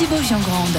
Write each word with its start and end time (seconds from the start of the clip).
Thibaut 0.00 0.22
Giangrande. 0.22 0.78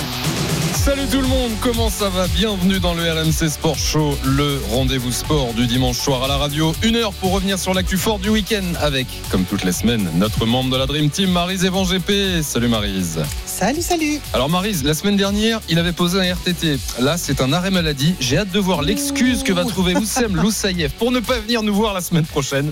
Salut 0.74 1.06
tout 1.12 1.22
le 1.22 1.28
monde, 1.28 1.52
comment 1.62 1.92
ça 1.92 2.10
va? 2.10 2.26
Bienvenue 2.30 2.80
dans 2.80 2.96
le 2.96 3.04
RMC 3.04 3.50
Sport 3.52 3.78
Show, 3.78 4.18
le 4.26 4.60
rendez-vous 4.72 5.12
sport 5.12 5.54
du 5.54 5.68
dimanche 5.68 6.00
soir 6.00 6.24
à 6.24 6.28
la 6.28 6.38
radio. 6.38 6.74
Une 6.82 6.96
heure 6.96 7.14
pour 7.14 7.34
revenir 7.34 7.60
sur 7.60 7.76
l'actu 7.76 7.98
fort 7.98 8.18
du 8.18 8.30
week-end 8.30 8.64
avec, 8.80 9.06
comme 9.30 9.44
toutes 9.44 9.64
les 9.64 9.74
semaines, 9.74 10.10
notre 10.16 10.48
membre 10.48 10.72
de 10.72 10.78
la 10.78 10.88
Dream 10.88 11.12
Team, 11.12 11.30
Marise 11.30 11.66
Evan 11.66 11.86
GP. 11.86 12.42
Salut 12.42 12.68
Marise. 12.68 13.20
Salut, 13.46 13.84
salut. 13.84 14.20
Alors 14.34 14.50
Marise, 14.50 14.84
la 14.84 14.96
semaine 14.96 15.18
dernière, 15.18 15.62
il 15.70 15.78
avait 15.78 15.92
posé 15.92 16.20
un 16.20 16.34
RTT. 16.34 16.80
Là, 17.00 17.16
c'est 17.16 17.42
un 17.42 17.54
arrêt 17.54 17.70
maladie. 17.70 18.16
J'ai 18.20 18.40
hâte 18.40 18.52
de 18.52 18.60
voir 18.60 18.82
l'excuse 18.82 19.44
que 19.44 19.54
va 19.54 19.66
trouver 19.66 19.96
Oussem 19.96 20.36
Loussaïef 20.42 20.94
pour 20.94 21.12
ne 21.12 21.20
pas 21.20 21.38
venir 21.38 21.62
nous 21.62 21.76
voir 21.76 21.94
la 21.94 22.02
semaine 22.02 22.26
prochaine. 22.26 22.72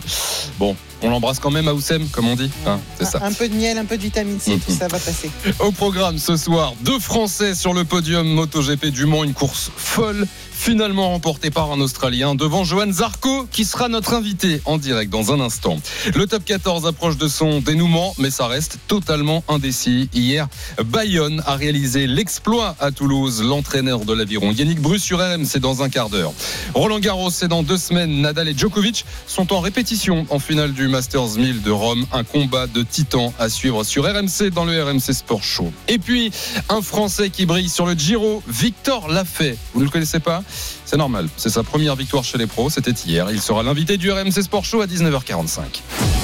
Bon, 0.58 0.76
on 1.04 1.10
l'embrasse 1.12 1.40
quand 1.40 1.52
même 1.52 1.68
à 1.68 1.74
Oussem, 1.74 2.08
comme 2.10 2.28
on 2.28 2.36
dit. 2.36 2.50
Hein, 2.66 2.80
c'est 2.98 3.06
ça. 3.06 3.20
Un 3.24 3.34
peu 3.34 3.48
de 3.48 3.54
miel, 3.54 3.78
un 3.78 3.86
peu 3.86 3.98
de 3.98 4.02
vitamine 4.02 4.40
C, 4.40 4.60
tout 4.66 4.74
ça 4.74 4.88
va 4.88 4.98
passer. 4.98 5.30
Au 5.60 5.72
programme 5.72 6.18
ce 6.18 6.38
soir, 6.40 6.74
deux 6.82 7.00
Français 7.00 7.54
sur 7.54 7.74
le 7.74 7.84
podium 7.84 8.26
MotoGP 8.26 8.88
du 8.88 9.06
Mans, 9.06 9.26
une 9.26 9.34
course 9.34 9.72
folle 9.76 10.26
finalement 10.60 11.12
remportée 11.12 11.52
par 11.52 11.72
un 11.72 11.80
Australien 11.80 12.36
devant 12.36 12.66
Johan 12.66 12.92
Zarco 12.92 13.48
qui 13.50 13.64
sera 13.64 13.88
notre 13.88 14.14
invité 14.14 14.62
en 14.66 14.78
direct 14.78 15.10
dans 15.10 15.32
un 15.32 15.40
instant. 15.40 15.80
Le 16.14 16.28
top 16.28 16.44
14 16.44 16.86
approche 16.86 17.18
de 17.18 17.30
son 17.30 17.62
dénouement 17.62 18.14
mais 18.18 18.30
ça 18.30 18.46
reste 18.46 18.78
totalement 18.88 19.42
indécis. 19.48 20.10
Hier, 20.14 20.50
Bayonne 20.86 21.42
a 21.46 21.56
réalisé 21.56 22.08
l'exploit 22.08 22.76
à 22.82 22.92
Toulouse. 22.92 23.42
L'entraîneur 23.42 24.04
de 24.04 24.14
l'aviron 24.14 24.52
Yannick 24.52 24.82
Bru 24.82 25.00
sur 25.00 25.20
RMC 25.20 25.60
dans 25.62 25.82
un 25.82 25.88
quart 25.88 26.10
d'heure. 26.10 26.34
Roland 26.74 27.00
Garros, 27.00 27.30
c'est 27.30 27.48
dans 27.48 27.64
deux 27.64 27.78
semaines. 27.78 28.22
Nadal 28.22 28.50
et 28.50 28.58
Djokovic 28.58 29.06
sont 29.28 29.54
en 29.54 29.62
répétition 29.62 30.26
en 30.30 30.40
finale 30.40 30.74
du 30.74 30.90
Masters 30.90 31.38
1000 31.38 31.62
de 31.62 31.72
Rome. 31.72 32.06
Un 32.12 32.26
combat 32.26 32.68
de 32.68 32.84
titans 32.84 33.32
à 33.40 33.48
suivre 33.48 33.86
sur 33.86 34.04
RMC 34.04 34.50
dans 34.54 34.66
le 34.66 34.84
RMC 34.84 35.14
Sport 35.14 35.42
Show. 35.42 35.72
Et 35.88 36.00
puis, 36.00 36.32
un 36.68 36.82
Français 36.82 37.30
qui 37.30 37.46
brille 37.46 37.70
sur 37.70 37.86
le 37.86 37.94
Giro, 37.94 38.44
Victor 38.46 39.08
Lafay. 39.08 39.58
Vous 39.74 39.80
ne 39.80 39.86
le 39.86 39.92
connaissez 39.92 40.20
pas? 40.20 40.44
C'est 40.86 40.98
normal. 40.98 41.28
C'est 41.38 41.50
sa 41.50 41.64
première 41.64 41.96
victoire 41.96 42.24
chez 42.24 42.38
les 42.38 42.48
pros. 42.48 42.70
C'était 42.70 42.92
hier. 42.92 43.30
Il 43.32 43.42
sera 43.42 43.64
l'invité 43.64 43.98
du 43.98 44.12
RMC 44.12 44.42
Sport 44.44 44.66
Show 44.66 44.82
à 44.82 44.86
19h45. 44.86 46.19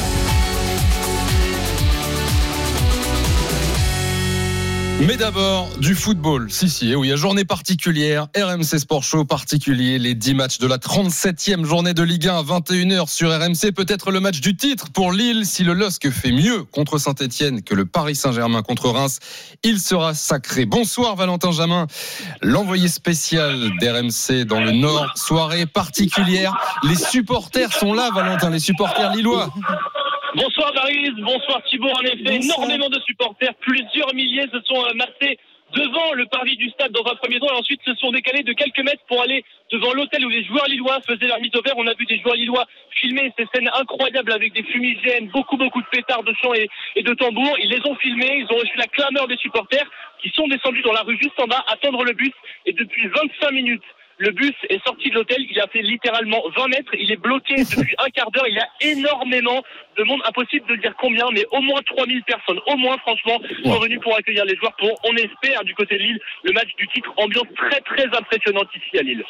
Mais 5.01 5.17
d'abord, 5.17 5.67
du 5.77 5.93
football. 5.93 6.49
Si, 6.49 6.69
si, 6.69 6.91
et 6.91 6.95
oui, 6.95 7.11
à 7.11 7.17
journée 7.17 7.43
particulière, 7.43 8.27
RMC 8.35 8.79
Sport 8.79 9.03
Show 9.03 9.25
particulier, 9.25 9.99
les 9.99 10.15
10 10.15 10.33
matchs 10.35 10.57
de 10.57 10.67
la 10.67 10.77
37e 10.77 11.65
journée 11.65 11.93
de 11.93 12.01
Ligue 12.01 12.29
1 12.29 12.38
à 12.38 12.43
21h 12.43 13.09
sur 13.09 13.29
RMC. 13.29 13.73
Peut-être 13.75 14.11
le 14.11 14.21
match 14.21 14.39
du 14.39 14.55
titre 14.55 14.91
pour 14.93 15.11
Lille. 15.11 15.45
Si 15.45 15.66
le 15.66 15.73
LOSC 15.73 16.09
fait 16.11 16.31
mieux 16.31 16.63
contre 16.63 16.97
Saint-Etienne 16.97 17.61
que 17.61 17.75
le 17.75 17.85
Paris 17.85 18.16
Saint-Germain 18.16 18.61
contre 18.61 18.89
Reims, 18.89 19.19
il 19.63 19.81
sera 19.81 20.13
sacré. 20.13 20.66
Bonsoir 20.66 21.17
Valentin 21.17 21.51
Jamin, 21.51 21.88
l'envoyé 22.41 22.88
spécial 22.88 23.72
d'RMC 23.81 24.45
dans 24.45 24.62
le 24.62 24.72
Nord. 24.72 25.12
Soirée 25.16 25.66
particulière. 25.66 26.56
Les 26.83 26.95
supporters 26.95 27.73
sont 27.73 27.94
là, 27.94 28.12
Valentin, 28.16 28.50
les 28.50 28.59
supporters 28.59 29.13
lillois. 29.13 29.53
Bonsoir 30.35 30.73
Marise, 30.73 31.13
bonsoir 31.19 31.63
Thibault. 31.63 31.88
En 31.88 32.01
effet, 32.01 32.35
énormément 32.35 32.90
de 32.90 33.00
supporters, 33.07 33.53
plusieurs 33.62 34.13
milliers 34.13 34.46
se 34.51 34.59
sont 34.66 34.84
euh, 34.84 34.94
massés 34.94 35.40
devant 35.73 36.12
le 36.13 36.25
parvis 36.25 36.57
du 36.57 36.69
stade 36.72 36.91
dans 36.91 37.09
un 37.09 37.16
premier 37.16 37.40
temps 37.40 37.47
et 37.47 37.57
ensuite 37.57 37.79
se 37.85 37.96
sont 37.96 38.12
décalés 38.12 38.44
de 38.44 38.51
quelques 38.51 38.84
mètres 38.84 39.03
pour 39.07 39.22
aller 39.22 39.45
devant 39.72 39.94
l'hôtel 39.94 40.25
où 40.25 40.29
les 40.29 40.44
joueurs 40.44 40.68
lillois 40.68 41.00
faisaient 41.07 41.28
leur 41.28 41.40
mise 41.40 41.56
au 41.56 41.62
vert. 41.62 41.75
On 41.78 41.88
a 41.88 41.94
vu 41.94 42.06
des 42.06 42.19
joueurs 42.19 42.35
lillois 42.35 42.66
filmer 43.00 43.31
ces 43.40 43.45
scènes 43.53 43.69
incroyables 43.79 44.34
avec 44.34 44.51
des 44.51 44.63
fumigènes, 44.63 45.29
beaucoup 45.29 45.56
beaucoup 45.56 45.81
de 45.81 45.88
pétards 45.88 46.24
de 46.24 46.34
chants 46.44 46.53
et, 46.53 46.68
et 46.97 47.03
de 47.03 47.13
tambours. 47.13 47.57
Ils 47.63 47.69
les 47.69 47.79
ont 47.90 47.95
filmés, 47.95 48.40
ils 48.40 48.53
ont 48.53 48.59
reçu 48.59 48.75
la 48.78 48.88
clameur 48.88 49.28
des 49.29 49.38
supporters 49.38 49.90
qui 50.22 50.29
sont 50.35 50.50
descendus 50.50 50.81
dans 50.81 50.94
la 50.94 51.03
rue 51.03 51.18
juste 51.18 51.40
en 51.40 51.47
bas, 51.47 51.63
attendre 51.68 52.03
le 52.03 52.12
bus 52.12 52.34
et 52.66 52.74
depuis 52.74 53.07
25 53.07 53.51
minutes 53.51 53.84
le 54.17 54.31
bus 54.31 54.53
est 54.69 54.83
sorti 54.85 55.09
de 55.09 55.15
l'hôtel, 55.15 55.37
il 55.49 55.59
a 55.59 55.67
fait 55.67 55.81
littéralement 55.81 56.41
20 56.57 56.67
mètres, 56.69 56.91
il 56.99 57.11
est 57.11 57.17
bloqué 57.21 57.55
depuis 57.63 57.95
un 57.99 58.09
quart 58.09 58.31
d'heure, 58.31 58.47
il 58.47 58.55
y 58.55 58.59
a 58.59 58.67
énormément 58.91 59.61
de 59.97 60.03
monde, 60.03 60.19
impossible 60.27 60.67
de 60.67 60.75
dire 60.81 60.93
combien, 60.99 61.25
mais 61.33 61.45
au 61.51 61.61
moins 61.61 61.79
3000 61.85 62.21
personnes, 62.23 62.59
au 62.67 62.75
moins 62.75 62.97
franchement, 62.97 63.39
sont 63.63 63.79
venues 63.79 63.99
pour 63.99 64.15
accueillir 64.15 64.43
les 64.45 64.55
joueurs 64.57 64.75
pour, 64.77 64.89
on 65.05 65.15
espère, 65.15 65.63
du 65.63 65.73
côté 65.73 65.95
de 65.97 66.03
Lille, 66.03 66.19
le 66.43 66.51
match 66.51 66.67
du 66.77 66.85
titre, 66.89 67.09
ambiance 67.17 67.47
très 67.55 67.79
très 67.81 68.05
impressionnante 68.17 68.67
ici 68.75 68.97
à 68.99 69.03
Lille. 69.03 69.23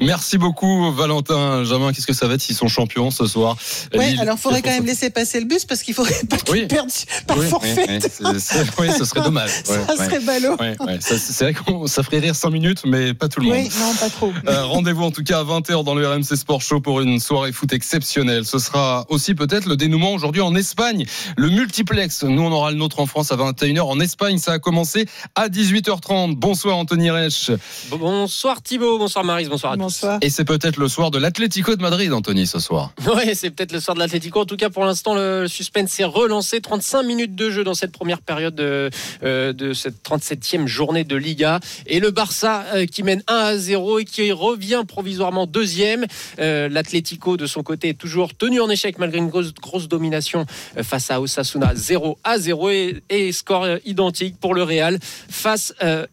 Merci 0.00 0.38
beaucoup 0.38 0.92
Valentin 0.92 1.64
Jamin, 1.64 1.92
qu'est-ce 1.92 2.06
que 2.06 2.12
ça 2.12 2.28
va 2.28 2.34
être 2.34 2.40
s'ils 2.40 2.54
sont 2.54 2.68
champions 2.68 3.10
ce 3.10 3.26
soir? 3.26 3.56
Lille, 3.92 4.20
alors 4.20 4.36
il 4.38 4.40
faudrait 4.40 4.62
quand 4.62 4.70
même 4.70 4.86
laisser 4.86 5.10
passer 5.10 5.40
le 5.40 5.46
bus 5.46 5.64
parce 5.64 5.82
qu'il 5.82 5.94
faudrait 5.94 6.14
pas 6.30 6.36
qu'ils 6.38 6.54
Oui. 6.54 6.66
perdent 6.68 6.88
par 7.26 7.38
Oui, 7.38 7.48
forfait. 7.48 7.84
oui, 7.88 7.98
oui, 8.20 8.66
oui, 8.78 8.90
ce 8.96 9.04
serait 9.04 9.20
dommage. 9.24 9.50
ça 9.50 9.96
serait 9.96 10.20
ballot. 10.20 10.56
Ouais, 10.60 10.74
ouais. 10.80 11.00
Ça, 11.00 11.16
C'est 11.18 11.44
vrai 11.44 11.54
que 11.54 11.86
ça 11.88 12.02
ferait 12.04 12.18
rire 12.20 12.34
5 12.36 12.50
minutes, 12.50 12.82
mais 12.84 13.12
pas 13.14 13.28
tout 13.28 13.40
le 13.40 13.46
monde. 13.46 13.56
Oui, 13.56 13.68
non, 13.80 13.92
pas 13.98 14.08
trop. 14.16 14.32
Euh, 14.48 14.64
Rendez-vous 14.64 15.04
en 15.04 15.10
tout 15.10 15.22
cas 15.22 15.40
à 15.40 15.44
20h 15.44 15.84
dans 15.84 15.94
le 15.94 16.08
RMC 16.08 16.36
Sport 16.36 16.62
Show 16.62 16.80
pour 16.80 17.00
une 17.00 17.20
soirée 17.20 17.52
foot 17.52 17.72
exceptionnelle. 17.72 18.44
Ce 18.44 18.58
sera 18.58 19.04
aussi 19.08 19.34
peut-être 19.34 19.66
le 19.66 19.76
dénouement 19.76 20.12
aujourd'hui 20.12 20.40
en 20.40 20.54
Espagne. 20.54 21.04
Le 21.36 21.50
multiplex, 21.50 22.24
nous 22.24 22.42
on 22.42 22.50
aura 22.50 22.70
le 22.70 22.78
nôtre 22.78 23.00
en 23.00 23.06
France 23.06 23.30
à 23.30 23.36
21h. 23.36 23.80
En 23.80 24.00
Espagne, 24.00 24.38
ça 24.38 24.52
a 24.52 24.58
commencé 24.58 25.06
à 25.34 25.48
18h30. 25.48 26.34
Bonsoir 26.36 26.76
Anthony 26.78 27.10
Reich. 27.10 27.50
Bonsoir 27.90 28.62
Thibaut, 28.62 28.98
bonsoir 28.98 29.24
Marise, 29.24 29.48
bonsoir 29.48 29.72
à 29.72 29.76
Bonsoir. 29.76 30.18
Et 30.22 30.30
c'est 30.30 30.44
peut-être 30.44 30.78
le 30.78 30.88
soir 30.88 31.10
de 31.10 31.18
l'Atlético 31.18 31.76
de 31.76 31.82
Madrid, 31.82 32.12
Anthony, 32.12 32.46
ce 32.46 32.58
soir. 32.58 32.92
Ouais, 33.16 33.34
c'est 33.34 33.50
peut-être 33.50 33.72
le 33.72 33.80
soir 33.80 33.94
de 33.94 34.00
l'Atlético. 34.00 34.40
En 34.40 34.44
tout 34.44 34.56
cas, 34.56 34.68
pour 34.68 34.84
l'instant, 34.84 35.14
le 35.14 35.46
suspense 35.48 35.90
s'est 35.90 36.04
relancé. 36.04 36.60
35 36.60 37.02
minutes 37.02 37.34
de 37.34 37.50
jeu 37.50 37.64
dans 37.64 37.74
cette 37.74 37.92
première 37.92 38.20
période 38.20 38.54
de, 38.54 38.90
euh, 39.22 39.52
de 39.52 39.72
cette 39.72 40.02
37e 40.02 40.66
journée 40.66 41.04
de 41.04 41.16
Liga. 41.16 41.60
Et 41.86 42.00
le 42.00 42.10
Barça 42.10 42.64
euh, 42.74 42.86
qui 42.86 43.02
mène 43.02 43.22
1 43.28 43.34
à 43.34 43.56
0 43.56 44.00
et 44.00 44.05
qui 44.06 44.32
revient 44.32 44.84
provisoirement 44.86 45.46
deuxième. 45.46 46.06
Euh, 46.38 46.68
L'Atlético, 46.68 47.36
de 47.36 47.46
son 47.46 47.62
côté, 47.62 47.90
est 47.90 47.94
toujours 47.98 48.34
tenu 48.34 48.60
en 48.60 48.70
échec 48.70 48.98
malgré 48.98 49.18
une 49.18 49.28
grosse, 49.28 49.88
domination 49.88 50.46
euh, 50.76 50.82
face 50.82 51.10
à 51.10 51.20
Osasuna 51.20 51.74
0 51.74 52.18
à 52.24 52.38
0 52.38 52.70
et, 52.70 53.32
score 53.32 53.64
euh, 53.64 53.76
identique 53.84 54.38
pour 54.40 54.54
le 54.54 54.62
Real 54.62 54.98
face, 55.28 55.74
euh, 55.82 56.06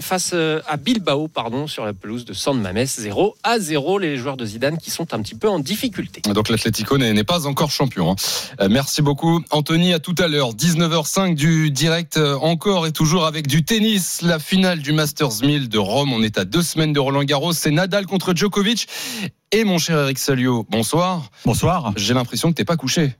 face 0.00 0.34
à 0.34 0.76
Bilbao 0.76 1.28
pardon, 1.28 1.66
sur 1.66 1.84
la 1.84 1.92
pelouse 1.92 2.24
de 2.24 2.32
San 2.32 2.60
Mamés 2.60 2.86
0 2.86 3.36
à 3.42 3.58
0 3.58 3.98
les 3.98 4.16
joueurs 4.16 4.36
de 4.36 4.44
Zidane 4.44 4.78
qui 4.78 4.90
sont 4.90 5.12
un 5.14 5.22
petit 5.22 5.34
peu 5.34 5.48
en 5.48 5.58
difficulté. 5.58 6.22
Donc 6.32 6.48
l'Atlético 6.48 6.98
n'est 6.98 7.24
pas 7.24 7.46
encore 7.46 7.70
champion. 7.70 8.12
hein. 8.12 8.68
Merci 8.68 9.02
beaucoup. 9.02 9.42
Anthony, 9.50 9.92
à 9.92 9.98
tout 9.98 10.14
à 10.18 10.28
l'heure. 10.28 10.54
19h05 10.54 11.34
du 11.34 11.70
direct 11.70 12.18
encore 12.40 12.86
et 12.86 12.92
toujours 12.92 13.26
avec 13.26 13.46
du 13.46 13.64
tennis. 13.64 14.22
La 14.22 14.38
finale 14.38 14.80
du 14.80 14.92
Masters 14.92 15.42
1000 15.42 15.68
de 15.68 15.78
Rome. 15.78 16.12
On 16.12 16.22
est 16.22 16.38
à 16.38 16.44
deux 16.44 16.62
semaines 16.62 16.92
de 16.92 17.00
Roland 17.00 17.23
Garros. 17.24 17.52
C'est 17.52 17.70
Nadal 17.70 18.06
contre 18.06 18.34
Djokovic. 18.34 18.88
Et 19.52 19.64
mon 19.64 19.78
cher 19.78 19.98
Eric 19.98 20.18
Salio, 20.18 20.66
bonsoir. 20.70 21.30
Bonsoir. 21.44 21.92
J'ai 21.96 22.14
l'impression 22.14 22.50
que 22.50 22.54
t'es 22.54 22.64
pas 22.64 22.76
couché. 22.76 23.14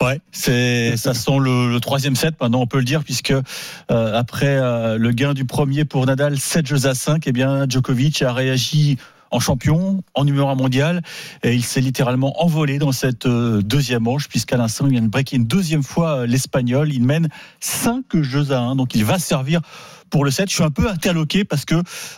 Ouais, 0.00 0.20
c'est 0.30 0.96
ça 0.96 1.12
sent 1.12 1.38
le, 1.40 1.72
le 1.72 1.80
troisième 1.80 2.14
set 2.14 2.36
maintenant 2.40 2.60
on 2.60 2.68
peut 2.68 2.78
le 2.78 2.84
dire 2.84 3.02
puisque 3.02 3.32
euh, 3.32 3.42
après 3.90 4.46
euh, 4.46 4.96
le 4.96 5.10
gain 5.10 5.34
du 5.34 5.44
premier 5.44 5.84
pour 5.84 6.06
Nadal 6.06 6.38
7 6.38 6.68
jeux 6.68 6.86
à 6.86 6.94
5 6.94 7.26
eh 7.26 7.32
bien 7.32 7.66
Djokovic 7.68 8.22
a 8.22 8.32
réagi 8.32 8.96
en 9.30 9.40
champion, 9.40 10.02
en 10.14 10.24
numéro 10.24 10.48
un 10.48 10.54
mondial, 10.54 11.02
et 11.42 11.54
il 11.54 11.62
s'est 11.64 11.80
littéralement 11.80 12.42
envolé 12.42 12.78
dans 12.78 12.92
cette 12.92 13.26
euh, 13.26 13.62
deuxième 13.62 14.04
manche, 14.04 14.28
puisqu'à 14.28 14.56
l'instant, 14.56 14.86
il 14.86 14.92
vient 14.92 15.02
de 15.02 15.08
breaker 15.08 15.36
une 15.36 15.46
deuxième 15.46 15.82
fois 15.82 16.26
l'Espagnol. 16.26 16.92
Il 16.92 17.04
mène 17.04 17.28
5 17.60 18.04
jeux 18.22 18.52
à 18.52 18.60
1, 18.60 18.76
donc 18.76 18.94
il 18.94 19.04
va 19.04 19.18
servir 19.18 19.60
pour 20.10 20.24
le 20.24 20.30
7. 20.30 20.48
Je 20.48 20.54
suis 20.54 20.64
un 20.64 20.70
peu 20.70 20.88
interloqué 20.88 21.44
parce 21.44 21.64
que 21.64 21.74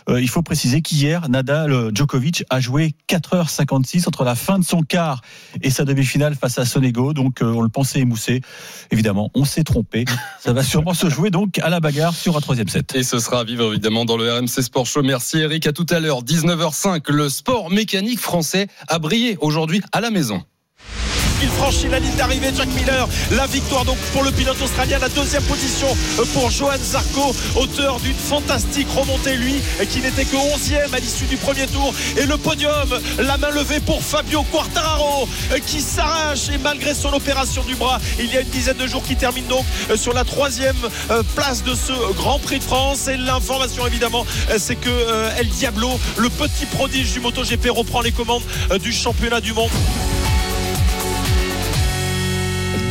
euh, 0.09 0.21
il 0.21 0.29
faut 0.29 0.41
préciser 0.41 0.81
qu'hier, 0.81 1.29
Nadal 1.29 1.71
euh, 1.71 1.91
Djokovic 1.93 2.43
a 2.49 2.59
joué 2.59 2.93
4h56 3.07 4.07
entre 4.07 4.23
la 4.23 4.35
fin 4.35 4.59
de 4.59 4.65
son 4.65 4.81
quart 4.81 5.21
et 5.61 5.69
sa 5.69 5.85
demi-finale 5.85 6.35
face 6.35 6.57
à 6.57 6.65
Sonego. 6.65 7.13
Donc, 7.13 7.41
euh, 7.41 7.53
on 7.53 7.61
le 7.61 7.69
pensait 7.69 7.99
émoussé. 7.99 8.41
Évidemment, 8.91 9.29
on 9.33 9.45
s'est 9.45 9.63
trompé. 9.63 10.05
Ça 10.39 10.53
va 10.53 10.63
sûrement 10.63 10.93
se 10.93 11.09
jouer 11.09 11.29
donc 11.29 11.59
à 11.59 11.69
la 11.69 11.79
bagarre 11.79 12.13
sur 12.13 12.37
un 12.37 12.41
troisième 12.41 12.67
set. 12.67 12.95
Et 12.95 13.03
ce 13.03 13.19
sera 13.19 13.41
à 13.41 13.43
vivre 13.43 13.71
évidemment 13.71 14.05
dans 14.05 14.17
le 14.17 14.31
RMC 14.31 14.47
Sport 14.47 14.85
Show. 14.85 15.03
Merci 15.03 15.39
Eric. 15.39 15.67
À 15.67 15.73
tout 15.73 15.85
à 15.89 15.99
l'heure. 15.99 16.23
19h05. 16.23 17.11
Le 17.11 17.29
sport 17.29 17.69
mécanique 17.69 18.19
français 18.19 18.67
a 18.87 18.99
brillé 18.99 19.37
aujourd'hui 19.41 19.81
à 19.91 20.01
la 20.01 20.09
maison. 20.11 20.43
Franchi 21.47 21.87
la 21.87 21.99
ligne 21.99 22.15
d'arrivée. 22.15 22.51
Jack 22.55 22.69
Miller, 22.69 23.07
la 23.31 23.47
victoire 23.47 23.85
donc 23.85 23.97
pour 24.13 24.23
le 24.23 24.31
pilote 24.31 24.61
australien. 24.61 24.99
La 24.99 25.09
deuxième 25.09 25.43
position 25.43 25.87
pour 26.33 26.49
Johan 26.49 26.77
Zarco, 26.81 27.35
auteur 27.55 27.99
d'une 27.99 28.15
fantastique 28.15 28.87
remontée, 28.95 29.35
lui, 29.35 29.61
qui 29.89 29.99
n'était 29.99 30.25
que 30.25 30.35
11e 30.35 30.93
à 30.93 30.99
l'issue 30.99 31.25
du 31.25 31.37
premier 31.37 31.67
tour. 31.67 31.93
Et 32.17 32.25
le 32.25 32.37
podium, 32.37 32.89
la 33.19 33.37
main 33.37 33.49
levée 33.49 33.79
pour 33.79 34.01
Fabio 34.01 34.43
Quartararo, 34.43 35.27
qui 35.65 35.81
s'arrache 35.81 36.49
et 36.49 36.57
malgré 36.57 36.93
son 36.93 37.13
opération 37.13 37.63
du 37.63 37.75
bras, 37.75 37.99
il 38.19 38.31
y 38.33 38.37
a 38.37 38.41
une 38.41 38.49
dizaine 38.49 38.77
de 38.77 38.87
jours 38.87 39.03
qui 39.03 39.15
termine 39.15 39.45
donc 39.47 39.65
sur 39.95 40.13
la 40.13 40.23
troisième 40.23 40.75
place 41.35 41.63
de 41.63 41.75
ce 41.75 42.13
Grand 42.13 42.39
Prix 42.39 42.59
de 42.59 42.63
France. 42.63 43.07
Et 43.07 43.17
l'information 43.17 43.85
évidemment, 43.87 44.25
c'est 44.57 44.75
que 44.75 45.39
El 45.39 45.47
Diablo, 45.47 45.89
le 46.17 46.29
petit 46.29 46.65
prodige 46.65 47.13
du 47.13 47.19
MotoGP, 47.19 47.69
reprend 47.69 48.01
les 48.01 48.11
commandes 48.11 48.43
du 48.81 48.91
championnat 48.91 49.41
du 49.41 49.53
monde. 49.53 49.69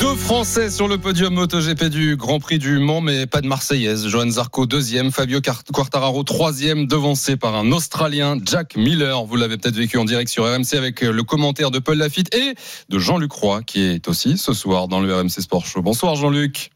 Deux 0.00 0.14
Français 0.14 0.70
sur 0.70 0.88
le 0.88 0.96
podium 0.96 1.34
MotoGP 1.34 1.84
du 1.84 2.16
Grand 2.16 2.40
Prix 2.40 2.58
du 2.58 2.78
Mans, 2.78 3.02
mais 3.02 3.26
pas 3.26 3.42
de 3.42 3.46
Marseillaise. 3.46 4.08
Johan 4.08 4.30
Zarco, 4.30 4.64
deuxième. 4.64 5.12
Fabio 5.12 5.42
Quartararo, 5.42 6.22
troisième, 6.22 6.86
devancé 6.86 7.36
par 7.36 7.54
un 7.54 7.70
Australien, 7.70 8.38
Jack 8.42 8.76
Miller. 8.76 9.22
Vous 9.26 9.36
l'avez 9.36 9.58
peut-être 9.58 9.76
vécu 9.76 9.98
en 9.98 10.06
direct 10.06 10.30
sur 10.30 10.44
RMC 10.44 10.74
avec 10.74 11.02
le 11.02 11.22
commentaire 11.22 11.70
de 11.70 11.80
Paul 11.80 11.98
Lafitte 11.98 12.34
et 12.34 12.54
de 12.88 12.98
Jean-Luc 12.98 13.30
Roy, 13.32 13.62
qui 13.62 13.82
est 13.82 14.08
aussi 14.08 14.38
ce 14.38 14.54
soir 14.54 14.88
dans 14.88 15.00
le 15.00 15.14
RMC 15.14 15.42
Sport 15.42 15.66
Show. 15.66 15.82
Bonsoir 15.82 16.14
Jean-Luc. 16.14 16.70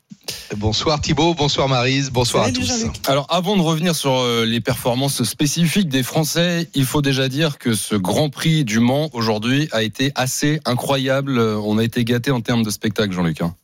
Bonsoir 0.57 1.01
Thibaut, 1.01 1.35
bonsoir 1.35 1.69
Marise, 1.69 2.11
bonsoir 2.11 2.45
à 2.45 2.53
tous. 2.53 2.87
Alors 3.07 3.27
avant 3.29 3.57
de 3.57 3.63
revenir 3.63 3.95
sur 3.95 4.13
euh, 4.13 4.45
les 4.45 4.61
performances 4.61 5.23
spécifiques 5.25 5.89
des 5.89 6.03
Français, 6.03 6.69
il 6.75 6.85
faut 6.85 7.03
déjà 7.03 7.29
dire 7.29 7.59
que 7.59 7.75
ce 7.75 7.95
Grand 7.95 8.31
Prix 8.31 8.65
du 8.65 8.79
Mans 8.79 9.11
aujourd'hui 9.13 9.69
a 9.73 9.83
été 9.83 10.13
assez 10.15 10.61
incroyable. 10.65 11.39
On 11.39 11.79
a 11.79 11.85
été 11.85 12.05
gâté 12.05 12.31
en 12.31 12.41
termes 12.41 12.63
de 12.63 12.71
spectacle, 12.71 13.13
Jean-Luc. 13.13 13.41
Hein. 13.41 13.55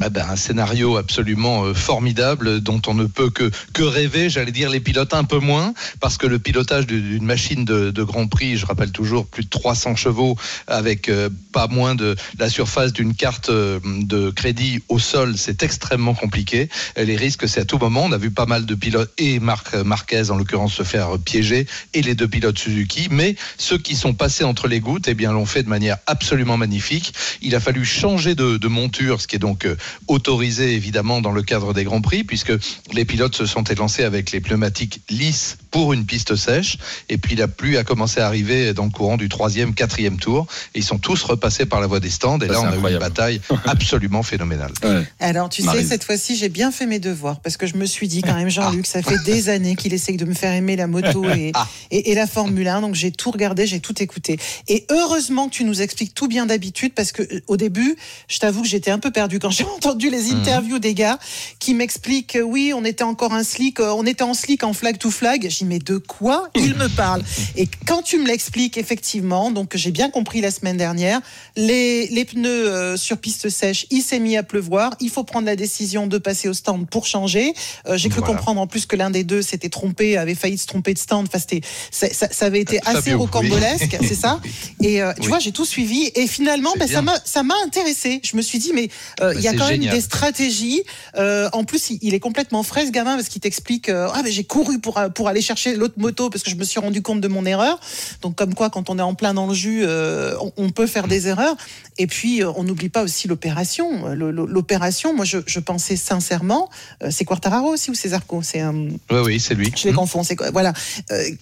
Ah 0.00 0.08
ben, 0.08 0.26
un 0.26 0.36
scénario 0.36 0.96
absolument 0.96 1.64
euh, 1.64 1.74
formidable 1.74 2.62
dont 2.62 2.80
on 2.86 2.94
ne 2.94 3.04
peut 3.04 3.28
que, 3.28 3.50
que 3.74 3.82
rêver, 3.82 4.30
j'allais 4.30 4.50
dire 4.50 4.70
les 4.70 4.80
pilotes 4.80 5.12
un 5.12 5.24
peu 5.24 5.38
moins, 5.38 5.74
parce 6.00 6.16
que 6.16 6.26
le 6.26 6.38
pilotage 6.38 6.86
d'une 6.86 7.26
machine 7.26 7.66
de, 7.66 7.90
de, 7.90 8.02
Grand 8.02 8.26
Prix, 8.26 8.56
je 8.56 8.64
rappelle 8.64 8.90
toujours 8.90 9.26
plus 9.26 9.44
de 9.44 9.50
300 9.50 9.94
chevaux 9.96 10.38
avec 10.66 11.10
euh, 11.10 11.28
pas 11.52 11.66
moins 11.66 11.94
de 11.94 12.16
la 12.38 12.48
surface 12.48 12.94
d'une 12.94 13.14
carte 13.14 13.50
euh, 13.50 13.80
de 13.84 14.30
crédit 14.30 14.82
au 14.88 14.98
sol, 14.98 15.36
c'est 15.36 15.62
extrêmement 15.62 16.14
compliqué. 16.14 16.70
Les 16.96 17.16
risques, 17.16 17.46
c'est 17.46 17.60
à 17.60 17.66
tout 17.66 17.76
moment. 17.76 18.04
On 18.04 18.12
a 18.12 18.18
vu 18.18 18.30
pas 18.30 18.46
mal 18.46 18.64
de 18.64 18.74
pilotes 18.74 19.12
et 19.18 19.40
Marc 19.40 19.74
Marquez 19.74 20.30
en 20.30 20.36
l'occurrence 20.36 20.72
se 20.72 20.84
faire 20.84 21.18
piéger 21.18 21.66
et 21.92 22.00
les 22.00 22.14
deux 22.14 22.28
pilotes 22.28 22.58
Suzuki, 22.58 23.08
mais 23.10 23.36
ceux 23.58 23.76
qui 23.76 23.94
sont 23.94 24.14
passés 24.14 24.44
entre 24.44 24.68
les 24.68 24.80
gouttes, 24.80 25.06
eh 25.06 25.14
bien 25.14 25.32
l'ont 25.32 25.44
fait 25.44 25.62
de 25.62 25.68
manière 25.68 25.98
absolument 26.06 26.56
magnifique. 26.56 27.12
Il 27.42 27.54
a 27.54 27.60
fallu 27.60 27.84
changer 27.84 28.34
de, 28.34 28.56
de 28.56 28.68
monture, 28.68 29.20
ce 29.20 29.26
qui 29.26 29.36
est 29.36 29.38
donc 29.38 29.66
autorisé 30.08 30.74
évidemment 30.74 31.20
dans 31.20 31.32
le 31.32 31.42
cadre 31.42 31.72
des 31.74 31.84
Grands 31.84 32.00
Prix, 32.00 32.24
puisque 32.24 32.52
les 32.92 33.04
pilotes 33.04 33.34
se 33.34 33.46
sont 33.46 33.64
élancés 33.64 34.04
avec 34.04 34.30
les 34.32 34.40
pneumatiques 34.40 35.00
lisses 35.10 35.56
pour 35.70 35.92
une 35.92 36.04
piste 36.04 36.36
sèche. 36.36 36.76
Et 37.08 37.18
puis 37.18 37.34
la 37.36 37.48
pluie 37.48 37.76
a 37.76 37.84
commencé 37.84 38.20
à 38.20 38.26
arriver 38.26 38.74
dans 38.74 38.84
le 38.84 38.90
courant 38.90 39.16
du 39.16 39.28
troisième, 39.28 39.74
quatrième 39.74 40.18
tour. 40.18 40.46
Et 40.74 40.80
ils 40.80 40.84
sont 40.84 40.98
tous 40.98 41.22
repassés 41.22 41.66
par 41.66 41.80
la 41.80 41.86
voie 41.86 42.00
des 42.00 42.10
stands. 42.10 42.38
Et 42.40 42.46
là, 42.46 42.60
on 42.60 42.66
a 42.66 42.76
eu 42.76 42.92
une 42.92 42.98
bataille 42.98 43.40
absolument 43.66 44.22
phénoménale. 44.22 44.72
Alors, 45.20 45.48
tu 45.48 45.62
sais, 45.62 45.84
cette 45.84 46.04
fois-ci, 46.04 46.36
j'ai 46.36 46.48
bien 46.48 46.70
fait 46.72 46.86
mes 46.86 46.98
devoirs 46.98 47.40
parce 47.40 47.56
que 47.56 47.66
je 47.66 47.76
me 47.76 47.86
suis 47.86 48.08
dit 48.08 48.22
quand 48.22 48.34
même, 48.34 48.50
Jean-Luc, 48.50 48.86
ça 48.86 49.02
fait 49.02 49.22
des 49.24 49.48
années 49.48 49.76
qu'il 49.76 49.92
essaye 49.94 50.16
de 50.16 50.24
me 50.24 50.34
faire 50.34 50.52
aimer 50.52 50.76
la 50.76 50.86
moto 50.86 51.24
et, 51.30 51.52
Ah. 51.54 51.66
et, 51.90 52.10
et 52.10 52.14
la 52.14 52.26
Formule 52.26 52.68
1. 52.68 52.80
Donc, 52.82 52.94
j'ai 52.94 53.10
tout 53.10 53.30
regardé, 53.30 53.66
j'ai 53.66 53.80
tout 53.80 54.02
écouté. 54.02 54.38
Et 54.68 54.84
heureusement 54.90 55.48
que 55.48 55.54
tu 55.54 55.64
nous 55.64 55.80
expliques 55.82 56.14
tout 56.14 56.28
bien 56.28 56.46
d'habitude 56.46 56.92
parce 56.94 57.12
que 57.12 57.22
euh, 57.22 57.40
au 57.46 57.56
début, 57.56 57.96
je 58.28 58.38
t'avoue 58.38 58.62
que 58.62 58.68
j'étais 58.68 58.90
un 58.90 58.98
peu 58.98 59.10
perdu 59.10 59.38
quand 59.38 59.50
j'ai 59.50 59.64
entendu 59.76 60.10
les 60.10 60.30
interviews 60.32 60.78
des 60.78 60.94
gars 60.94 61.18
qui 61.58 61.74
m'expliquent 61.74 62.36
euh, 62.36 62.42
oui, 62.42 62.72
on 62.74 62.84
était 62.84 63.04
encore 63.04 63.32
un 63.32 63.44
slick, 63.44 63.80
euh, 63.80 63.90
on 63.96 64.04
était 64.06 64.22
en 64.24 64.34
slick 64.34 64.64
en 64.64 64.72
flag 64.72 64.98
to 64.98 65.10
flag. 65.10 65.42
J'ai 65.42 65.48
dit 65.48 65.64
mais 65.64 65.78
de 65.78 65.98
quoi 65.98 66.48
il 66.54 66.74
me 66.74 66.88
parle 66.88 67.22
Et 67.56 67.68
quand 67.86 68.02
tu 68.02 68.18
me 68.18 68.26
l'expliques 68.26 68.76
effectivement, 68.78 69.50
donc 69.50 69.76
j'ai 69.76 69.90
bien 69.90 70.10
compris 70.10 70.40
la 70.40 70.50
semaine 70.50 70.76
dernière, 70.76 71.20
les, 71.56 72.06
les 72.08 72.24
pneus 72.24 72.48
euh, 72.68 72.96
sur 72.96 73.18
piste 73.18 73.48
sèche, 73.48 73.86
il 73.90 74.02
s'est 74.02 74.18
mis 74.20 74.36
à 74.36 74.42
pleuvoir, 74.42 74.94
il 75.00 75.10
faut 75.10 75.24
prendre 75.24 75.46
la 75.46 75.56
décision 75.56 76.06
de 76.06 76.18
passer 76.18 76.48
au 76.48 76.54
stand 76.54 76.88
pour 76.88 77.06
changer. 77.06 77.54
Euh, 77.88 77.96
j'ai 77.96 78.08
cru 78.08 78.20
Voilà. 78.20 78.34
comprendre 78.34 78.60
en 78.60 78.66
plus 78.66 78.86
que 78.86 78.96
l'un 78.96 79.10
des 79.10 79.24
deux 79.24 79.42
s'était 79.42 79.68
trompé, 79.68 80.16
avait 80.16 80.34
failli 80.34 80.58
se 80.58 80.66
tromper 80.66 80.94
de 80.94 80.98
stand. 80.98 81.26
Enfin, 81.28 81.38
c'était, 81.38 81.60
ça, 81.90 82.08
ça- 82.12 82.46
avait 82.46 82.60
été 82.60 82.78
Fabio, 82.82 82.98
assez 82.98 83.10
oui. 83.10 83.14
rocambolesque, 83.16 83.96
c'est 84.00 84.14
ça 84.14 84.40
Et 84.82 85.00
euh, 85.02 85.12
tu 85.14 85.22
Oui. 85.22 85.28
vois, 85.28 85.38
j'ai 85.38 85.52
tout 85.52 85.64
suivi. 85.64 86.10
Et 86.14 86.26
finalement, 86.26 86.72
ben, 86.78 86.88
ça 86.88 87.02
m'a, 87.02 87.14
ça 87.24 87.42
m'a 87.42 87.54
intéressé. 87.64 88.20
Je 88.24 88.36
me 88.36 88.42
suis 88.42 88.58
dit, 88.58 88.72
mais 88.74 88.88
Bah, 89.18 89.32
il 89.34 89.40
y 89.40 89.48
a 89.48 89.52
c'est 89.52 89.56
quand 89.62 89.68
génial. 89.68 89.86
même 89.88 89.94
des 89.96 90.00
stratégies. 90.00 90.82
Euh, 91.16 91.48
en 91.52 91.64
plus, 91.64 91.90
il, 91.90 91.98
il 92.02 92.14
est 92.14 92.20
complètement 92.20 92.62
frais, 92.62 92.86
ce 92.86 92.90
gamin, 92.90 93.16
parce 93.16 93.28
qu'il 93.28 93.40
t'explique, 93.40 93.88
euh, 93.88 94.08
ah, 94.14 94.22
ben, 94.22 94.30
j'ai 94.32 94.44
couru 94.44 94.78
pour, 94.80 94.98
euh, 94.98 95.08
pour 95.08 95.28
aller 95.28 95.40
chercher 95.42 95.74
l'autre 95.74 95.94
moto 95.96 96.30
parce 96.30 96.42
que 96.42 96.50
je 96.50 96.56
me 96.56 96.64
suis 96.64 96.80
rendu 96.80 97.02
compte 97.02 97.20
de 97.20 97.28
mon 97.28 97.44
erreur. 97.46 97.78
Donc, 98.22 98.36
comme 98.36 98.54
quoi, 98.54 98.70
quand 98.70 98.90
on 98.90 98.98
est 98.98 99.02
en 99.02 99.14
plein 99.14 99.34
dans 99.34 99.46
le 99.46 99.54
jus, 99.54 99.82
euh, 99.84 100.34
on, 100.40 100.52
on 100.56 100.70
peut 100.70 100.86
faire 100.86 101.08
des 101.08 101.28
erreurs. 101.28 101.56
Et 101.98 102.06
puis, 102.06 102.42
on 102.44 102.64
n'oublie 102.64 102.88
pas 102.88 103.02
aussi 103.02 103.28
l'opération. 103.28 104.06
L'opération, 104.14 105.14
moi, 105.14 105.24
je, 105.24 105.38
je 105.46 105.60
pensais 105.60 105.96
sincèrement, 105.96 106.68
c'est 107.10 107.24
Quartararo 107.24 107.68
aussi 107.72 107.90
ou 107.90 107.94
Zarco? 107.94 108.42
C'est 108.42 108.60
un. 108.60 108.74
Oui, 108.74 109.18
oui, 109.24 109.40
c'est 109.40 109.54
lui. 109.54 109.72
Je 109.76 109.88
les 109.88 109.94
confonds. 109.94 110.22
C'est 110.22 110.36
quoi 110.36 110.50
Voilà. 110.50 110.72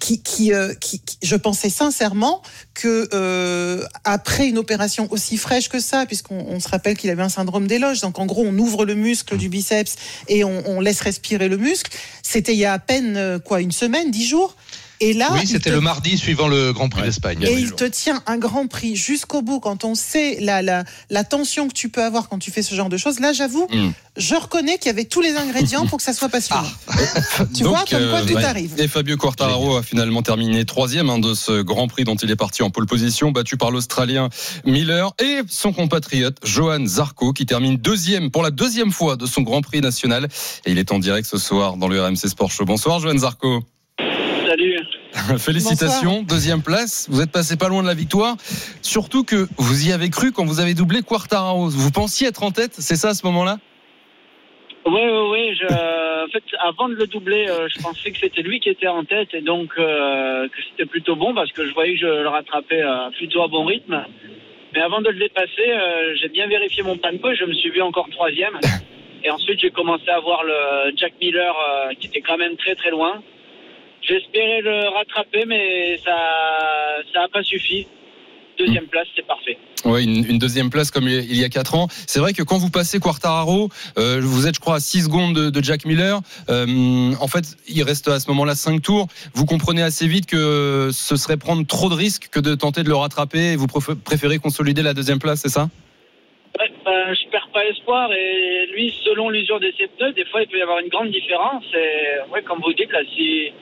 Qui, 0.00 0.20
qui, 0.22 0.52
qui- 0.80 1.00
qui- 1.00 1.18
je 1.22 1.36
pensais 1.36 1.70
sincèrement 1.70 2.42
que 2.74 3.08
après 4.04 4.48
une 4.48 4.58
opération 4.58 5.06
aussi 5.10 5.36
fraîche 5.36 5.68
que 5.68 5.80
ça, 5.80 6.06
puisqu'on 6.06 6.44
on 6.48 6.60
se 6.60 6.68
rappelle 6.68 6.96
qu'il 6.96 7.10
avait 7.10 7.22
un 7.22 7.28
syndrome 7.28 7.66
d'éloge, 7.66 8.00
donc 8.10 8.18
en 8.18 8.26
gros 8.26 8.44
on 8.44 8.58
ouvre 8.58 8.84
le 8.84 8.96
muscle 8.96 9.36
du 9.36 9.48
biceps 9.48 9.94
et 10.26 10.42
on, 10.42 10.80
laisse 10.80 11.00
respirer 11.00 11.48
le 11.48 11.56
muscle. 11.56 11.92
C'était 12.22 12.54
il 12.54 12.58
y 12.58 12.64
a 12.64 12.72
à 12.72 12.78
peine 12.80 13.16
euh, 13.16 13.38
quoi 13.38 13.60
une 13.60 13.70
semaine, 13.70 14.10
dix 14.10 14.26
jours. 14.26 14.56
Et 15.02 15.14
là, 15.14 15.30
Oui, 15.32 15.46
c'était 15.46 15.70
te- 15.70 15.74
le 15.74 15.80
mardi 15.80 16.18
suivant 16.18 16.46
le 16.46 16.72
Grand 16.74 16.88
Prix 16.90 17.00
Ouais. 17.00 17.06
d'Espagne. 17.06 17.42
et 17.42 17.54
il 17.54 17.72
te 17.72 17.84
tient 17.84 18.22
un 18.26 18.36
grand 18.36 18.66
prix 18.66 18.96
jusqu'au 18.96 19.40
bout 19.40 19.58
quand 19.58 19.84
on 19.84 19.94
sait 19.94 20.36
la, 20.40 20.60
la, 20.60 20.84
la 21.08 21.24
tension 21.24 21.68
que 21.68 21.72
tu 21.72 21.88
peux 21.88 22.02
avoir 22.04 22.28
quand 22.28 22.38
tu 22.38 22.50
fais 22.50 22.62
ce 22.62 22.74
genre 22.74 22.90
de 22.90 22.98
choses. 22.98 23.18
Là, 23.18 23.32
j'avoue, 23.32 23.66
Mm. 23.72 23.90
je 24.18 24.34
reconnais 24.34 24.76
qu'il 24.76 24.88
y 24.88 24.90
avait 24.90 25.06
tous 25.06 25.22
les 25.22 25.36
ingrédients 25.36 25.86
pour 25.86 25.96
que 25.98 26.04
ça 26.04 26.12
soit 26.12 26.28
passionnant. 26.28 26.62
Tu 27.56 27.64
vois, 27.64 27.84
comme 27.90 28.10
quoi 28.10 28.22
tout 28.26 28.34
ouais. 28.34 28.44
arrive. 28.44 28.74
Et 28.78 28.88
Fabio 28.88 29.16
Quartararo 29.16 29.76
a 29.76 29.82
finalement 29.82 30.20
terminé 30.22 30.64
troisième 30.66 31.08
hein, 31.08 31.18
de 31.18 31.32
ce 31.32 31.62
Grand 31.62 31.88
Prix 31.88 32.04
dont 32.04 32.16
il 32.16 32.30
est 32.30 32.36
parti 32.36 32.62
en 32.62 32.68
pole 32.70 32.86
position, 32.86 33.30
battu 33.30 33.56
par 33.56 33.70
l'Australien 33.70 34.28
Miller 34.66 35.14
et 35.18 35.40
son 35.48 35.72
compatriote 35.72 36.36
Johan 36.44 36.84
Zarco 36.84 37.32
qui 37.32 37.46
termine 37.46 37.76
deuxième 37.78 38.30
pour 38.30 38.42
la 38.42 38.50
deuxième 38.50 38.92
fois 38.92 39.16
de 39.16 39.24
son 39.24 39.40
Grand 39.42 39.62
Prix 39.62 39.80
national. 39.80 40.28
Et 40.66 40.72
il 40.72 40.78
est 40.78 40.92
en 40.92 40.98
direct 40.98 41.26
ce 41.26 41.38
soir 41.38 41.78
dans 41.78 41.88
le 41.88 42.02
RMC 42.04 42.28
Sport 42.28 42.50
Show. 42.52 42.66
Bonsoir 42.66 43.00
Johan 43.00 43.16
Zarco. 43.16 43.64
Félicitations, 45.38 46.22
deuxième 46.22 46.62
place. 46.62 47.08
Vous 47.10 47.20
êtes 47.20 47.32
passé 47.32 47.56
pas 47.56 47.68
loin 47.68 47.82
de 47.82 47.88
la 47.88 47.94
victoire. 47.94 48.36
Surtout 48.82 49.24
que 49.24 49.48
vous 49.56 49.88
y 49.88 49.92
avez 49.92 50.10
cru 50.10 50.32
quand 50.32 50.44
vous 50.44 50.60
avez 50.60 50.74
doublé 50.74 51.02
Quartararo. 51.02 51.68
Vous 51.68 51.90
pensiez 51.90 52.28
être 52.28 52.42
en 52.42 52.50
tête, 52.50 52.74
c'est 52.74 52.96
ça 52.96 53.08
à 53.08 53.14
ce 53.14 53.26
moment-là? 53.26 53.58
Oui, 54.86 55.00
oui, 55.02 55.28
oui. 55.32 55.56
Je... 55.60 55.66
En 55.66 56.28
fait, 56.32 56.44
avant 56.64 56.88
de 56.88 56.94
le 56.94 57.06
doubler, 57.06 57.48
euh, 57.48 57.66
je 57.74 57.82
pensais 57.82 58.10
que 58.12 58.18
c'était 58.18 58.42
lui 58.42 58.60
qui 58.60 58.68
était 58.68 58.86
en 58.86 59.04
tête 59.04 59.28
et 59.34 59.40
donc 59.40 59.70
euh, 59.78 60.46
que 60.48 60.62
c'était 60.70 60.88
plutôt 60.88 61.16
bon 61.16 61.34
parce 61.34 61.50
que 61.50 61.66
je 61.66 61.74
voyais 61.74 61.94
que 61.94 62.00
je 62.00 62.06
le 62.06 62.28
rattrapais 62.28 62.82
euh, 62.82 63.10
plutôt 63.16 63.42
à 63.42 63.48
bon 63.48 63.64
rythme. 63.64 64.04
Mais 64.74 64.80
avant 64.80 65.00
de 65.00 65.08
le 65.08 65.18
dépasser, 65.18 65.70
euh, 65.70 66.14
j'ai 66.20 66.28
bien 66.28 66.46
vérifié 66.46 66.82
mon 66.82 66.96
tempo 66.96 67.30
et 67.30 67.36
je 67.36 67.44
me 67.44 67.54
suis 67.54 67.70
vu 67.70 67.82
encore 67.82 68.08
troisième. 68.10 68.58
Et 69.22 69.30
ensuite, 69.30 69.60
j'ai 69.60 69.70
commencé 69.70 70.08
à 70.08 70.18
voir 70.20 70.44
le 70.44 70.92
Jack 70.96 71.12
Miller 71.20 71.54
euh, 71.54 71.92
qui 71.98 72.06
était 72.06 72.22
quand 72.22 72.38
même 72.38 72.56
très 72.56 72.74
très 72.74 72.90
loin. 72.90 73.22
J'espérais 74.10 74.60
le 74.60 74.88
rattraper, 74.88 75.44
mais 75.46 75.98
ça 76.04 76.16
ça 77.14 77.22
a 77.22 77.28
pas 77.28 77.42
suffi. 77.44 77.86
Deuxième 78.58 78.88
place, 78.88 79.06
c'est 79.16 79.24
parfait. 79.26 79.56
Oui, 79.86 80.04
une, 80.04 80.22
une 80.32 80.38
deuxième 80.38 80.68
place 80.68 80.90
comme 80.90 81.08
il 81.08 81.34
y 81.34 81.44
a 81.44 81.48
4 81.48 81.76
ans. 81.76 81.86
C'est 82.06 82.18
vrai 82.20 82.34
que 82.34 82.42
quand 82.42 82.58
vous 82.58 82.68
passez 82.68 82.98
Quartararo, 83.00 83.70
euh, 83.96 84.20
vous 84.22 84.46
êtes, 84.46 84.56
je 84.56 84.60
crois, 84.60 84.74
à 84.74 84.80
6 84.80 85.04
secondes 85.04 85.34
de, 85.34 85.48
de 85.48 85.64
Jack 85.64 85.86
Miller. 85.86 86.20
Euh, 86.50 87.14
en 87.18 87.26
fait, 87.28 87.56
il 87.68 87.82
reste 87.84 88.08
à 88.08 88.20
ce 88.20 88.28
moment-là 88.30 88.54
5 88.54 88.82
tours. 88.82 89.06
Vous 89.32 89.46
comprenez 89.46 89.80
assez 89.80 90.06
vite 90.06 90.26
que 90.26 90.90
ce 90.92 91.16
serait 91.16 91.38
prendre 91.38 91.66
trop 91.66 91.88
de 91.88 91.94
risques 91.94 92.28
que 92.30 92.40
de 92.40 92.54
tenter 92.54 92.82
de 92.82 92.88
le 92.90 92.96
rattraper 92.96 93.52
et 93.52 93.56
vous 93.56 93.66
préf- 93.66 93.94
préférez 93.94 94.38
consolider 94.38 94.82
la 94.82 94.92
deuxième 94.92 95.20
place, 95.20 95.40
c'est 95.40 95.48
ça? 95.48 95.70
Ouais, 96.58 96.70
ben, 96.84 97.14
je 97.14 97.30
perds 97.30 97.48
pas 97.54 97.64
espoir 97.64 98.12
et 98.12 98.66
lui, 98.74 98.92
selon 99.04 99.30
l'usure 99.30 99.60
de 99.60 99.72
ses 99.78 99.86
pneus, 99.86 100.12
des 100.12 100.26
fois 100.26 100.42
il 100.42 100.48
peut 100.48 100.58
y 100.58 100.62
avoir 100.62 100.80
une 100.80 100.88
grande 100.88 101.10
différence. 101.10 101.64
Et 101.72 102.30
ouais, 102.30 102.42
comme 102.42 102.60
vous 102.60 102.74
dites, 102.74 102.92
là, 102.92 102.98
si 103.16 103.52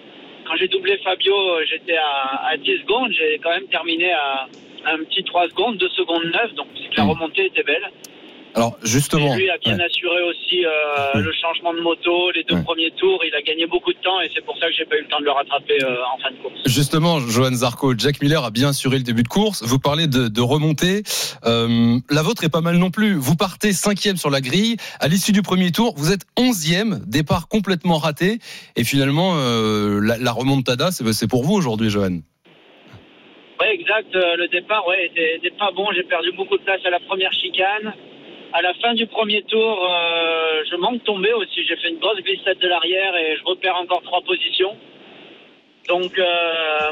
quand 0.49 0.57
j'ai 0.57 0.69
doublé 0.69 0.97
Fabio, 1.05 1.35
euh, 1.35 1.65
j'étais 1.69 1.97
à, 1.97 2.47
à 2.49 2.57
10 2.57 2.79
secondes, 2.83 3.13
j'ai 3.13 3.39
quand 3.43 3.51
même 3.51 3.67
terminé 3.69 4.11
à 4.13 4.49
un 4.87 4.99
petit 5.05 5.23
3 5.25 5.49
secondes, 5.51 5.77
2 5.77 5.89
secondes 5.91 6.25
9, 6.25 6.55
donc 6.55 6.67
la 6.97 7.05
Mm. 7.05 7.11
remontée 7.11 7.47
était 7.47 7.63
belle. 7.63 7.87
Alors 8.59 8.77
justement, 8.83 9.37
Lui 9.37 9.49
a 9.51 9.57
bien 9.59 9.79
ouais. 9.79 9.85
assuré 9.85 10.21
aussi 10.31 10.67
euh, 10.67 11.21
le 11.21 11.33
changement 11.33 11.73
de 11.73 11.81
moto, 11.81 12.33
les 12.33 12.43
deux 12.43 12.61
premiers 12.63 12.91
tours. 12.91 13.21
Il 13.25 13.33
a 13.35 13.41
gagné 13.41 13.67
beaucoup 13.67 13.93
de 13.93 13.99
temps 13.99 14.21
et 14.21 14.29
c'est 14.35 14.45
pour 14.45 14.59
ça 14.59 14.67
que 14.67 14.73
j'ai 14.73 14.85
pas 14.85 14.97
eu 14.97 15.03
le 15.03 15.09
temps 15.09 15.21
de 15.21 15.25
le 15.27 15.31
rattraper 15.31 15.79
euh, 15.85 15.95
en 16.13 16.19
fin 16.19 16.31
de 16.33 16.37
course. 16.43 16.55
Justement, 16.67 17.21
Johan 17.21 17.53
Zarco, 17.53 17.97
Jack 17.97 18.21
Miller 18.21 18.43
a 18.43 18.51
bien 18.51 18.71
assuré 18.71 18.97
le 18.99 19.05
début 19.05 19.23
de 19.23 19.29
course. 19.29 19.63
Vous 19.63 19.79
parlez 19.79 20.09
de, 20.09 20.27
de 20.27 20.41
remontée. 20.41 21.05
Euh, 21.45 21.99
la 22.11 22.23
vôtre 22.23 22.43
est 22.43 22.49
pas 22.49 22.61
mal 22.61 22.79
non 22.79 22.91
plus. 22.91 23.15
Vous 23.15 23.37
partez 23.37 23.73
cinquième 23.73 24.17
sur 24.17 24.31
la 24.31 24.41
grille. 24.41 24.77
À 24.99 25.07
l'issue 25.07 25.33
du 25.33 25.43
premier 25.43 25.71
tour, 25.71 25.95
vous 25.97 26.13
êtes 26.13 26.27
onzième. 26.37 27.01
Départ 27.07 27.47
complètement 27.47 27.99
raté. 27.99 28.41
Et 28.75 28.83
finalement, 28.83 29.37
la, 29.37 30.19
la 30.19 30.33
remontada, 30.33 30.91
c'est 30.91 31.05
c'est 31.13 31.29
pour 31.29 31.45
vous 31.45 31.55
aujourd'hui, 31.55 31.91
Johan. 31.91 32.19
Ouais, 33.61 33.75
exact. 33.75 34.13
Le 34.15 34.49
départ, 34.49 34.87
ouais, 34.89 35.07
était, 35.07 35.37
était 35.37 35.57
pas 35.57 35.71
bon. 35.75 35.87
J'ai 35.95 36.03
perdu 36.03 36.33
beaucoup 36.37 36.59
de 36.59 36.63
place 36.63 36.81
à 36.85 36.91
la 36.91 37.01
première 37.01 37.33
chicane. 37.33 37.95
À 38.53 38.63
la 38.63 38.73
fin 38.75 38.95
du 38.95 39.07
premier 39.07 39.43
tour, 39.43 39.89
euh, 39.91 40.63
je 40.71 40.77
manque 40.77 41.01
de 41.01 41.05
tomber 41.05 41.33
aussi. 41.35 41.65
J'ai 41.67 41.77
fait 41.77 41.91
une 41.91 41.99
grosse 41.99 42.21
glissade 42.21 42.59
de 42.59 42.69
l'arrière 42.69 43.15
et 43.17 43.37
je 43.37 43.45
repère 43.45 43.77
encore 43.77 44.03
trois 44.03 44.23
positions. 44.23 44.75
Donc, 45.89 46.19
euh, 46.19 46.25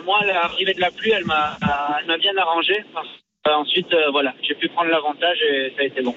moi, 0.05 0.21
l'arrivée 0.27 0.75
de 0.75 0.81
la 0.81 0.91
pluie, 0.91 1.13
elle 1.13 1.25
m'a, 1.25 1.57
bien 2.19 2.37
arrangé. 2.39 2.75
Euh, 3.47 3.53
ensuite, 3.53 3.93
euh, 3.93 4.11
voilà, 4.11 4.35
j'ai 4.43 4.55
pu 4.55 4.69
prendre 4.69 4.91
l'avantage 4.91 5.39
et 5.49 5.73
ça 5.77 5.83
a 5.83 5.85
été 5.85 6.03
bon. 6.03 6.15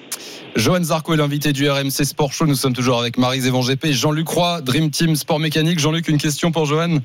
Johan 0.56 0.82
Zarco 0.82 1.14
est 1.14 1.16
l'invité 1.16 1.52
du 1.52 1.70
RMC 1.70 2.04
Sport 2.04 2.32
Show. 2.32 2.46
Nous 2.46 2.54
sommes 2.54 2.72
toujours 2.72 2.98
avec 2.98 3.18
Marie 3.18 3.40
Zévan 3.40 3.60
GP 3.60 3.92
Jean-Luc 3.92 4.28
Roy, 4.28 4.62
Dream 4.62 4.90
Team 4.90 5.14
Sport 5.14 5.38
Mécanique. 5.38 5.78
Jean-Luc, 5.78 6.08
une 6.08 6.18
question 6.18 6.50
pour 6.50 6.66
Johan? 6.66 6.98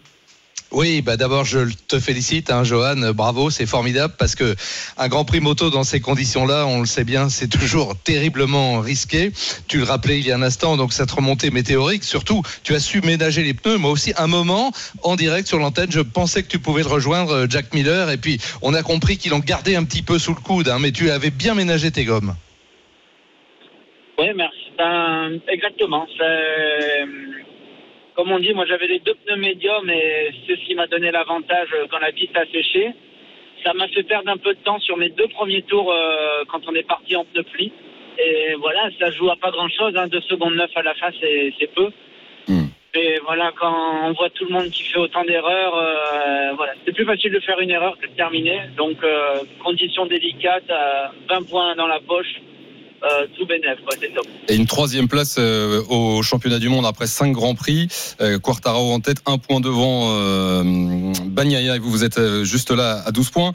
Oui, 0.72 1.01
bah 1.01 1.15
d'abord 1.15 1.45
je 1.45 1.60
te 1.88 2.00
félicite, 2.00 2.51
hein, 2.51 2.63
Johan, 2.63 3.13
bravo, 3.13 3.50
c'est 3.50 3.65
formidable 3.65 4.15
parce 4.17 4.36
que 4.36 4.55
un 4.98 5.07
Grand 5.07 5.24
Prix 5.24 5.39
moto 5.39 5.69
dans 5.69 5.84
ces 5.84 6.01
conditions-là, 6.01 6.65
on 6.65 6.79
le 6.79 6.86
sait 6.86 7.03
bien, 7.03 7.29
c'est 7.29 7.48
toujours 7.48 7.95
terriblement 8.03 8.79
risqué. 8.79 9.31
Tu 9.67 9.77
le 9.77 9.84
rappelais 9.84 10.19
il 10.19 10.25
y 10.25 10.31
a 10.31 10.36
un 10.36 10.41
instant, 10.41 10.75
donc 10.75 10.91
cette 10.91 11.12
remontée 11.12 11.51
météorique, 11.51 12.03
surtout, 12.03 12.41
tu 12.63 12.74
as 12.75 12.79
su 12.79 13.01
ménager 13.01 13.43
les 13.43 13.53
pneus. 13.53 13.77
Moi 13.77 13.91
aussi, 13.91 14.13
un 14.17 14.27
moment, 14.27 14.72
en 15.03 15.15
direct 15.15 15.48
sur 15.48 15.60
l'antenne, 15.60 15.91
je 15.91 16.01
pensais 16.01 16.43
que 16.43 16.50
tu 16.50 16.60
pouvais 16.60 16.81
le 16.81 16.89
rejoindre, 16.89 17.31
euh, 17.31 17.48
Jack 17.50 17.74
Miller, 17.74 18.10
et 18.10 18.17
puis 18.17 18.39
on 18.62 18.74
a 18.74 18.84
compris 18.84 19.17
qu'il 19.17 19.34
en 19.34 19.39
gardait 19.39 19.75
un 19.75 19.84
petit 19.84 20.01
peu 20.01 20.19
sous 20.19 20.34
le 20.34 20.41
coude, 20.41 20.67
hein, 20.67 20.79
mais 20.79 20.91
tu 20.91 21.10
avais 21.10 21.31
bien 21.31 21.53
ménagé 21.53 21.91
tes 21.91 22.05
gommes. 22.05 22.36
Oui, 24.17 24.27
merci. 24.36 24.57
Ben, 24.77 25.39
exactement. 25.48 26.05
Comme 28.15 28.31
on 28.31 28.39
dit, 28.39 28.53
moi 28.53 28.65
j'avais 28.65 28.88
les 28.88 29.00
deux 29.00 29.15
pneus 29.25 29.36
médiums 29.36 29.89
et 29.89 30.31
c'est 30.48 30.55
ce 30.55 30.65
qui 30.65 30.75
m'a 30.75 30.88
donné 30.88 31.12
l'avantage 31.12 31.69
euh, 31.74 31.86
quand 31.89 32.00
la 32.00 32.12
piste 32.12 32.36
a 32.38 32.45
séché. 32.45 32.91
Ça 33.63 33.74
m'a 33.74 33.88
fait 33.88 34.03
perdre 34.03 34.29
un 34.29 34.38
peu 34.38 34.53
de 34.53 34.60
temps 34.60 34.79
sur 34.79 34.95
mes 34.98 35.10
deux 35.10 35.27
premiers 35.27 35.63
tours 35.63 35.91
euh, 35.91 36.43
quand 36.48 36.62
on 36.67 36.75
est 36.75 36.88
parti 36.88 37.15
en 37.15 37.25
pneus 37.25 37.43
plis. 37.43 37.72
Et 38.17 38.53
voilà, 38.55 38.89
ça 39.00 39.12
joue 39.12 39.29
à 39.29 39.36
pas 39.36 39.51
grand 39.51 39.67
chose. 39.69 39.95
Hein. 39.95 40.07
Deux 40.07 40.22
secondes 40.22 40.55
neuf 40.55 40.72
à 40.75 40.81
la 40.81 40.93
fin, 40.93 41.10
c'est 41.19 41.74
peu. 41.74 41.89
Hmm. 42.48 42.67
Et 42.93 43.19
voilà, 43.25 43.51
quand 43.60 44.07
on 44.07 44.13
voit 44.13 44.29
tout 44.29 44.45
le 44.45 44.53
monde 44.53 44.69
qui 44.69 44.84
fait 44.84 45.00
autant 45.00 45.25
d'erreurs, 45.25 45.75
euh, 45.75 46.53
voilà, 46.55 46.74
c'est 46.86 46.93
plus 46.93 47.03
facile 47.03 47.34
de 47.34 47.41
faire 47.41 47.60
une 47.60 47.72
erreur 47.72 47.98
que 48.00 48.07
de 48.07 48.13
terminer. 48.13 48.62
Donc, 48.77 49.03
euh, 49.03 49.39
conditions 49.62 50.05
délicates, 50.05 50.69
à 50.69 51.12
20 51.27 51.50
points 51.50 51.75
dans 51.75 51.88
la 51.88 52.00
poche, 52.00 52.41
euh, 53.05 53.75
quoi, 53.85 53.95
c'est 54.00 54.13
top. 54.13 54.25
Et 54.47 54.55
une 54.55 54.65
troisième 54.65 55.07
place 55.07 55.35
euh, 55.38 55.81
au 55.89 56.21
championnat 56.24 56.59
du 56.59 56.69
monde 56.69 56.85
après 56.85 57.07
cinq 57.07 57.31
grands 57.31 57.55
prix. 57.55 57.88
Euh, 58.21 58.39
Quartararo 58.39 58.91
en 58.91 59.00
tête, 59.00 59.17
un 59.25 59.38
point 59.38 59.59
devant 59.59 60.09
euh, 60.12 61.13
Bagnaia 61.25 61.75
et 61.75 61.79
vous, 61.79 61.89
vous 61.89 62.03
êtes 62.03 62.17
euh, 62.17 62.43
juste 62.43 62.71
là 62.71 63.01
à 63.05 63.12
12 63.12 63.29
points. 63.29 63.53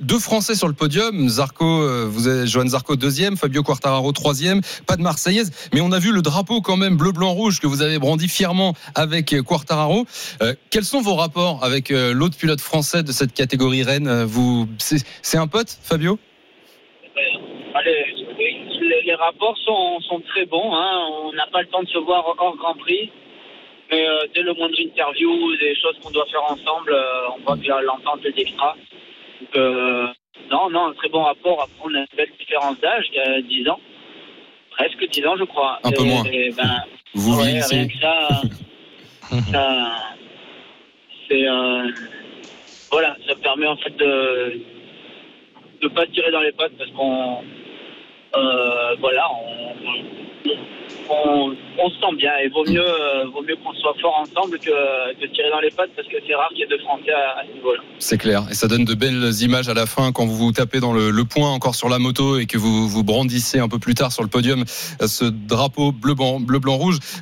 Deux 0.00 0.18
Français 0.18 0.54
sur 0.54 0.68
le 0.68 0.74
podium. 0.74 1.28
Zarco, 1.28 2.06
vous 2.06 2.28
êtes 2.28 2.46
Johan 2.46 2.68
Zarco 2.68 2.96
deuxième, 2.96 3.36
Fabio 3.36 3.62
Quartararo 3.62 4.12
troisième. 4.12 4.60
Pas 4.86 4.96
de 4.96 5.02
Marseillaise, 5.02 5.50
mais 5.72 5.80
on 5.80 5.92
a 5.92 5.98
vu 5.98 6.12
le 6.12 6.22
drapeau 6.22 6.60
quand 6.60 6.76
même 6.76 6.96
bleu, 6.96 7.12
blanc, 7.12 7.32
rouge 7.32 7.60
que 7.60 7.66
vous 7.66 7.82
avez 7.82 7.98
brandi 7.98 8.28
fièrement 8.28 8.74
avec 8.94 9.34
Quartararo. 9.42 10.06
Quels 10.70 10.84
sont 10.84 11.00
vos 11.00 11.14
rapports 11.14 11.64
avec 11.64 11.90
l'autre 11.90 12.36
pilote 12.36 12.60
français 12.60 13.02
de 13.02 13.12
cette 13.12 13.34
catégorie 13.34 13.82
Rennes 13.82 14.24
Vous, 14.24 14.68
c'est 14.78 14.98
c'est 15.22 15.38
un 15.38 15.46
pote, 15.46 15.76
Fabio? 15.82 16.18
Allez, 17.74 18.04
oui, 18.38 18.67
les, 18.80 19.02
les 19.02 19.14
rapports 19.14 19.56
sont, 19.58 20.00
sont 20.00 20.20
très 20.20 20.46
bons. 20.46 20.74
Hein. 20.74 21.06
On 21.24 21.32
n'a 21.32 21.46
pas 21.46 21.60
le 21.62 21.68
temps 21.68 21.82
de 21.82 21.88
se 21.88 21.98
voir 21.98 22.24
hors 22.38 22.56
Grand 22.56 22.74
Prix. 22.74 23.10
Mais 23.90 24.06
euh, 24.06 24.18
dès 24.34 24.42
le 24.42 24.52
moindre 24.54 24.78
interview, 24.78 25.56
des 25.56 25.74
choses 25.76 25.98
qu'on 26.02 26.10
doit 26.10 26.26
faire 26.26 26.42
ensemble, 26.44 26.92
euh, 26.92 27.28
on 27.36 27.40
voit 27.40 27.56
que 27.56 27.84
l'entente 27.84 28.24
est 28.26 28.38
extra. 28.38 28.76
Donc, 29.40 29.56
euh, 29.56 30.06
non, 30.50 30.68
non, 30.70 30.86
un 30.88 30.92
très 30.94 31.08
bon 31.08 31.22
rapport. 31.22 31.62
Après, 31.62 31.74
on 31.84 31.94
a 31.94 31.98
une 32.00 32.06
belle 32.16 32.30
différence 32.38 32.78
d'âge, 32.80 33.06
il 33.12 33.16
y 33.16 33.20
a 33.20 33.40
10 33.40 33.68
ans. 33.70 33.80
Presque 34.72 35.08
10 35.10 35.26
ans, 35.26 35.36
je 35.38 35.44
crois. 35.44 35.78
Un 35.84 35.90
peu 35.90 36.02
Et- 36.02 36.06
moins. 36.06 36.24
et 36.24 36.50
ben, 36.50 36.82
Vous 37.14 37.38
ouais, 37.38 37.60
rien 37.62 37.86
que 37.88 37.98
ça, 37.98 38.28
ça 39.52 39.92
c'est 41.28 41.46
voilà, 42.90 43.16
ça 43.26 43.34
permet 43.42 43.66
en 43.66 43.76
fait 43.76 43.94
de 43.96 44.60
de 45.82 45.88
pas 45.88 46.06
tirer 46.06 46.30
dans 46.30 46.40
les 46.40 46.52
pattes 46.52 46.72
parce 46.78 46.90
qu'on 46.90 47.42
voilà, 49.00 49.30
on, 49.32 50.27
on, 51.10 51.54
se 51.88 51.94
sent 52.00 52.16
bien 52.16 52.32
et 52.42 52.48
vaut 52.48 52.64
mieux 52.66 52.80
euh, 52.80 53.24
mieux 53.46 53.56
qu'on 53.64 53.72
soit 53.74 53.94
fort 54.00 54.20
ensemble 54.20 54.58
que 54.58 54.70
de 55.20 55.26
tirer 55.32 55.50
dans 55.50 55.60
les 55.60 55.70
pattes 55.70 55.90
parce 55.96 56.06
que 56.08 56.16
c'est 56.26 56.34
rare 56.34 56.48
qu'il 56.50 56.58
y 56.58 56.62
ait 56.62 56.66
deux 56.66 56.78
Français 56.78 57.12
à, 57.12 57.42
ce 57.48 57.54
niveau-là. 57.54 57.80
C'est 57.98 58.18
clair. 58.18 58.44
Et 58.50 58.54
ça 58.54 58.68
donne 58.68 58.84
de 58.84 58.94
belles 58.94 59.30
images 59.40 59.68
à 59.68 59.74
la 59.74 59.86
fin 59.86 60.12
quand 60.12 60.26
vous 60.26 60.36
vous 60.36 60.52
tapez 60.52 60.80
dans 60.80 60.92
le, 60.92 61.10
le 61.10 61.24
point 61.24 61.50
encore 61.50 61.74
sur 61.74 61.88
la 61.88 61.98
moto 61.98 62.38
et 62.38 62.46
que 62.46 62.58
vous 62.58 62.88
vous 62.88 63.04
brandissez 63.04 63.58
un 63.58 63.68
peu 63.68 63.78
plus 63.78 63.94
tard 63.94 64.12
sur 64.12 64.22
le 64.22 64.28
podium 64.28 64.64
euh, 65.00 65.06
ce 65.06 65.24
drapeau 65.24 65.92
bleu 65.92 66.14
blanc 66.14 66.40
bleu. 66.40 66.58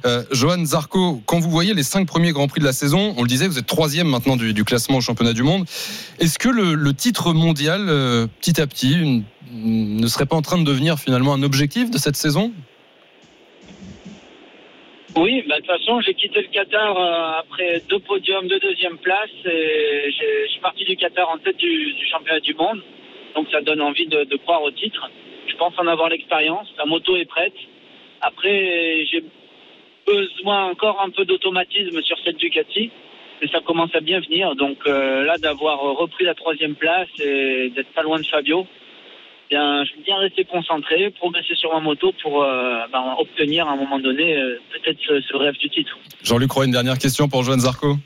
Euh, 0.05 0.25
Johan 0.33 0.65
Zarco, 0.65 1.23
quand 1.27 1.39
vous 1.39 1.51
voyez 1.51 1.75
les 1.75 1.83
cinq 1.83 2.07
premiers 2.07 2.33
grands 2.33 2.49
prix 2.49 2.61
de 2.61 2.65
la 2.65 2.73
saison, 2.73 3.15
on 3.17 3.23
le 3.23 3.29
disait, 3.29 3.47
vous 3.47 3.59
êtes 3.59 3.67
troisième 3.67 4.09
maintenant 4.09 4.37
du, 4.37 4.65
classement 4.65 4.99
au 4.99 5.01
championnat 5.01 5.35
du 5.35 5.43
monde. 5.43 5.67
Est-ce 6.19 6.39
que 6.39 6.49
le, 6.49 6.95
titre 6.95 7.33
mondial, 7.33 7.87
petit 8.41 8.61
à 8.61 8.67
petit, 8.67 9.25
ne 9.53 10.07
serait 10.07 10.27
pas 10.27 10.37
en 10.37 10.43
train 10.43 10.59
de 10.59 10.65
devenir 10.65 10.99
finalement 10.99 11.35
un 11.35 11.43
objectif 11.43 11.91
de 11.91 11.99
cette 11.99 12.17
saison? 12.17 12.53
Oui, 15.17 15.43
bah, 15.49 15.57
de 15.57 15.61
toute 15.63 15.71
façon, 15.71 16.01
j'ai 16.03 16.13
quitté 16.13 16.43
le 16.43 16.49
Qatar 16.49 16.95
euh, 16.99 17.41
après 17.41 17.81
deux 17.89 18.01
podiums, 18.01 18.49
deux 18.49 18.61
deuxième 18.61 18.99
place 18.99 19.31
et 19.47 20.11
je 20.11 20.51
suis 20.51 20.61
parti 20.61 20.85
du 20.85 20.95
Qatar 20.95 21.31
en 21.31 21.39
tête 21.39 21.57
du, 21.57 21.95
championnat 22.11 22.41
du 22.41 22.53
monde. 22.53 22.83
Donc 23.35 23.49
ça 23.51 23.63
donne 23.63 23.81
envie 23.81 24.07
de, 24.07 24.25
de 24.25 24.37
croire 24.37 24.63
au 24.63 24.71
titre. 24.71 25.11
Je 25.49 25.57
pense 25.57 25.73
en 25.79 25.87
avoir 25.87 26.11
l'expérience. 26.11 26.69
La 26.77 26.85
moto 26.85 27.17
est 27.17 27.25
prête. 27.25 27.55
Après, 28.21 29.07
j'ai 29.11 29.25
besoin 30.07 30.67
encore 30.67 31.01
un 31.01 31.09
peu 31.09 31.25
d'automatisme 31.25 32.03
sur 32.03 32.19
cette 32.23 32.37
Ducati. 32.37 32.91
Mais 33.41 33.49
ça 33.49 33.61
commence 33.61 33.95
à 33.95 34.01
bien 34.01 34.21
venir. 34.21 34.55
Donc 34.55 34.79
euh, 34.87 35.25
là, 35.25 35.39
d'avoir 35.39 35.81
repris 35.81 36.25
la 36.25 36.35
troisième 36.35 36.75
place 36.75 37.09
et 37.21 37.71
d'être 37.71 37.93
pas 37.95 38.03
loin 38.03 38.19
de 38.19 38.27
Fabio, 38.27 38.67
bien, 39.49 39.85
je 39.85 39.95
vais 39.95 40.03
bien 40.03 40.17
rester 40.19 40.45
concentré, 40.45 41.11
progresser 41.11 41.55
sur 41.55 41.73
ma 41.73 41.81
moto 41.81 42.13
pour 42.23 42.43
euh, 42.43 42.81
ben, 42.93 43.15
obtenir 43.19 43.69
à 43.69 43.73
un 43.73 43.77
moment 43.77 43.99
donné 43.99 44.37
euh, 44.37 44.61
peut-être 44.73 44.99
ce, 45.01 45.37
rêve 45.37 45.57
du 45.59 45.69
titre. 45.69 45.97
Jean-Luc 46.23 46.51
Roy, 46.51 46.67
une 46.67 46.73
dernière 46.73 46.99
question 46.99 47.29
pour 47.29 47.43
Johan 47.43 47.59
Zarco. 47.59 47.97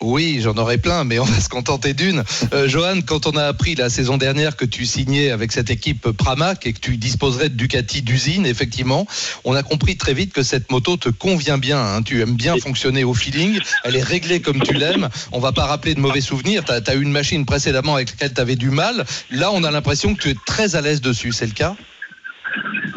Oui, 0.00 0.38
j'en 0.40 0.56
aurais 0.56 0.78
plein, 0.78 1.04
mais 1.04 1.18
on 1.18 1.24
va 1.24 1.40
se 1.40 1.48
contenter 1.48 1.94
d'une. 1.94 2.22
Euh, 2.52 2.68
Johan, 2.68 3.00
quand 3.06 3.26
on 3.26 3.36
a 3.36 3.44
appris 3.44 3.74
la 3.74 3.90
saison 3.90 4.16
dernière 4.16 4.56
que 4.56 4.64
tu 4.64 4.86
signais 4.86 5.30
avec 5.30 5.52
cette 5.52 5.70
équipe 5.70 6.10
Pramac 6.12 6.66
et 6.66 6.72
que 6.72 6.80
tu 6.80 6.96
disposerais 6.96 7.48
de 7.48 7.54
Ducati 7.54 8.02
d'usine, 8.02 8.46
effectivement, 8.46 9.06
on 9.44 9.54
a 9.54 9.62
compris 9.62 9.96
très 9.96 10.14
vite 10.14 10.32
que 10.32 10.42
cette 10.42 10.70
moto 10.70 10.96
te 10.96 11.08
convient 11.08 11.58
bien. 11.58 11.80
hein. 11.80 12.02
Tu 12.02 12.20
aimes 12.20 12.36
bien 12.36 12.56
fonctionner 12.58 13.04
au 13.04 13.14
feeling. 13.14 13.58
Elle 13.84 13.96
est 13.96 14.02
réglée 14.02 14.40
comme 14.40 14.60
tu 14.60 14.74
l'aimes. 14.74 15.08
On 15.32 15.40
va 15.40 15.52
pas 15.52 15.66
rappeler 15.66 15.94
de 15.94 16.00
mauvais 16.00 16.20
souvenirs. 16.20 16.64
Tu 16.64 16.72
as, 16.72 16.94
eu 16.94 17.02
une 17.02 17.12
machine 17.12 17.44
précédemment 17.44 17.96
avec 17.96 18.10
laquelle 18.10 18.34
tu 18.34 18.40
avais 18.40 18.56
du 18.56 18.70
mal. 18.70 19.04
Là, 19.30 19.50
on 19.52 19.64
a 19.64 19.70
l'impression 19.70 20.14
que 20.14 20.22
tu 20.22 20.30
es 20.30 20.36
très 20.46 20.76
à 20.76 20.80
l'aise 20.80 21.00
dessus. 21.00 21.32
C'est 21.32 21.46
le 21.46 21.52
cas? 21.52 21.74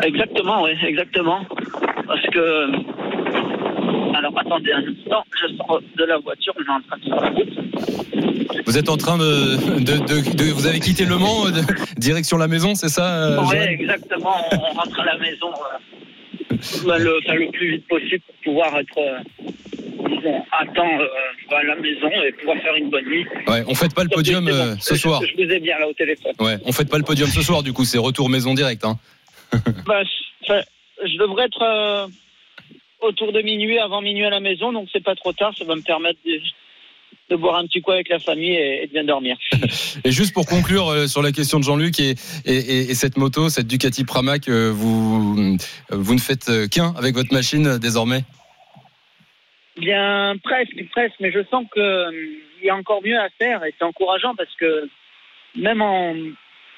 Exactement, 0.03 0.63
oui, 0.63 0.71
exactement. 0.87 1.45
Parce 2.07 2.25
que. 2.31 3.00
Alors 4.21 4.37
attendez 4.37 4.71
un 4.71 4.83
instant, 4.83 5.23
je 5.41 5.55
sors 5.57 5.81
de 5.97 6.03
la 6.03 6.19
voiture, 6.19 6.53
on 6.55 6.61
est 6.61 6.75
en 6.75 6.81
train 6.81 6.97
de 6.97 7.03
faire 7.05 7.21
la 7.21 7.29
route. 7.31 8.67
Vous 8.67 8.77
êtes 8.77 8.87
en 8.87 8.97
train 8.97 9.17
de, 9.17 9.79
de, 9.79 9.97
de- 9.97 10.35
de- 10.35 10.51
vous 10.51 10.67
avez 10.67 10.79
quitté 10.79 11.05
Le 11.05 11.17
Mans, 11.17 11.47
euh, 11.47 11.61
direction 11.97 12.37
la 12.37 12.47
maison, 12.47 12.75
c'est 12.75 12.89
ça 12.89 13.15
euh, 13.15 13.39
Oui, 13.49 13.57
exactement, 13.57 14.35
on, 14.51 14.73
rentre 14.75 14.99
à 14.99 15.05
la 15.05 15.17
maison 15.17 15.47
euh, 15.49 16.99
le, 16.99 17.17
enfin, 17.17 17.33
le 17.33 17.49
plus 17.49 17.71
vite 17.71 17.87
possible 17.87 18.21
pour 18.27 18.53
pouvoir 18.53 18.77
être 18.77 18.97
euh, 18.99 19.17
temps 20.75 20.99
euh, 20.99 21.55
à 21.55 21.63
la 21.63 21.75
maison 21.77 22.11
et 22.23 22.31
pouvoir 22.33 22.57
faire 22.57 22.75
une 22.75 22.91
bonne 22.91 23.05
nuit. 23.05 23.25
Ouais, 23.47 23.63
on 23.67 23.73
fête 23.73 23.95
pas 23.95 24.03
le 24.03 24.09
podium 24.09 24.45
bon, 24.45 24.51
euh, 24.51 24.75
ce 24.79 24.95
soir. 24.95 25.19
Je, 25.25 25.43
vous 25.43 25.51
ai 25.51 25.59
bien 25.59 25.79
là 25.79 25.87
au 25.87 25.93
téléphone. 25.93 26.33
Ouais, 26.39 26.57
on 26.65 26.71
fête 26.71 26.91
pas 26.91 26.99
le 26.99 27.03
podium 27.03 27.27
ce 27.27 27.41
soir, 27.41 27.63
du 27.63 27.73
coup, 27.73 27.85
c'est 27.85 27.97
retour 27.97 28.29
maison 28.29 28.53
direct. 28.53 28.85
Hein. 28.85 28.99
Ben, 29.87 30.03
je, 30.47 31.17
devrais 31.17 31.45
être 31.45 31.61
euh, 31.63 32.07
autour 33.01 33.31
de 33.33 33.41
minuit, 33.41 33.79
avant 33.79 34.01
minuit 34.01 34.25
à 34.25 34.29
la 34.29 34.39
maison, 34.39 34.71
donc 34.71 34.87
c'est 34.91 35.03
pas 35.03 35.15
trop 35.15 35.33
tard. 35.33 35.53
Ça 35.57 35.65
va 35.65 35.75
me 35.75 35.81
permettre 35.81 36.19
de, 36.25 36.39
de 37.29 37.35
boire 37.35 37.55
un 37.57 37.65
petit 37.65 37.81
coup 37.81 37.91
avec 37.91 38.09
la 38.09 38.19
famille 38.19 38.53
et, 38.53 38.83
et 38.83 38.87
de 38.87 38.91
bien 38.93 39.03
dormir. 39.03 39.37
Et 40.05 40.11
juste 40.11 40.33
pour 40.33 40.45
conclure 40.45 40.87
euh, 40.89 41.07
sur 41.07 41.21
la 41.21 41.31
question 41.31 41.59
de 41.59 41.63
Jean-Luc 41.63 41.99
et, 41.99 42.11
et, 42.45 42.55
et- 42.55 42.91
et 42.91 42.95
cette 42.95 43.17
moto, 43.17 43.49
cette 43.49 43.67
Ducati 43.67 44.03
Pramac, 44.05 44.47
euh, 44.47 44.71
vous, 44.73 45.57
vous 45.89 46.13
ne 46.13 46.19
faites 46.19 46.49
euh, 46.49 46.67
qu'un 46.67 46.93
avec 46.97 47.13
votre 47.15 47.33
machine 47.33 47.67
euh, 47.67 47.77
désormais? 47.77 48.23
Bien, 49.77 50.35
presque, 50.43 50.75
presque, 50.91 51.15
mais 51.19 51.31
je 51.31 51.39
sens 51.49 51.65
qu'il 51.73 52.41
y 52.63 52.69
a 52.69 52.75
encore 52.75 53.01
mieux 53.03 53.17
à 53.19 53.29
faire 53.39 53.63
et 53.63 53.73
c'est 53.77 53.85
encourageant 53.85 54.35
parce 54.35 54.53
que 54.59 54.89
même 55.55 55.81
en, 55.81 56.13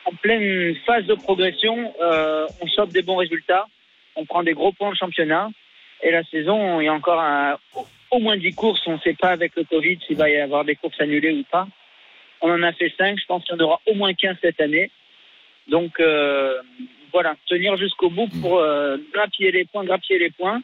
en 0.05 0.11
pleine 0.21 0.75
phase 0.85 1.05
de 1.05 1.15
progression, 1.15 1.93
euh, 2.01 2.45
on 2.61 2.67
chope 2.67 2.91
des 2.91 3.01
bons 3.01 3.15
résultats, 3.17 3.65
on 4.15 4.25
prend 4.25 4.43
des 4.43 4.53
gros 4.53 4.71
points 4.73 4.89
au 4.89 4.95
championnat 4.95 5.49
et 6.03 6.11
la 6.11 6.23
saison, 6.25 6.79
il 6.81 6.85
y 6.85 6.87
a 6.87 6.93
encore 6.93 7.19
un- 7.19 7.57
au- 8.11 8.19
moins 8.19 8.37
10 8.37 8.53
courses, 8.53 8.81
on 8.85 8.93
ne 8.93 8.99
sait 8.99 9.15
pas 9.15 9.29
avec 9.29 9.55
le 9.55 9.63
Covid 9.63 9.97
s'il 10.05 10.17
va 10.17 10.29
y 10.29 10.37
avoir 10.37 10.63
des 10.65 10.75
courses 10.75 10.99
annulées 11.01 11.31
ou 11.31 11.43
pas. 11.51 11.67
On 12.41 12.51
en 12.51 12.61
a 12.61 12.71
fait 12.73 12.93
5, 12.97 13.17
je 13.19 13.25
pense 13.25 13.43
qu'il 13.43 13.55
y 13.55 13.61
en 13.61 13.63
aura 13.65 13.79
au 13.87 13.95
moins 13.95 14.13
15 14.13 14.35
cette 14.41 14.61
année. 14.61 14.91
Donc 15.67 15.99
euh, 15.99 16.53
voilà, 17.11 17.35
tenir 17.47 17.75
jusqu'au 17.77 18.09
bout 18.09 18.27
pour 18.41 18.59
euh, 18.59 18.97
grappiller 19.13 19.51
les 19.51 19.65
points, 19.65 19.83
grappiller 19.83 20.19
les 20.19 20.29
points. 20.29 20.61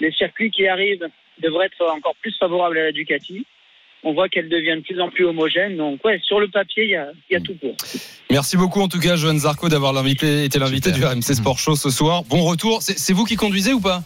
Les 0.00 0.12
circuits 0.12 0.50
qui 0.50 0.66
arrivent 0.66 1.08
devraient 1.42 1.66
être 1.66 1.84
encore 1.90 2.14
plus 2.22 2.34
favorables 2.38 2.78
à 2.78 2.84
la 2.84 2.92
Ducati. 2.92 3.44
On 4.04 4.12
voit 4.12 4.28
qu'elle 4.28 4.48
devient 4.48 4.76
de 4.76 4.82
plus 4.82 5.00
en 5.00 5.10
plus 5.10 5.24
homogène. 5.24 5.76
Donc 5.76 6.02
ouais, 6.04 6.20
sur 6.24 6.38
le 6.40 6.48
papier, 6.48 6.84
il 6.84 6.90
y 6.90 6.96
a, 6.96 7.08
y 7.30 7.34
a 7.36 7.40
tout 7.40 7.54
pour. 7.56 7.74
Merci 8.30 8.56
beaucoup 8.56 8.80
en 8.80 8.88
tout 8.88 9.00
cas, 9.00 9.16
Johan 9.16 9.36
Zarco, 9.38 9.68
d'avoir 9.68 9.92
été 10.06 10.48
l'invité 10.58 10.92
du 10.92 11.04
RMC 11.04 11.34
Sport 11.34 11.58
Show 11.58 11.74
ce 11.74 11.90
soir. 11.90 12.22
Bon 12.30 12.44
retour. 12.44 12.80
C'est 12.80 13.12
vous 13.12 13.24
qui 13.24 13.34
conduisez 13.36 13.72
ou 13.72 13.80
pas? 13.80 14.02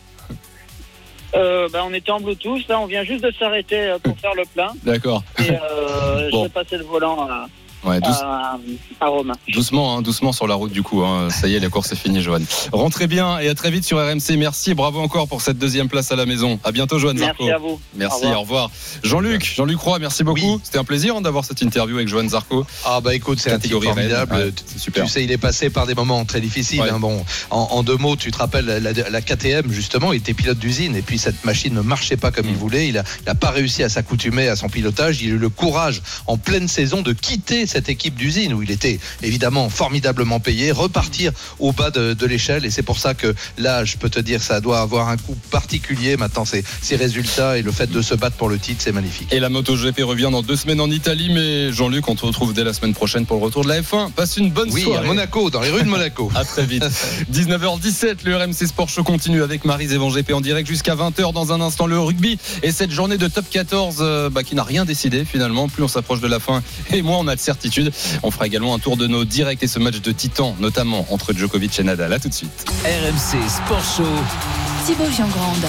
Euh, 1.34 1.68
bah, 1.72 1.82
on 1.86 1.92
était 1.94 2.10
en 2.10 2.20
Bluetooth, 2.20 2.66
là 2.68 2.78
on 2.80 2.86
vient 2.86 3.04
juste 3.04 3.24
de 3.24 3.30
s'arrêter 3.32 3.76
euh, 3.90 3.98
pour 3.98 4.16
faire 4.20 4.34
le 4.34 4.42
plein. 4.54 4.68
D'accord. 4.84 5.22
Et 5.38 5.50
euh, 5.50 6.28
Bon. 6.30 6.38
je 6.38 6.42
vais 6.44 6.48
passer 6.50 6.76
le 6.76 6.84
volant 6.84 7.26
à, 7.28 7.46
Ouais, 7.84 8.00
douce- 8.00 8.20
à, 8.22 8.58
à 9.00 9.06
Romain. 9.08 9.34
doucement, 9.48 9.96
hein, 9.96 10.02
doucement 10.02 10.32
sur 10.32 10.46
la 10.46 10.54
route 10.54 10.72
du 10.72 10.82
coup. 10.82 11.02
hein. 11.02 11.30
Ça 11.30 11.48
y 11.48 11.54
est, 11.56 11.60
la 11.60 11.68
course 11.68 11.90
est 11.92 11.96
finie, 11.96 12.22
Johan. 12.22 12.38
Rentrez 12.72 13.06
bien 13.06 13.38
et 13.38 13.48
à 13.48 13.54
très 13.54 13.70
vite 13.70 13.84
sur 13.84 13.98
RMC. 13.98 14.36
Merci 14.38 14.70
et 14.70 14.74
bravo 14.74 15.00
encore 15.00 15.26
pour 15.28 15.40
cette 15.42 15.58
deuxième 15.58 15.88
place 15.88 16.12
à 16.12 16.16
la 16.16 16.24
maison. 16.26 16.60
À 16.64 16.70
bientôt, 16.72 16.98
Johan 16.98 17.16
Zarco. 17.16 17.44
Merci 17.44 17.50
à 17.52 17.58
vous. 17.58 17.80
Merci, 17.94 18.26
Au 18.26 18.40
revoir. 18.40 18.70
Jean-Luc, 19.02 19.44
Jean-Luc 19.56 19.78
Roy, 19.80 19.98
merci 19.98 20.22
beaucoup. 20.22 20.60
C'était 20.62 20.78
un 20.78 20.84
plaisir 20.84 21.16
hein, 21.16 21.20
d'avoir 21.20 21.44
cette 21.44 21.60
interview 21.62 21.96
avec 21.96 22.08
Johan 22.08 22.28
Zarco. 22.28 22.64
Ah 22.84 23.00
bah 23.00 23.14
écoute, 23.14 23.40
c'est 23.40 23.52
un 23.52 23.58
type 23.58 23.72
formidable. 23.72 24.34
Ouais, 24.34 24.52
super. 24.76 25.04
Tu 25.04 25.10
sais, 25.10 25.24
il 25.24 25.32
est 25.32 25.38
passé 25.38 25.68
par 25.70 25.86
des 25.86 25.94
moments 25.94 26.24
très 26.24 26.40
difficiles. 26.40 26.80
Ouais. 26.80 26.90
hein. 26.90 27.00
Bon, 27.00 27.24
en, 27.50 27.58
en 27.72 27.82
deux 27.82 27.96
mots, 27.96 28.16
tu 28.16 28.30
te 28.30 28.38
rappelles 28.38 28.66
la, 28.66 28.80
la 28.92 29.20
KTM 29.22 29.70
justement, 29.72 30.12
il 30.12 30.18
était 30.18 30.34
pilote 30.34 30.58
d'usine 30.58 30.94
et 30.96 31.02
puis 31.02 31.18
cette 31.18 31.44
machine 31.44 31.74
ne 31.74 31.80
marchait 31.80 32.16
pas 32.16 32.30
comme 32.30 32.48
il 32.48 32.54
voulait. 32.54 32.88
Il 32.88 32.98
a, 32.98 33.04
il 33.24 33.28
a 33.28 33.34
pas 33.34 33.50
réussi 33.50 33.82
à 33.82 33.88
s'accoutumer 33.88 34.48
à 34.48 34.56
son 34.56 34.68
pilotage. 34.68 35.20
Il 35.22 35.30
a 35.30 35.34
eu 35.34 35.38
le 35.38 35.48
courage 35.48 36.00
en 36.26 36.36
pleine 36.36 36.68
saison 36.68 37.02
de 37.02 37.12
quitter 37.12 37.66
cette 37.72 37.88
équipe 37.88 38.14
d'usine 38.14 38.52
où 38.54 38.62
il 38.62 38.70
était 38.70 38.98
évidemment 39.22 39.68
formidablement 39.70 40.40
payé, 40.40 40.72
repartir 40.72 41.32
au 41.58 41.72
bas 41.72 41.90
de, 41.90 42.12
de 42.12 42.26
l'échelle 42.26 42.64
et 42.64 42.70
c'est 42.70 42.82
pour 42.82 42.98
ça 42.98 43.14
que 43.14 43.34
là, 43.58 43.84
je 43.84 43.96
peux 43.96 44.10
te 44.10 44.20
dire, 44.20 44.42
ça 44.42 44.60
doit 44.60 44.80
avoir 44.80 45.08
un 45.08 45.16
coup 45.16 45.36
particulier. 45.50 46.16
Maintenant, 46.16 46.44
ces, 46.44 46.62
ces 46.82 46.96
résultats 46.96 47.56
et 47.58 47.62
le 47.62 47.72
fait 47.72 47.90
de 47.90 48.02
se 48.02 48.14
battre 48.14 48.36
pour 48.36 48.48
le 48.48 48.58
titre, 48.58 48.80
c'est 48.82 48.92
magnifique. 48.92 49.28
Et 49.32 49.40
la 49.40 49.48
MotoGP 49.48 50.00
revient 50.02 50.28
dans 50.30 50.42
deux 50.42 50.56
semaines 50.56 50.80
en 50.80 50.90
Italie, 50.90 51.30
mais 51.32 51.72
Jean-Luc, 51.72 52.08
on 52.08 52.14
te 52.14 52.26
retrouve 52.26 52.52
dès 52.52 52.64
la 52.64 52.72
semaine 52.74 52.92
prochaine 52.94 53.24
pour 53.26 53.38
le 53.38 53.44
retour 53.44 53.62
de 53.64 53.68
la 53.68 53.80
F1. 53.80 54.10
Passe 54.12 54.36
une 54.36 54.50
bonne 54.50 54.70
Oui, 54.72 54.82
soirée. 54.82 55.04
à 55.04 55.08
Monaco, 55.08 55.48
dans 55.50 55.60
les 55.62 55.70
rues 55.70 55.82
de 55.82 55.88
Monaco. 55.88 56.30
À 56.36 56.44
très 56.44 56.66
vite. 56.66 56.84
19h17, 57.32 58.24
le 58.24 58.36
RMC 58.36 58.66
Sport 58.66 58.88
Show 58.88 59.02
continue 59.04 59.42
avec 59.42 59.64
Marie 59.64 59.92
Evan 59.92 60.10
GP 60.12 60.32
en 60.32 60.40
direct 60.40 60.68
jusqu'à 60.68 60.94
20h 60.94 61.32
dans 61.32 61.52
un 61.52 61.60
instant 61.60 61.86
le 61.86 61.98
rugby 61.98 62.38
et 62.62 62.72
cette 62.72 62.90
journée 62.90 63.16
de 63.18 63.28
top 63.28 63.46
14 63.50 63.96
euh, 64.00 64.30
bah, 64.30 64.42
qui 64.42 64.54
n'a 64.54 64.62
rien 64.64 64.84
décidé 64.84 65.24
finalement. 65.24 65.68
Plus 65.68 65.82
on 65.82 65.88
s'approche 65.88 66.20
de 66.20 66.28
la 66.28 66.38
fin 66.40 66.62
et 66.92 67.00
moins 67.02 67.18
on 67.18 67.28
a 67.28 67.34
de 67.36 67.40
certitude. 67.40 67.61
On 68.22 68.30
fera 68.30 68.46
également 68.46 68.74
un 68.74 68.78
tour 68.78 68.96
de 68.96 69.06
nos 69.06 69.24
directs 69.24 69.62
et 69.62 69.66
ce 69.66 69.78
match 69.78 70.00
de 70.00 70.12
titan, 70.12 70.56
notamment 70.60 71.06
entre 71.10 71.32
Djokovic 71.32 71.78
et 71.78 71.84
Nadal. 71.84 72.12
À 72.12 72.18
tout 72.18 72.28
de 72.28 72.34
suite. 72.34 72.64
RMC 72.84 73.48
Sport 73.48 73.84
Show. 73.96 74.04
Thibaut 74.86 75.10
Giangrande. 75.10 75.66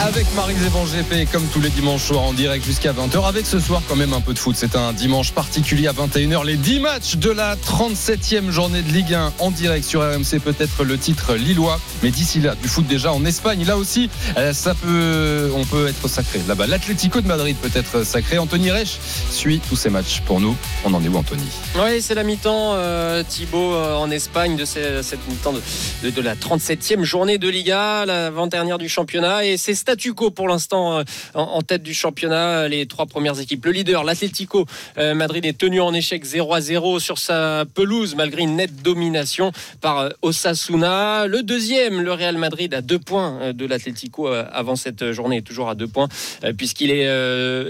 Avec 0.00 0.26
Marie 0.34 0.54
Zévan 0.56 0.84
GP, 0.84 1.30
comme 1.32 1.46
tous 1.46 1.60
les 1.60 1.70
dimanches 1.70 2.02
soirs 2.02 2.22
en 2.24 2.32
direct 2.34 2.64
jusqu'à 2.66 2.92
20h. 2.92 3.26
Avec 3.26 3.46
ce 3.46 3.58
soir, 3.58 3.80
quand 3.88 3.96
même, 3.96 4.12
un 4.12 4.20
peu 4.20 4.34
de 4.34 4.38
foot. 4.38 4.54
C'est 4.58 4.76
un 4.76 4.92
dimanche 4.92 5.32
particulier 5.32 5.86
à 5.88 5.92
21h. 5.92 6.44
Les 6.44 6.56
10 6.56 6.80
matchs 6.80 7.16
de 7.16 7.30
la 7.30 7.56
37e 7.56 8.50
journée 8.50 8.82
de 8.82 8.92
Ligue 8.92 9.14
1 9.14 9.32
en 9.38 9.50
direct 9.50 9.84
sur 9.86 10.00
RMC. 10.02 10.40
Peut-être 10.44 10.84
le 10.84 10.98
titre 10.98 11.34
lillois. 11.36 11.80
Mais 12.02 12.10
d'ici 12.10 12.40
là, 12.40 12.54
du 12.60 12.68
foot 12.68 12.86
déjà 12.86 13.12
en 13.12 13.24
Espagne. 13.24 13.64
Là 13.64 13.78
aussi, 13.78 14.10
euh, 14.36 14.52
ça 14.52 14.74
peut, 14.74 15.50
on 15.56 15.64
peut 15.64 15.86
être 15.86 16.06
sacré. 16.08 16.40
Là-bas, 16.48 16.66
l'Atlético 16.66 17.20
de 17.22 17.26
Madrid 17.28 17.56
peut 17.62 17.70
être 17.74 18.04
sacré. 18.04 18.36
Anthony 18.36 18.70
Reich 18.72 18.98
suit 19.30 19.60
tous 19.70 19.76
ces 19.76 19.90
matchs 19.90 20.20
pour 20.26 20.38
nous. 20.40 20.54
On 20.84 20.92
en 20.92 21.02
est 21.02 21.08
où, 21.08 21.16
Anthony? 21.16 21.44
Oui, 21.76 22.02
c'est 22.02 22.14
la 22.14 22.24
mi-temps, 22.24 22.72
euh, 22.74 23.22
Thibaut, 23.26 23.72
euh, 23.74 23.94
en 23.94 24.10
Espagne, 24.10 24.56
de 24.56 24.64
ce- 24.66 25.00
cette 25.02 25.26
mi-temps 25.28 25.52
de, 25.52 25.62
de- 26.02 26.10
de 26.10 26.20
la 26.20 26.34
37e 26.36 27.04
journée 27.04 27.38
de 27.38 27.48
Liga, 27.48 28.04
l'avant-dernière 28.04 28.76
du 28.76 28.88
championnat. 28.90 29.46
Et 29.46 29.56
c'est 29.64 29.74
statu 29.74 30.12
quo 30.12 30.30
pour 30.30 30.46
l'instant 30.46 30.98
euh, 30.98 31.04
en, 31.32 31.62
tête 31.62 31.82
du 31.82 31.94
championnat, 31.94 32.68
les 32.68 32.84
trois 32.84 33.06
premières 33.06 33.40
équipes. 33.40 33.64
Le 33.64 33.72
leader, 33.72 34.04
l'Atlético 34.04 34.66
euh, 34.98 35.14
Madrid, 35.14 35.46
est 35.46 35.56
tenu 35.56 35.80
en 35.80 35.94
échec 35.94 36.22
0 36.22 36.52
à 36.52 36.60
0 36.60 37.00
sur 37.00 37.16
sa 37.16 37.64
pelouse, 37.72 38.14
malgré 38.14 38.42
une 38.42 38.56
nette 38.56 38.82
domination 38.82 39.52
par 39.80 40.00
euh, 40.00 40.10
Osasuna. 40.20 41.26
Le 41.26 41.42
deuxième, 41.42 42.02
le 42.02 42.12
Real 42.12 42.36
Madrid, 42.36 42.74
à 42.74 42.82
deux 42.82 42.98
points 42.98 43.54
de 43.54 43.64
l'Atlético 43.64 44.26
avant 44.26 44.76
cette 44.76 45.12
journée, 45.12 45.40
toujours 45.40 45.70
à 45.70 45.74
deux 45.74 45.86
points, 45.86 46.08
puisqu'il 46.56 46.90
est 46.90 47.04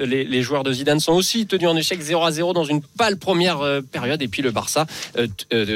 les, 0.07 0.43
joueurs 0.43 0.65
de 0.65 0.73
Zidane 0.73 1.01
sont 1.01 1.13
aussi 1.13 1.47
tenus 1.47 1.69
en 1.69 1.77
échec 1.77 2.01
0 2.01 2.25
à 2.25 2.31
0 2.33 2.53
dans 2.53 2.65
une 2.65 2.83
pâle 2.83 3.17
première 3.17 3.61
période. 3.93 4.21
Et 4.23 4.29
puis 4.29 4.43
le 4.43 4.51
Barça, 4.51 4.87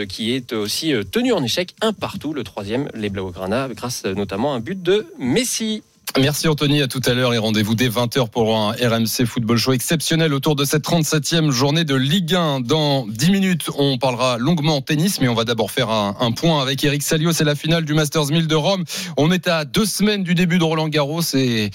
qui 0.09 0.35
est 0.35 0.53
aussi 0.53 0.93
tenu 1.11 1.33
en 1.33 1.43
échec 1.43 1.75
un 1.81 1.93
partout, 1.93 2.33
le 2.33 2.45
troisième, 2.45 2.89
les 2.95 3.09
Blaugrana, 3.09 3.69
grâce 3.73 4.05
notamment 4.05 4.55
à 4.55 4.57
un 4.57 4.61
but 4.61 4.83
de 4.83 5.07
Messi. 5.19 5.83
Merci 6.21 6.49
Anthony, 6.49 6.83
à 6.83 6.89
tout 6.89 7.01
à 7.07 7.15
l'heure 7.15 7.33
et 7.33 7.39
rendez-vous 7.39 7.77
dès 7.77 7.89
20h 7.89 8.29
pour 8.29 8.57
un 8.57 8.73
RMC 8.73 9.25
Football 9.25 9.57
Show 9.57 9.73
exceptionnel 9.73 10.35
autour 10.35 10.57
de 10.57 10.65
cette 10.65 10.85
37e 10.85 11.51
journée 11.51 11.85
de 11.85 11.95
Ligue 11.95 12.35
1. 12.35 12.61
Dans 12.61 13.07
10 13.07 13.31
minutes, 13.31 13.71
on 13.79 13.99
parlera 13.99 14.37
longuement 14.37 14.81
tennis, 14.81 15.21
mais 15.21 15.29
on 15.29 15.35
va 15.35 15.45
d'abord 15.45 15.71
faire 15.71 15.91
un, 15.91 16.33
point 16.33 16.61
avec 16.61 16.83
Eric 16.83 17.03
Salio. 17.03 17.33
C'est 17.33 17.45
la 17.45 17.55
finale 17.55 17.85
du 17.85 17.95
Masters 17.95 18.27
1000 18.27 18.49
de 18.49 18.55
Rome. 18.57 18.85
On 19.17 19.31
est 19.31 19.47
à 19.47 19.65
deux 19.65 19.87
semaines 19.87 20.25
du 20.25 20.35
début 20.35 20.59
de 20.59 20.65
Roland 20.65 20.89
Garros 20.89 21.23
et 21.35 21.71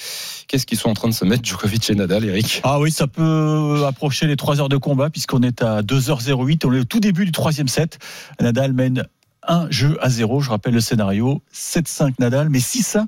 qu'est-ce 0.47 0.65
qu'ils 0.65 0.77
sont 0.77 0.89
en 0.89 0.93
train 0.93 1.07
de 1.07 1.13
se 1.13 1.23
mettre, 1.23 1.45
Djokovic 1.45 1.89
et 1.89 1.95
Nadal, 1.95 2.25
Eric? 2.25 2.61
Ah 2.63 2.79
oui, 2.81 2.91
ça 2.91 3.07
peut 3.07 3.85
approcher 3.87 4.27
les 4.27 4.35
3 4.35 4.59
heures 4.59 4.69
de 4.69 4.77
combat 4.77 5.09
puisqu'on 5.09 5.41
est 5.41 5.61
à 5.61 5.81
2h08. 5.81 6.65
On 6.65 6.73
est 6.73 6.79
au 6.79 6.85
tout 6.85 6.99
début 6.99 7.25
du 7.25 7.31
troisième 7.31 7.69
set. 7.69 7.97
Nadal 8.41 8.73
mène 8.73 9.07
un 9.47 9.67
jeu 9.69 9.97
à 10.01 10.09
0. 10.09 10.41
Je 10.41 10.49
rappelle 10.49 10.73
le 10.73 10.81
scénario 10.81 11.41
7-5 11.53 12.15
Nadal, 12.19 12.49
mais 12.49 12.59
6-1 12.59 13.05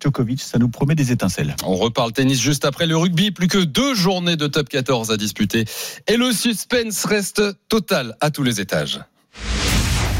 Djokovic. 0.00 0.40
Ça 0.42 0.58
nous 0.58 0.68
promet 0.68 0.94
des 0.94 1.12
étincelles. 1.12 1.54
On 1.64 1.76
reparle 1.76 2.12
tennis 2.12 2.40
juste 2.40 2.64
après 2.64 2.86
le 2.86 2.96
rugby. 2.96 3.30
Plus 3.30 3.48
que 3.48 3.58
deux 3.58 3.94
journées 3.94 4.36
de 4.36 4.46
top 4.46 4.68
14 4.68 5.10
à 5.10 5.16
disputer. 5.16 5.64
Et 6.06 6.16
le 6.16 6.32
suspense 6.32 7.04
reste 7.04 7.42
total 7.68 8.16
à 8.20 8.30
tous 8.30 8.42
les 8.42 8.60
étages. 8.60 9.00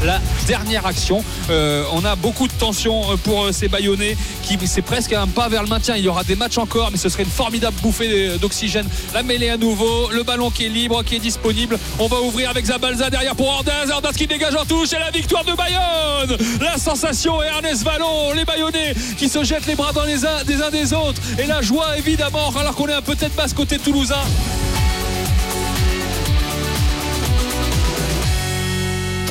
La 0.03 0.19
dernière 0.47 0.85
action. 0.85 1.23
Euh, 1.49 1.83
on 1.93 2.03
a 2.05 2.15
beaucoup 2.15 2.47
de 2.47 2.53
tension 2.53 3.11
euh, 3.11 3.17
pour 3.17 3.45
euh, 3.45 3.51
ces 3.51 3.67
Bayonnais 3.67 4.17
qui 4.41 4.57
c'est 4.65 4.81
presque 4.81 5.13
un 5.13 5.27
pas 5.27 5.49
vers 5.49 5.63
le 5.63 5.69
maintien. 5.69 5.95
Il 5.95 6.03
y 6.03 6.07
aura 6.07 6.23
des 6.23 6.35
matchs 6.35 6.57
encore, 6.57 6.89
mais 6.91 6.97
ce 6.97 7.09
serait 7.09 7.23
une 7.23 7.29
formidable 7.29 7.75
bouffée 7.81 8.37
d'oxygène. 8.37 8.87
La 9.13 9.23
mêlée 9.23 9.49
à 9.49 9.57
nouveau, 9.57 10.09
le 10.11 10.23
ballon 10.23 10.49
qui 10.49 10.65
est 10.65 10.69
libre, 10.69 11.03
qui 11.03 11.15
est 11.15 11.19
disponible. 11.19 11.77
On 11.99 12.07
va 12.07 12.21
ouvrir 12.21 12.49
avec 12.49 12.65
Zabalza 12.65 13.09
derrière 13.09 13.35
pour 13.35 13.47
Ordaz. 13.47 13.91
Ordaz 13.91 14.13
qui 14.13 14.27
dégage 14.27 14.55
en 14.55 14.65
touche 14.65 14.93
et 14.93 14.99
la 14.99 15.11
victoire 15.11 15.43
de 15.43 15.53
Bayonne. 15.53 16.37
La 16.61 16.77
sensation 16.77 17.41
et 17.41 17.47
Ernest 17.47 17.83
Vallon, 17.83 18.33
les 18.33 18.45
Bayonnais 18.45 18.93
qui 19.17 19.29
se 19.29 19.43
jettent 19.43 19.67
les 19.67 19.75
bras 19.75 19.91
dans 19.91 20.05
les 20.05 20.25
uns 20.25 20.43
des 20.45 20.61
uns 20.61 20.69
des 20.69 20.93
autres. 20.93 21.21
Et 21.39 21.45
la 21.47 21.61
joie 21.61 21.97
évidemment, 21.97 22.51
alors 22.57 22.75
qu'on 22.75 22.87
est 22.87 22.93
un 22.93 23.01
peu 23.01 23.15
tête 23.15 23.35
basse 23.35 23.53
côté 23.53 23.79
toulousain. 23.79 24.23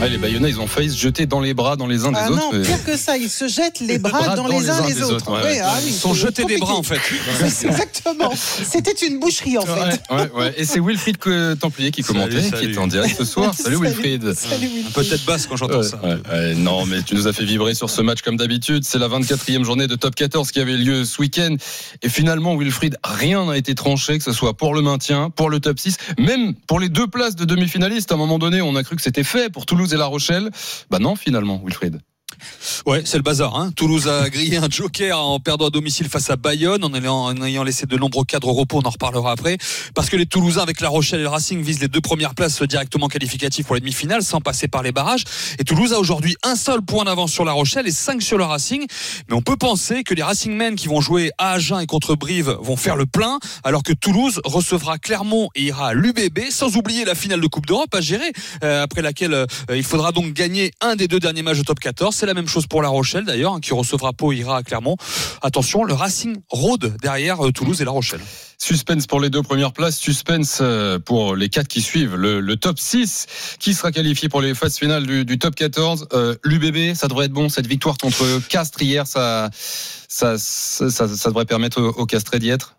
Ouais, 0.02 0.08
les 0.10 0.18
Bayonnais, 0.18 0.50
ils 0.50 0.60
ont 0.60 0.66
failli 0.66 0.90
se 0.90 0.98
jeter 0.98 1.26
dans 1.26 1.40
les 1.40 1.54
bras 1.54 1.76
dans 1.76 1.86
les 1.86 2.04
uns 2.04 2.10
des 2.12 2.18
Ah 2.20 2.30
autres. 2.30 2.40
non, 2.40 2.50
mais- 2.52 2.62
pire 2.62 2.84
que 2.84 2.96
ça, 2.96 3.16
ils 3.16 3.30
se 3.30 3.46
jettent 3.48 3.80
les 3.80 3.98
bras 3.98 4.34
dans, 4.34 4.48
les 4.48 4.68
uns 4.68 4.84
les 4.86 5.00
autres. 5.02 5.30
ouais, 5.30 5.38
Oui, 5.44 5.50
ouais. 5.50 5.60
ah 5.62 5.74
oui, 5.78 5.84
Ils 5.88 5.92
sont 5.94 6.12
jetés 6.14 6.44
des 6.44 6.58
bras 6.58 6.72
en 6.74 6.76
compliqué. 6.76 6.98
fait. 6.98 7.68
Exactement. 7.68 8.32
C'était 8.36 9.06
une 9.06 9.20
boucherie 9.20 9.58
en 9.58 9.62
fait. 9.62 10.00
Ouais, 10.10 10.16
ouais, 10.16 10.30
ouais. 10.34 10.54
Et 10.56 10.64
c'est 10.64 10.80
Wilfried 10.80 11.18
Templier 11.60 11.90
qui 11.92 12.02
commentait, 12.02 12.42
Salut, 12.42 12.58
qui 12.66 12.70
était 12.70 12.78
en 12.78 12.86
direct 12.88 13.16
ce 13.16 13.24
soir. 13.24 13.54
Salut 13.54 13.76
Wilfried. 13.80 14.34
Salut, 14.34 14.66
Wilfried. 14.66 14.92
Peut-être 14.94 15.24
basse 15.24 15.46
quand 15.46 15.56
j'entends 15.56 15.78
Ouais, 15.78 15.82
ça. 15.84 16.00
ouais, 16.02 16.16
ouais. 16.32 16.54
non, 16.56 16.84
mais 16.86 17.02
tu 17.02 17.14
nous 17.14 17.28
as 17.28 17.32
fait 17.32 17.44
vibrer 17.44 17.74
sur 17.74 17.88
ce 17.88 18.00
match 18.02 18.22
comme 18.22 18.36
d'habitude. 18.36 18.84
C'est 18.84 18.98
la 18.98 19.08
24e 19.08 19.62
journée 19.64 19.86
de 19.86 19.94
top 19.94 20.14
14 20.16 20.50
qui 20.50 20.58
avait 20.60 20.76
lieu 20.76 21.04
ce 21.04 21.20
week-end. 21.20 21.54
Et 22.02 22.08
finalement, 22.08 22.56
Wilfried, 22.56 22.96
rien 23.04 23.44
n'a 23.46 23.56
été 23.56 23.74
tranché, 23.74 24.18
que 24.18 24.24
ce 24.24 24.32
soit 24.32 24.54
pour 24.56 24.74
le 24.74 24.82
maintien, 24.82 25.30
pour 25.30 25.48
le 25.48 25.60
top 25.60 25.78
6, 25.78 25.96
même 26.18 26.54
pour 26.66 26.80
les 26.80 26.88
deux 26.88 27.06
places 27.06 27.36
de 27.36 27.44
demi-finalistes. 27.44 28.10
À 28.10 28.14
un 28.16 28.18
moment 28.18 28.38
donné, 28.38 28.62
on 28.62 28.74
a 28.74 28.82
cru 28.82 28.96
que 28.96 29.02
c'était 29.02 29.24
fait 29.24 29.50
pour 29.52 29.64
Toulouse 29.66 29.91
La 29.96 30.06
Rochelle. 30.06 30.50
Bah 30.90 30.98
non, 30.98 31.16
finalement, 31.16 31.60
Wilfried. 31.64 32.00
Ouais, 32.86 33.02
c'est 33.04 33.16
le 33.16 33.22
bazar. 33.22 33.56
Hein. 33.56 33.72
Toulouse 33.74 34.08
a 34.08 34.28
grillé 34.28 34.56
un 34.56 34.68
joker 34.68 35.18
en 35.18 35.40
perdant 35.40 35.66
à 35.68 35.70
domicile 35.70 36.08
face 36.08 36.30
à 36.30 36.36
Bayonne, 36.36 36.84
en 36.84 36.92
ayant, 37.44 37.62
laissé 37.62 37.86
de 37.86 37.96
nombreux 37.96 38.24
cadres 38.24 38.48
au 38.48 38.52
repos. 38.52 38.80
On 38.82 38.86
en 38.86 38.90
reparlera 38.90 39.32
après. 39.32 39.58
Parce 39.94 40.08
que 40.08 40.16
les 40.16 40.26
Toulousains, 40.26 40.62
avec 40.62 40.80
La 40.80 40.88
Rochelle 40.88 41.20
et 41.20 41.24
le 41.24 41.28
Racing, 41.28 41.62
visent 41.62 41.80
les 41.80 41.88
deux 41.88 42.00
premières 42.00 42.34
places 42.34 42.62
directement 42.62 43.08
qualificatives 43.08 43.64
pour 43.64 43.74
les 43.74 43.80
demi-finales, 43.80 44.22
sans 44.22 44.40
passer 44.40 44.68
par 44.68 44.82
les 44.82 44.92
barrages. 44.92 45.24
Et 45.58 45.64
Toulouse 45.64 45.92
a 45.92 45.98
aujourd'hui 45.98 46.36
un 46.42 46.56
seul 46.56 46.82
point 46.82 47.04
d'avance 47.04 47.32
sur 47.32 47.44
La 47.44 47.52
Rochelle 47.52 47.86
et 47.86 47.92
cinq 47.92 48.22
sur 48.22 48.38
le 48.38 48.44
Racing. 48.44 48.86
Mais 49.28 49.34
on 49.34 49.42
peut 49.42 49.56
penser 49.56 50.02
que 50.04 50.14
les 50.14 50.22
Racingmen 50.22 50.76
qui 50.76 50.88
vont 50.88 51.00
jouer 51.00 51.30
à 51.38 51.52
Agen 51.52 51.80
et 51.80 51.86
contre 51.86 52.14
Brive 52.14 52.56
vont 52.60 52.76
faire 52.76 52.96
le 52.96 53.06
plein, 53.06 53.38
alors 53.64 53.82
que 53.82 53.92
Toulouse 53.92 54.40
recevra 54.44 54.98
Clermont 54.98 55.48
et 55.54 55.62
ira 55.64 55.88
à 55.88 55.94
l'UBB, 55.94 56.50
sans 56.50 56.76
oublier 56.76 57.04
la 57.04 57.14
finale 57.14 57.40
de 57.40 57.46
Coupe 57.46 57.66
d'Europe 57.66 57.94
à 57.94 58.00
gérer, 58.00 58.32
euh, 58.64 58.82
après 58.82 59.02
laquelle 59.02 59.34
euh, 59.34 59.46
il 59.74 59.84
faudra 59.84 60.12
donc 60.12 60.32
gagner 60.32 60.72
un 60.80 60.96
des 60.96 61.08
deux 61.08 61.20
derniers 61.20 61.42
matchs 61.42 61.58
de 61.58 61.64
top 61.64 61.80
14. 61.80 62.14
C'est 62.14 62.26
même 62.34 62.48
chose 62.48 62.66
pour 62.66 62.82
La 62.82 62.88
Rochelle 62.88 63.24
d'ailleurs, 63.24 63.54
hein, 63.54 63.60
qui 63.60 63.72
recevra 63.72 64.12
Pau 64.12 64.32
ira 64.32 64.58
à 64.58 64.62
Clermont. 64.62 64.96
Attention, 65.42 65.84
le 65.84 65.94
Racing 65.94 66.36
rôde 66.48 66.96
derrière 67.00 67.44
euh, 67.44 67.52
Toulouse 67.52 67.80
et 67.80 67.84
La 67.84 67.90
Rochelle. 67.90 68.20
Suspense 68.58 69.06
pour 69.06 69.20
les 69.20 69.30
deux 69.30 69.42
premières 69.42 69.72
places, 69.72 69.98
suspense 69.98 70.58
euh, 70.60 70.98
pour 70.98 71.34
les 71.34 71.48
quatre 71.48 71.68
qui 71.68 71.80
suivent. 71.80 72.14
Le, 72.14 72.56
top 72.56 72.78
6 72.78 73.56
qui 73.58 73.74
sera 73.74 73.90
qualifié 73.90 74.28
pour 74.28 74.40
les 74.40 74.54
phases 74.54 74.78
finales 74.78 75.06
du, 75.24 75.38
top 75.38 75.54
14. 75.54 76.08
Euh, 76.12 76.34
L'UBB, 76.44 76.94
ça 76.94 77.08
devrait 77.08 77.26
être 77.26 77.32
bon. 77.32 77.48
Cette 77.48 77.66
victoire 77.66 77.96
contre 77.98 78.40
Castres 78.48 78.82
hier, 78.82 79.06
ça, 79.06 79.50
devrait 80.20 81.46
permettre 81.46 81.80
au, 81.80 81.88
au 81.88 82.06
Castré 82.06 82.38
d'y 82.38 82.50
être. 82.50 82.76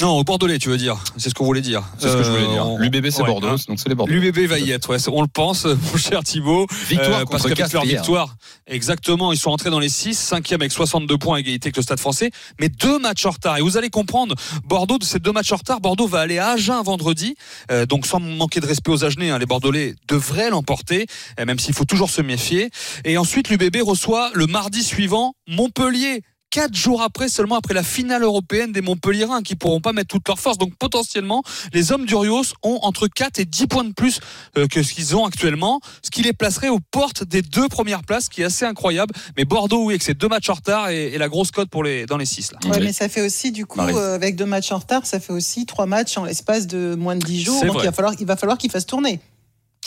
Non, 0.00 0.18
au 0.18 0.24
Bordelais, 0.24 0.58
tu 0.58 0.68
veux 0.70 0.78
dire. 0.78 0.96
C'est 1.18 1.28
ce 1.28 1.34
qu'on 1.34 1.44
voulait 1.44 1.60
dire. 1.60 1.84
C'est 1.98 2.08
ce 2.08 2.16
que 2.16 2.22
je 2.24 2.30
voulais 2.30 2.46
dire. 2.48 2.66
on- 2.66 2.78
L'UBB, 2.78 3.10
c'est 3.10 3.20
ouais, 3.22 3.26
Bordeaux, 3.28 3.48
hein. 3.48 3.56
donc 3.68 3.78
c'est 3.78 3.88
les 3.90 3.94
Bordeaux. 3.94 4.12
L'UBB 4.12 4.46
va 4.48 4.58
y 4.58 4.70
être, 4.72 4.88
ouais, 4.90 4.96
on 5.08 5.20
le 5.22 5.28
pense, 5.28 5.64
mon 5.92 5.96
cher 5.98 6.24
Thibaut. 6.24 6.66
Victoire 6.88 7.20
Euh, 7.20 7.24
parce 7.26 7.26
contre 7.26 7.42
qu'avec 7.42 7.58
Castres 7.58 7.74
leur 7.74 7.84
victoire, 7.84 8.34
exactement, 8.66 9.32
ils 9.32 9.38
sont 9.38 9.50
entrés 9.50 9.70
dans 9.70 9.78
les 9.78 9.90
6, 9.90 10.18
5e 10.18 10.54
avec 10.54 10.72
62 10.72 11.18
points 11.18 11.36
à 11.36 11.40
égalité 11.40 11.66
avec 11.68 11.76
le 11.76 11.82
Stade 11.82 12.00
français, 12.00 12.30
mais 12.58 12.68
deux 12.70 12.98
matchs 12.98 13.26
en 13.26 13.30
retard. 13.30 13.58
Et 13.58 13.60
vous 13.60 13.76
allez 13.76 13.90
comprendre, 13.90 14.34
Bordeaux, 14.64 14.98
de 14.98 15.04
ces 15.04 15.18
deux 15.18 15.30
matchs 15.30 15.52
en 15.52 15.56
retard, 15.56 15.80
Bordeaux 15.80 16.08
va 16.08 16.20
aller 16.20 16.38
à 16.38 16.48
Agen 16.52 16.82
vendredi, 16.82 17.36
euh, 17.70 17.86
donc 17.86 18.06
sans 18.06 18.18
manquer 18.18 18.60
de 18.60 18.66
respect 18.66 18.90
aux 18.90 19.04
Agenais, 19.04 19.30
hein, 19.30 19.38
les 19.38 19.46
Bordelais 19.46 19.94
devraient 20.08 20.50
l'emporter, 20.50 21.06
euh, 21.38 21.44
même 21.44 21.58
s'il 21.60 21.74
faut 21.74 21.84
toujours 21.84 22.10
se 22.10 22.22
méfier. 22.22 22.70
Et 23.04 23.18
ensuite, 23.18 23.50
l'UBB 23.50 23.82
reçoit 23.82 24.30
le 24.34 24.46
mardi 24.46 24.82
suivant 24.82 25.34
Montpellier. 25.46 26.22
Quatre 26.52 26.74
jours 26.74 27.00
après, 27.00 27.30
seulement 27.30 27.56
après 27.56 27.72
la 27.72 27.82
finale 27.82 28.22
européenne 28.24 28.72
des 28.72 28.82
Montpellierins, 28.82 29.40
qui 29.42 29.56
pourront 29.56 29.80
pas 29.80 29.94
mettre 29.94 30.08
toute 30.08 30.28
leur 30.28 30.38
force. 30.38 30.58
Donc 30.58 30.76
potentiellement, 30.76 31.42
les 31.72 31.92
hommes 31.92 32.04
d'Urios 32.04 32.44
ont 32.62 32.78
entre 32.82 33.08
4 33.08 33.38
et 33.38 33.46
10 33.46 33.66
points 33.68 33.84
de 33.84 33.94
plus 33.94 34.20
euh, 34.58 34.66
que 34.66 34.82
ce 34.82 34.92
qu'ils 34.92 35.16
ont 35.16 35.24
actuellement, 35.24 35.80
ce 36.02 36.10
qui 36.10 36.22
les 36.22 36.34
placerait 36.34 36.68
aux 36.68 36.78
portes 36.78 37.24
des 37.24 37.40
deux 37.40 37.70
premières 37.70 38.02
places, 38.02 38.28
qui 38.28 38.42
est 38.42 38.44
assez 38.44 38.66
incroyable. 38.66 39.14
Mais 39.38 39.46
Bordeaux, 39.46 39.86
oui, 39.86 39.94
avec 39.94 40.02
ses 40.02 40.12
deux 40.12 40.28
matchs 40.28 40.50
en 40.50 40.54
retard 40.54 40.90
et, 40.90 41.14
et 41.14 41.16
la 41.16 41.30
grosse 41.30 41.52
cote 41.52 41.70
pour 41.70 41.84
les 41.84 42.04
dans 42.04 42.18
les 42.18 42.26
6 42.26 42.52
là. 42.52 42.58
Ouais, 42.68 42.80
mais 42.80 42.92
ça 42.92 43.08
fait 43.08 43.22
aussi, 43.22 43.50
du 43.50 43.64
coup, 43.64 43.80
euh, 43.80 44.14
avec 44.14 44.36
deux 44.36 44.44
matchs 44.44 44.72
en 44.72 44.78
retard, 44.78 45.06
ça 45.06 45.20
fait 45.20 45.32
aussi 45.32 45.64
trois 45.64 45.86
matchs 45.86 46.18
en 46.18 46.26
l'espace 46.26 46.66
de 46.66 46.94
moins 46.94 47.16
de 47.16 47.24
dix 47.24 47.42
jours. 47.42 47.60
C'est 47.60 47.66
Donc 47.66 47.76
vrai. 47.76 47.84
il 47.84 47.88
va 47.88 47.92
falloir, 47.92 48.14
il 48.20 48.26
va 48.26 48.36
falloir 48.36 48.58
qu'ils 48.58 48.70
fassent 48.70 48.84
tourner. 48.84 49.20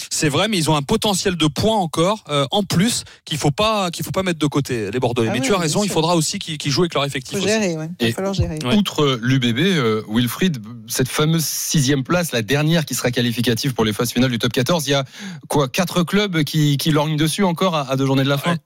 C'est 0.09 0.29
vrai, 0.29 0.47
mais 0.47 0.57
ils 0.57 0.69
ont 0.69 0.75
un 0.75 0.81
potentiel 0.81 1.35
de 1.35 1.47
points 1.47 1.75
encore 1.77 2.23
euh, 2.29 2.45
en 2.51 2.63
plus 2.63 3.03
qu'il 3.25 3.37
faut 3.37 3.51
pas 3.51 3.91
qu'il 3.91 4.05
faut 4.05 4.11
pas 4.11 4.23
mettre 4.23 4.39
de 4.39 4.47
côté 4.47 4.91
les 4.91 4.99
Bordelais. 4.99 5.29
Ah 5.29 5.33
mais 5.33 5.41
tu 5.41 5.53
as 5.53 5.57
raison, 5.57 5.83
il 5.83 5.89
faudra 5.89 6.15
aussi 6.15 6.39
qu'ils 6.39 6.71
jouent 6.71 6.81
avec 6.81 6.93
leur 6.93 7.05
effectif. 7.05 7.33
Il 7.33 7.39
faut 7.39 7.45
aussi. 7.45 7.53
gérer, 7.53 7.77
ouais. 7.77 7.89
Il 7.99 8.07
va 8.07 8.13
falloir 8.13 8.33
gérer. 8.33 8.59
Ouais. 8.63 8.75
Outre 8.75 9.19
l'UBB, 9.21 9.59
euh, 9.59 10.01
Wilfried, 10.09 10.61
cette 10.87 11.09
fameuse 11.09 11.45
sixième 11.45 12.03
place, 12.03 12.31
la 12.31 12.41
dernière 12.41 12.85
qui 12.85 12.93
sera 12.95 13.11
qualificative 13.11 13.73
pour 13.73 13.85
les 13.85 13.93
phases 13.93 14.11
finales 14.11 14.31
du 14.31 14.39
top 14.39 14.53
14, 14.53 14.87
il 14.87 14.91
y 14.91 14.93
a 14.93 15.05
quoi 15.47 15.67
Quatre 15.67 16.03
clubs 16.03 16.43
qui, 16.43 16.77
qui 16.77 16.91
lorgnent 16.91 17.17
dessus 17.17 17.43
encore 17.43 17.75
à, 17.75 17.89
à 17.89 17.95
deux 17.95 18.05
journées 18.05 18.23
de 18.23 18.29
la 18.29 18.37
fin? 18.37 18.51
Ouais. 18.53 18.57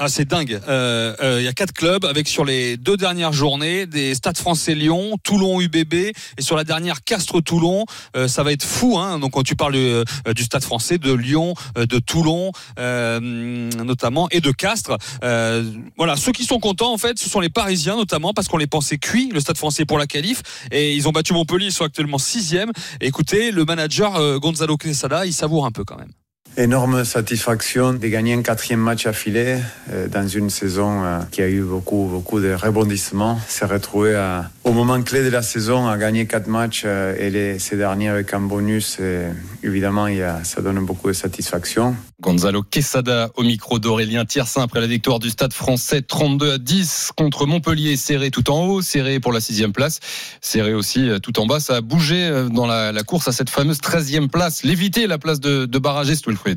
Ah, 0.00 0.08
c'est 0.08 0.26
dingue. 0.26 0.60
Euh, 0.68 1.16
euh, 1.20 1.40
Il 1.40 1.44
y 1.44 1.48
a 1.48 1.52
quatre 1.52 1.72
clubs 1.72 2.04
avec 2.04 2.28
sur 2.28 2.44
les 2.44 2.76
deux 2.76 2.96
dernières 2.96 3.32
journées 3.32 3.84
des 3.84 4.14
Stades 4.14 4.38
Français 4.38 4.76
Lyon, 4.76 5.16
Toulon 5.24 5.60
UBB 5.60 5.92
et 5.92 6.14
sur 6.38 6.54
la 6.54 6.62
dernière 6.62 7.02
Castres 7.02 7.42
Toulon. 7.42 7.84
Euh, 8.14 8.28
ça 8.28 8.44
va 8.44 8.52
être 8.52 8.62
fou. 8.62 8.96
Hein 8.96 9.18
Donc 9.18 9.32
quand 9.32 9.42
tu 9.42 9.56
parles 9.56 9.74
euh, 9.74 10.04
du 10.36 10.44
Stade 10.44 10.62
Français, 10.62 10.98
de 10.98 11.12
Lyon, 11.12 11.54
euh, 11.76 11.84
de 11.86 11.98
Toulon 11.98 12.52
euh, 12.78 13.18
notamment 13.18 14.28
et 14.30 14.40
de 14.40 14.52
Castres. 14.52 14.96
Euh, 15.24 15.64
voilà, 15.96 16.14
ceux 16.14 16.30
qui 16.30 16.44
sont 16.44 16.60
contents 16.60 16.92
en 16.92 16.98
fait, 16.98 17.18
ce 17.18 17.28
sont 17.28 17.40
les 17.40 17.50
Parisiens 17.50 17.96
notamment 17.96 18.32
parce 18.32 18.46
qu'on 18.46 18.56
les 18.56 18.68
pensait 18.68 18.98
cuits 18.98 19.30
le 19.34 19.40
Stade 19.40 19.58
Français 19.58 19.84
pour 19.84 19.98
la 19.98 20.06
qualif 20.06 20.42
et 20.70 20.94
ils 20.94 21.08
ont 21.08 21.12
battu 21.12 21.32
Montpellier. 21.32 21.66
Ils 21.66 21.72
sont 21.72 21.84
actuellement 21.84 22.18
sixième. 22.18 22.70
Écoutez, 23.00 23.50
le 23.50 23.64
manager 23.64 24.14
euh, 24.14 24.38
Gonzalo 24.38 24.76
Quesada, 24.76 25.26
il 25.26 25.32
savoure 25.32 25.66
un 25.66 25.72
peu 25.72 25.82
quand 25.82 25.96
même. 25.98 26.12
Énorme 26.62 27.04
satisfaction 27.04 27.92
de 27.92 28.08
gagner 28.08 28.34
un 28.34 28.42
quatrième 28.42 28.80
match 28.80 29.06
affilé 29.06 29.58
euh, 29.92 30.08
dans 30.08 30.26
une 30.26 30.50
saison 30.50 31.04
euh, 31.04 31.20
qui 31.30 31.40
a 31.40 31.48
eu 31.48 31.60
beaucoup, 31.62 32.08
beaucoup 32.10 32.40
de 32.40 32.52
rebondissements. 32.52 33.38
Se 33.48 33.64
retrouver 33.64 34.16
à- 34.16 34.50
au 34.64 34.72
moment 34.72 35.00
clé 35.02 35.22
de 35.22 35.28
la 35.28 35.42
saison 35.42 35.86
à 35.86 35.96
gagner 35.96 36.26
quatre 36.26 36.48
matchs 36.48 36.82
euh, 36.84 37.14
et 37.16 37.30
les, 37.30 37.60
ces 37.60 37.76
derniers 37.76 38.08
avec 38.08 38.34
un 38.34 38.40
bonus, 38.40 38.96
euh, 38.98 39.30
évidemment, 39.62 40.08
il 40.08 40.16
y 40.16 40.22
a, 40.22 40.42
ça 40.42 40.60
donne 40.60 40.84
beaucoup 40.84 41.06
de 41.06 41.12
satisfaction. 41.12 41.94
Gonzalo 42.20 42.64
Quesada 42.64 43.30
au 43.36 43.44
micro 43.44 43.78
d'Aurélien 43.78 44.24
Tiersin 44.24 44.62
après 44.62 44.80
la 44.80 44.88
victoire 44.88 45.20
du 45.20 45.30
Stade 45.30 45.52
français 45.52 46.02
32 46.02 46.54
à 46.54 46.58
10 46.58 47.12
contre 47.16 47.46
Montpellier, 47.46 47.96
serré 47.96 48.32
tout 48.32 48.50
en 48.50 48.64
haut, 48.66 48.82
serré 48.82 49.20
pour 49.20 49.32
la 49.32 49.40
sixième 49.40 49.70
place, 49.72 50.00
serré 50.40 50.74
aussi 50.74 51.08
tout 51.22 51.38
en 51.38 51.46
bas. 51.46 51.60
Ça 51.60 51.76
a 51.76 51.80
bougé 51.80 52.46
dans 52.52 52.66
la, 52.66 52.90
la 52.90 53.02
course 53.04 53.28
à 53.28 53.32
cette 53.32 53.50
fameuse 53.50 53.78
13e 53.78 54.26
place, 54.26 54.64
l'éviter 54.64 55.06
la 55.06 55.18
place 55.18 55.38
de, 55.38 55.64
de 55.66 55.78
barragiste 55.78 56.26
Wilfried. 56.26 56.47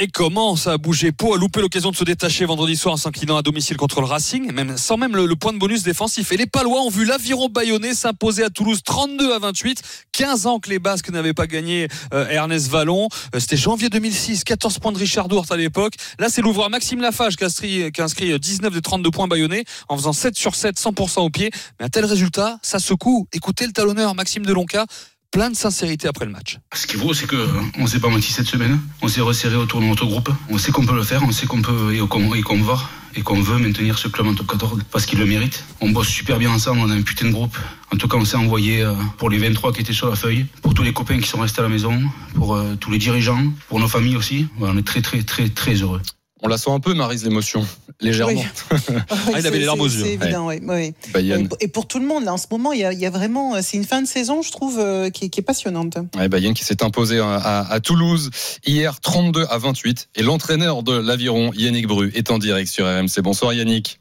Et 0.00 0.06
comment 0.06 0.54
ça 0.54 0.74
a 0.74 0.78
bougé 0.78 1.10
Pau 1.10 1.34
a 1.34 1.36
loupé 1.36 1.60
l'occasion 1.60 1.90
de 1.90 1.96
se 1.96 2.04
détacher 2.04 2.44
vendredi 2.44 2.76
soir 2.76 2.94
en 2.94 2.96
s'inclinant 2.96 3.36
à 3.36 3.42
domicile 3.42 3.76
contre 3.76 4.00
le 4.00 4.06
Racing, 4.06 4.52
même 4.52 4.76
sans 4.76 4.96
même 4.96 5.16
le, 5.16 5.34
point 5.34 5.52
de 5.52 5.58
bonus 5.58 5.82
défensif. 5.82 6.30
Et 6.30 6.36
les 6.36 6.46
Palois 6.46 6.82
ont 6.82 6.88
vu 6.88 7.04
l'aviron 7.04 7.48
bayonnais 7.48 7.94
s'imposer 7.94 8.44
à 8.44 8.48
Toulouse 8.48 8.82
32 8.84 9.32
à 9.34 9.40
28. 9.40 9.82
15 10.12 10.46
ans 10.46 10.60
que 10.60 10.70
les 10.70 10.78
Basques 10.78 11.10
n'avaient 11.10 11.34
pas 11.34 11.48
gagné 11.48 11.88
euh, 12.14 12.28
Ernest 12.28 12.68
Vallon. 12.68 13.08
Euh, 13.34 13.40
C'était 13.40 13.56
janvier 13.56 13.88
2006, 13.88 14.44
14 14.44 14.78
points 14.78 14.92
de 14.92 14.98
Richard 14.98 15.26
Dourt 15.26 15.46
à 15.50 15.56
l'époque. 15.56 15.94
Là, 16.20 16.28
c'est 16.28 16.42
l'ouvreur 16.42 16.70
Maxime 16.70 17.00
Lafage 17.00 17.34
qui 17.34 17.42
a 17.42 17.48
inscrit, 17.48 17.90
qui 17.90 18.00
a 18.00 18.04
inscrit 18.04 18.38
19 18.38 18.72
des 18.72 18.80
32 18.80 19.10
points 19.10 19.26
bayonnais 19.26 19.64
en 19.88 19.96
faisant 19.96 20.12
7 20.12 20.36
sur 20.36 20.54
7, 20.54 20.78
100% 20.78 21.22
au 21.22 21.30
pied. 21.30 21.50
Mais 21.80 21.86
un 21.86 21.88
tel 21.88 22.04
résultat, 22.04 22.60
ça 22.62 22.78
secoue. 22.78 23.26
Écoutez 23.32 23.66
le 23.66 23.72
talonneur 23.72 24.14
Maxime 24.14 24.46
Delonca, 24.46 24.86
plein 25.30 25.50
de 25.50 25.56
sincérité 25.56 26.08
après 26.08 26.24
le 26.24 26.32
match. 26.32 26.58
Ce 26.74 26.86
qui 26.86 26.96
beau, 26.96 27.12
c'est 27.14 27.26
que 27.26 27.48
on 27.78 27.86
s'est 27.86 28.00
pas 28.00 28.08
menti 28.08 28.32
cette 28.32 28.46
semaine. 28.46 28.80
On 29.02 29.08
s'est 29.08 29.20
resserré 29.20 29.56
autour 29.56 29.80
de 29.80 29.86
notre 29.86 30.06
groupe. 30.06 30.30
On 30.48 30.58
sait 30.58 30.72
qu'on 30.72 30.86
peut 30.86 30.94
le 30.94 31.02
faire, 31.02 31.22
on 31.22 31.32
sait 31.32 31.46
qu'on 31.46 31.62
peut 31.62 31.94
et 31.94 31.98
qu'on 31.98 32.28
qu'on 32.42 32.62
va 32.62 32.78
et 33.14 33.22
qu'on 33.22 33.40
veut 33.40 33.58
maintenir 33.58 33.98
ce 33.98 34.08
club 34.08 34.26
en 34.26 34.34
top 34.34 34.46
14 34.46 34.82
parce 34.90 35.06
qu'il 35.06 35.18
le 35.18 35.26
mérite. 35.26 35.64
On 35.80 35.90
bosse 35.90 36.08
super 36.08 36.38
bien 36.38 36.50
ensemble, 36.50 36.80
on 36.80 36.90
a 36.90 36.94
un 36.94 37.02
putain 37.02 37.26
de 37.26 37.32
groupe. 37.32 37.56
En 37.92 37.96
tout 37.96 38.08
cas, 38.08 38.16
on 38.16 38.24
s'est 38.24 38.36
envoyé 38.36 38.82
euh, 38.82 38.94
pour 39.16 39.30
les 39.30 39.38
23 39.38 39.72
qui 39.72 39.80
étaient 39.80 39.92
sur 39.92 40.08
la 40.08 40.16
feuille, 40.16 40.46
pour 40.62 40.74
tous 40.74 40.82
les 40.82 40.92
copains 40.92 41.18
qui 41.18 41.28
sont 41.28 41.40
restés 41.40 41.60
à 41.60 41.62
la 41.62 41.68
maison, 41.68 42.00
pour 42.34 42.54
euh, 42.54 42.74
tous 42.76 42.90
les 42.90 42.98
dirigeants, 42.98 43.52
pour 43.68 43.80
nos 43.80 43.88
familles 43.88 44.16
aussi. 44.16 44.46
On 44.60 44.76
est 44.76 44.82
très 44.86 45.02
très 45.02 45.22
très 45.22 45.48
très 45.48 45.74
heureux. 45.74 46.00
On 46.42 46.48
la 46.48 46.56
sent 46.58 46.70
un 46.70 46.78
peu, 46.80 46.94
Marise, 46.94 47.24
l'émotion, 47.24 47.66
légèrement. 48.00 48.40
Oui. 48.70 48.78
Ah, 49.10 49.38
il 49.40 49.46
avait 49.46 49.58
les 49.58 49.64
larmes 49.64 49.80
aux 49.80 49.86
yeux. 49.88 50.04
C'est 50.04 50.12
évident, 50.14 50.48
oui. 50.48 50.94
Et 51.60 51.68
pour 51.68 51.86
tout 51.88 51.98
le 51.98 52.06
monde, 52.06 52.24
là, 52.24 52.32
en 52.32 52.36
ce 52.36 52.46
moment, 52.50 52.72
il 52.72 52.80
y 52.80 52.84
a, 52.84 52.92
il 52.92 52.98
y 52.98 53.06
a 53.06 53.10
vraiment. 53.10 53.56
euh, 53.56 53.58
C'est 53.62 53.76
une 53.76 53.84
fin 53.84 54.00
de 54.02 54.06
saison, 54.06 54.40
je 54.42 54.50
trouve, 54.52 54.78
euh, 54.78 55.10
qui, 55.10 55.24
est- 55.26 55.28
qui 55.28 55.40
est 55.40 55.42
passionnante. 55.42 55.96
Ouais, 56.16 56.28
Bayern 56.28 56.54
qui 56.54 56.64
s'est 56.64 56.82
imposé 56.84 57.18
à, 57.18 57.34
à- 57.34 57.72
à 57.72 57.80
Toulouse 57.80 58.30
hier 58.66 59.00
32 59.00 59.46
à 59.50 59.58
28 59.58 60.08
et 60.16 60.22
l'entraîneur 60.22 60.82
de 60.82 60.96
l'aviron 60.96 61.50
Yannick 61.54 61.86
Bru 61.86 62.10
est 62.14 62.30
en 62.30 62.38
direct 62.38 62.68
sur 62.70 62.86
RMC. 62.86 63.20
Bonsoir 63.22 63.52
Yannick. 63.52 64.00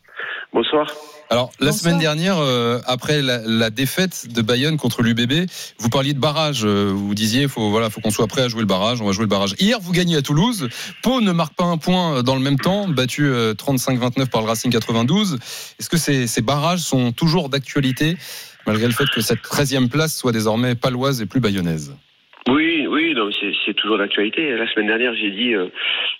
Bonsoir. 0.53 0.87
Alors 1.29 1.51
la 1.59 1.71
Bonsoir. 1.71 1.81
semaine 1.81 1.99
dernière, 1.99 2.37
euh, 2.39 2.79
après 2.85 3.21
la, 3.21 3.39
la 3.39 3.69
défaite 3.69 4.27
de 4.31 4.41
Bayonne 4.41 4.77
contre 4.77 5.01
l'UBB, 5.01 5.49
vous 5.77 5.89
parliez 5.89 6.13
de 6.13 6.19
barrage. 6.19 6.61
euh, 6.63 6.89
vous 6.95 7.13
disiez, 7.15 7.49
faut 7.49 7.69
voilà, 7.69 7.89
faut 7.89 7.99
qu'on 7.99 8.11
soit 8.11 8.27
prêt 8.27 8.43
à 8.43 8.47
jouer 8.47 8.61
le 8.61 8.65
barrage. 8.67 9.01
On 9.01 9.05
va 9.05 9.11
jouer 9.11 9.23
le 9.25 9.29
barrage. 9.29 9.53
Hier, 9.59 9.77
vous 9.81 9.91
gagnez 9.91 10.15
à 10.15 10.21
Toulouse. 10.21 10.69
Pau 11.03 11.19
ne 11.19 11.31
marque 11.33 11.53
pas 11.55 11.65
un 11.65 11.77
point 11.77 12.23
dans 12.23 12.35
le 12.35 12.41
même 12.41 12.57
temps, 12.57 12.87
battu 12.87 13.25
euh, 13.25 13.53
35-29 13.53 14.27
par 14.27 14.41
le 14.41 14.47
Racing 14.47 14.71
92. 14.71 15.37
Est-ce 15.79 15.89
que 15.89 15.97
ces, 15.97 16.27
ces 16.27 16.41
barrages 16.41 16.79
sont 16.79 17.11
toujours 17.11 17.49
d'actualité 17.49 18.17
malgré 18.65 18.87
le 18.87 18.93
fait 18.93 19.09
que 19.13 19.19
cette 19.21 19.41
13e 19.41 19.89
place 19.89 20.15
soit 20.15 20.31
désormais 20.31 20.75
paloise 20.75 21.21
et 21.21 21.25
plus 21.25 21.41
bayonnaise? 21.41 21.93
Toujours 23.73 23.97
d'actualité. 23.97 24.55
La 24.55 24.67
semaine 24.71 24.87
dernière, 24.87 25.13
j'ai 25.15 25.31
dit 25.31 25.53
euh, 25.53 25.67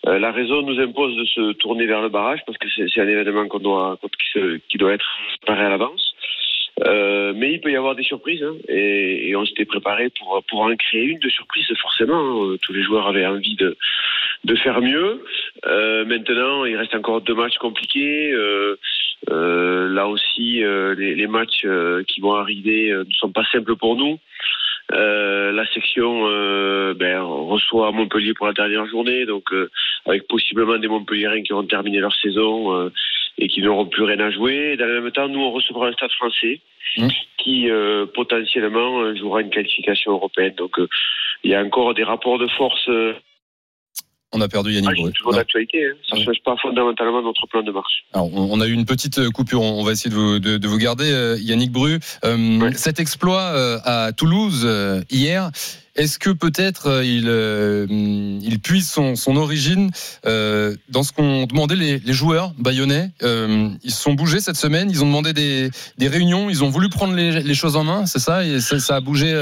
euh, 0.08 0.20
la 0.20 0.32
raison 0.32 0.62
nous 0.62 0.80
impose 0.80 1.16
de 1.16 1.26
se 1.26 1.54
tourner 1.54 1.86
vers 1.86 2.02
le 2.02 2.10
barrage 2.10 2.40
parce 2.46 2.58
que 2.58 2.68
c'est 2.70 3.02
un 3.02 3.08
événement 3.08 3.48
qu'on 3.48 3.60
doit, 3.60 3.98
qui, 4.02 4.40
se- 4.40 4.78
doit 4.78 4.94
être 4.94 5.06
préparé 5.42 5.66
à 5.66 5.70
l'avance. 5.70 6.14
Euh, 6.86 7.34
mais 7.36 7.54
il 7.54 7.60
peut 7.60 7.72
y 7.72 7.76
avoir 7.76 7.96
des 7.96 8.04
surprises 8.04 8.44
hein, 8.44 8.54
et, 8.70 9.36
on 9.36 9.44
s'était 9.46 9.66
préparé 9.66 10.10
pour, 10.20 10.44
pour 10.48 10.62
en 10.62 10.76
créer 10.76 11.06
une 11.06 11.20
de 11.20 11.30
surprise 11.30 11.66
forcément. 11.82 12.44
hein. 12.52 12.56
Tous 12.62 12.72
les 12.74 12.84
joueurs 12.84 13.08
avaient 13.08 13.26
envie 13.26 13.56
de, 13.56 13.76
de 14.44 14.56
faire 14.56 14.80
mieux. 14.82 15.24
Maintenant, 15.66 16.66
il 16.66 16.78
reste 16.78 16.94
encore 16.96 17.22
deux 17.22 17.34
matchs 17.34 17.58
compliqués. 17.58 18.32
Là 19.28 20.08
aussi, 20.08 20.62
les, 20.98 21.28
matchs 21.28 21.66
qui 22.08 22.22
vont 22.22 22.36
arriver 22.36 22.92
ne 22.92 23.14
sont 23.14 23.32
pas 23.32 23.44
simples 23.52 23.76
pour 23.76 23.96
nous. 23.96 24.20
Euh, 24.94 25.52
la 25.52 25.66
section 25.74 26.28
euh, 26.28 26.94
ben, 26.94 27.22
reçoit 27.22 27.92
Montpellier 27.92 28.34
pour 28.34 28.48
la 28.48 28.54
dernière 28.54 28.86
journée, 28.88 29.26
donc 29.26 29.52
euh, 29.52 29.70
avec 30.06 30.28
possiblement 30.28 30.78
des 30.78 30.88
Montpelliérains 30.88 31.44
qui 31.44 31.54
auront 31.54 31.66
terminé 31.66 32.00
leur 32.00 32.16
saison 32.16 32.74
euh, 32.74 32.92
et 33.38 33.48
qui 33.50 33.62
n'auront 33.62 33.86
plus 33.86 34.04
rien 34.04 34.20
à 34.20 34.32
jouer. 34.32 34.72
Et 34.74 34.78
dans 34.78 34.86
le 34.86 35.02
même 35.02 35.12
temps, 35.12 35.28
nous, 35.28 35.42
on 35.42 35.52
recevra 35.52 35.88
un 35.88 35.94
stade 35.94 36.12
français 36.12 36.62
Mmh. 36.98 37.08
qui 37.38 37.70
euh, 37.70 38.06
potentiellement 38.08 39.14
jouera 39.16 39.42
une 39.42 39.50
qualification 39.50 40.14
européenne. 40.14 40.54
Donc 40.58 40.80
euh, 40.80 40.88
il 41.44 41.52
y 41.52 41.56
a 41.56 41.62
encore 41.62 41.94
des 41.94 42.04
rapports 42.04 42.40
de 42.40 42.48
force. 42.48 42.90
On 44.34 44.42
a 44.42 44.50
perdu 44.50 44.72
Yannick 44.74 44.90
ah, 44.92 45.02
Bru. 45.02 45.08
c'est 45.08 45.18
toujours 45.18 45.34
d'actualité. 45.34 45.86
Hein. 45.86 45.96
Ça 46.10 46.18
ne 46.18 46.24
change 46.24 46.42
pas 46.44 46.56
fondamentalement 46.62 47.22
notre 47.22 47.48
plan 47.48 47.64
de 47.64 47.72
marche. 47.72 48.04
Alors, 48.14 48.30
on 48.34 48.60
a 48.60 48.68
eu 48.68 48.74
une 48.74 48.86
petite 48.86 49.20
euh, 49.20 49.30
coupure. 49.30 49.62
On 49.62 49.84
va 49.84 49.94
essayer 49.94 50.10
de 50.10 50.16
vous, 50.16 50.40
de, 50.40 50.58
de 50.58 50.68
vous 50.68 50.78
garder, 50.78 51.10
euh, 51.10 51.38
Yannick 51.40 51.72
Bru. 51.72 52.00
Euh, 52.26 52.72
Cet 52.74 53.00
exploit 53.00 53.54
euh, 53.54 53.80
à 53.86 54.12
Toulouse 54.12 54.68
hier, 55.10 55.50
est-ce 55.98 56.20
que 56.20 56.30
peut-être 56.30 56.88
euh, 56.88 57.04
il, 57.04 57.26
euh, 57.28 57.88
il 57.90 58.60
puise 58.60 58.88
son, 58.90 59.36
origine 59.36 59.90
euh, 60.26 60.76
dans 60.90 61.02
ce 61.02 61.12
qu'ont 61.12 61.46
demandé 61.48 61.76
les, 61.76 62.14
joueurs 62.14 62.52
bayonnais 62.60 63.10
Ils 63.22 63.92
se 63.92 64.04
sont 64.04 64.14
bougés 64.14 64.40
cette 64.40 64.56
semaine. 64.56 64.90
Ils 64.92 65.04
ont 65.04 65.08
demandé 65.08 65.34
des, 65.34 66.08
réunions. 66.08 66.50
Ils 66.50 66.64
ont 66.64 66.70
voulu 66.70 66.90
prendre 66.90 67.16
les, 67.16 67.56
choses 67.56 67.76
en 67.76 67.84
main. 67.84 68.06
C'est 68.06 68.20
ça 68.20 68.46
Et 68.46 68.60
ça, 68.60 68.96
a 68.96 69.02
bougé 69.02 69.34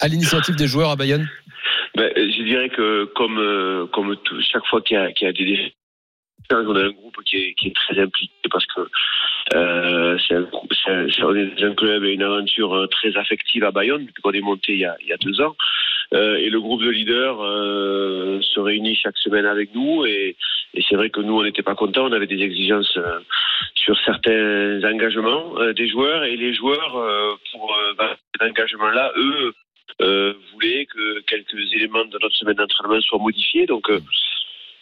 à 0.00 0.08
l'initiative 0.08 0.56
des 0.56 0.66
joueurs 0.66 0.90
à 0.90 0.96
Bayonne? 0.96 1.28
Ben, 1.94 2.10
je 2.16 2.42
dirais 2.42 2.70
que 2.70 3.04
comme 3.14 4.16
tout- 4.24 4.40
chaque 4.40 4.64
fois 4.66 4.80
qu'il 4.80 4.96
y 4.96 5.26
a, 5.26 5.32
des 5.32 5.44
défaites, 5.44 5.74
on 6.50 6.76
a 6.76 6.84
un 6.84 6.90
groupe 6.90 7.16
qui 7.26 7.36
est, 7.36 7.74
très 7.74 8.00
impliqué 8.00 8.32
parce 8.50 8.64
que 8.66 8.80
c'est 10.26 10.34
un, 10.34 11.74
club 11.74 12.04
et 12.04 12.12
une 12.12 12.22
aventure 12.22 12.88
très 12.90 13.14
affective 13.16 13.64
à 13.64 13.70
Bayonne 13.70 14.06
depuis 14.06 14.22
qu'on 14.22 14.32
est 14.32 14.40
monté 14.40 14.72
il 14.72 14.80
y 14.80 15.12
a 15.12 15.16
deux 15.20 15.40
ans. 15.42 15.54
Euh, 16.14 16.36
et 16.36 16.48
le 16.48 16.60
groupe 16.60 16.82
de 16.82 16.88
leaders 16.88 17.38
euh, 17.42 18.40
se 18.40 18.60
réunit 18.60 18.94
chaque 18.96 19.18
semaine 19.18 19.44
avec 19.44 19.74
nous 19.74 20.06
et, 20.06 20.36
et 20.74 20.82
c'est 20.88 20.96
vrai 20.96 21.10
que 21.10 21.20
nous 21.20 21.34
on 21.38 21.42
n'était 21.42 21.62
pas 21.62 21.74
contents, 21.74 22.06
on 22.06 22.12
avait 22.12 22.26
des 22.26 22.40
exigences 22.42 22.96
euh, 22.96 23.18
sur 23.74 23.94
certains 24.06 24.82
engagements 24.84 25.54
des 25.76 25.88
joueurs 25.88 26.24
et 26.24 26.36
les 26.36 26.54
joueurs 26.54 26.92
pour 27.52 27.76
ben, 27.98 28.16
cet 28.32 28.50
engagement-là, 28.50 29.12
eux 29.16 29.52
euh, 30.00 30.32
voulaient 30.52 30.86
que 30.86 31.20
quelques 31.22 31.72
éléments 31.74 32.04
de 32.04 32.18
notre 32.22 32.36
semaine 32.36 32.56
d'entraînement 32.56 33.00
soient 33.00 33.18
modifiés. 33.18 33.66
Donc, 33.66 33.90
euh, 33.90 34.00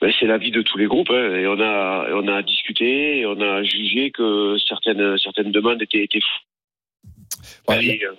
ben, 0.01 0.13
c'est 0.19 0.27
l'avis 0.27 0.51
de 0.51 0.63
tous 0.63 0.77
les 0.79 0.87
groupes. 0.87 1.11
hein. 1.11 1.35
et 1.37 1.47
on 1.47 1.59
a, 1.61 2.09
on 2.13 2.29
a 2.29 2.43
discuté 2.43 3.19
et 3.21 3.27
on 3.27 3.41
a 3.41 3.63
jugé 3.65 4.11
que 4.11 4.57
certaines, 4.69 5.17
certaines 5.19 5.53
demandes 5.53 5.81
étaient, 5.83 6.05
étaient 6.05 6.21
fou- 6.21 7.73
allaient, 7.73 8.01
euh, 8.05 8.13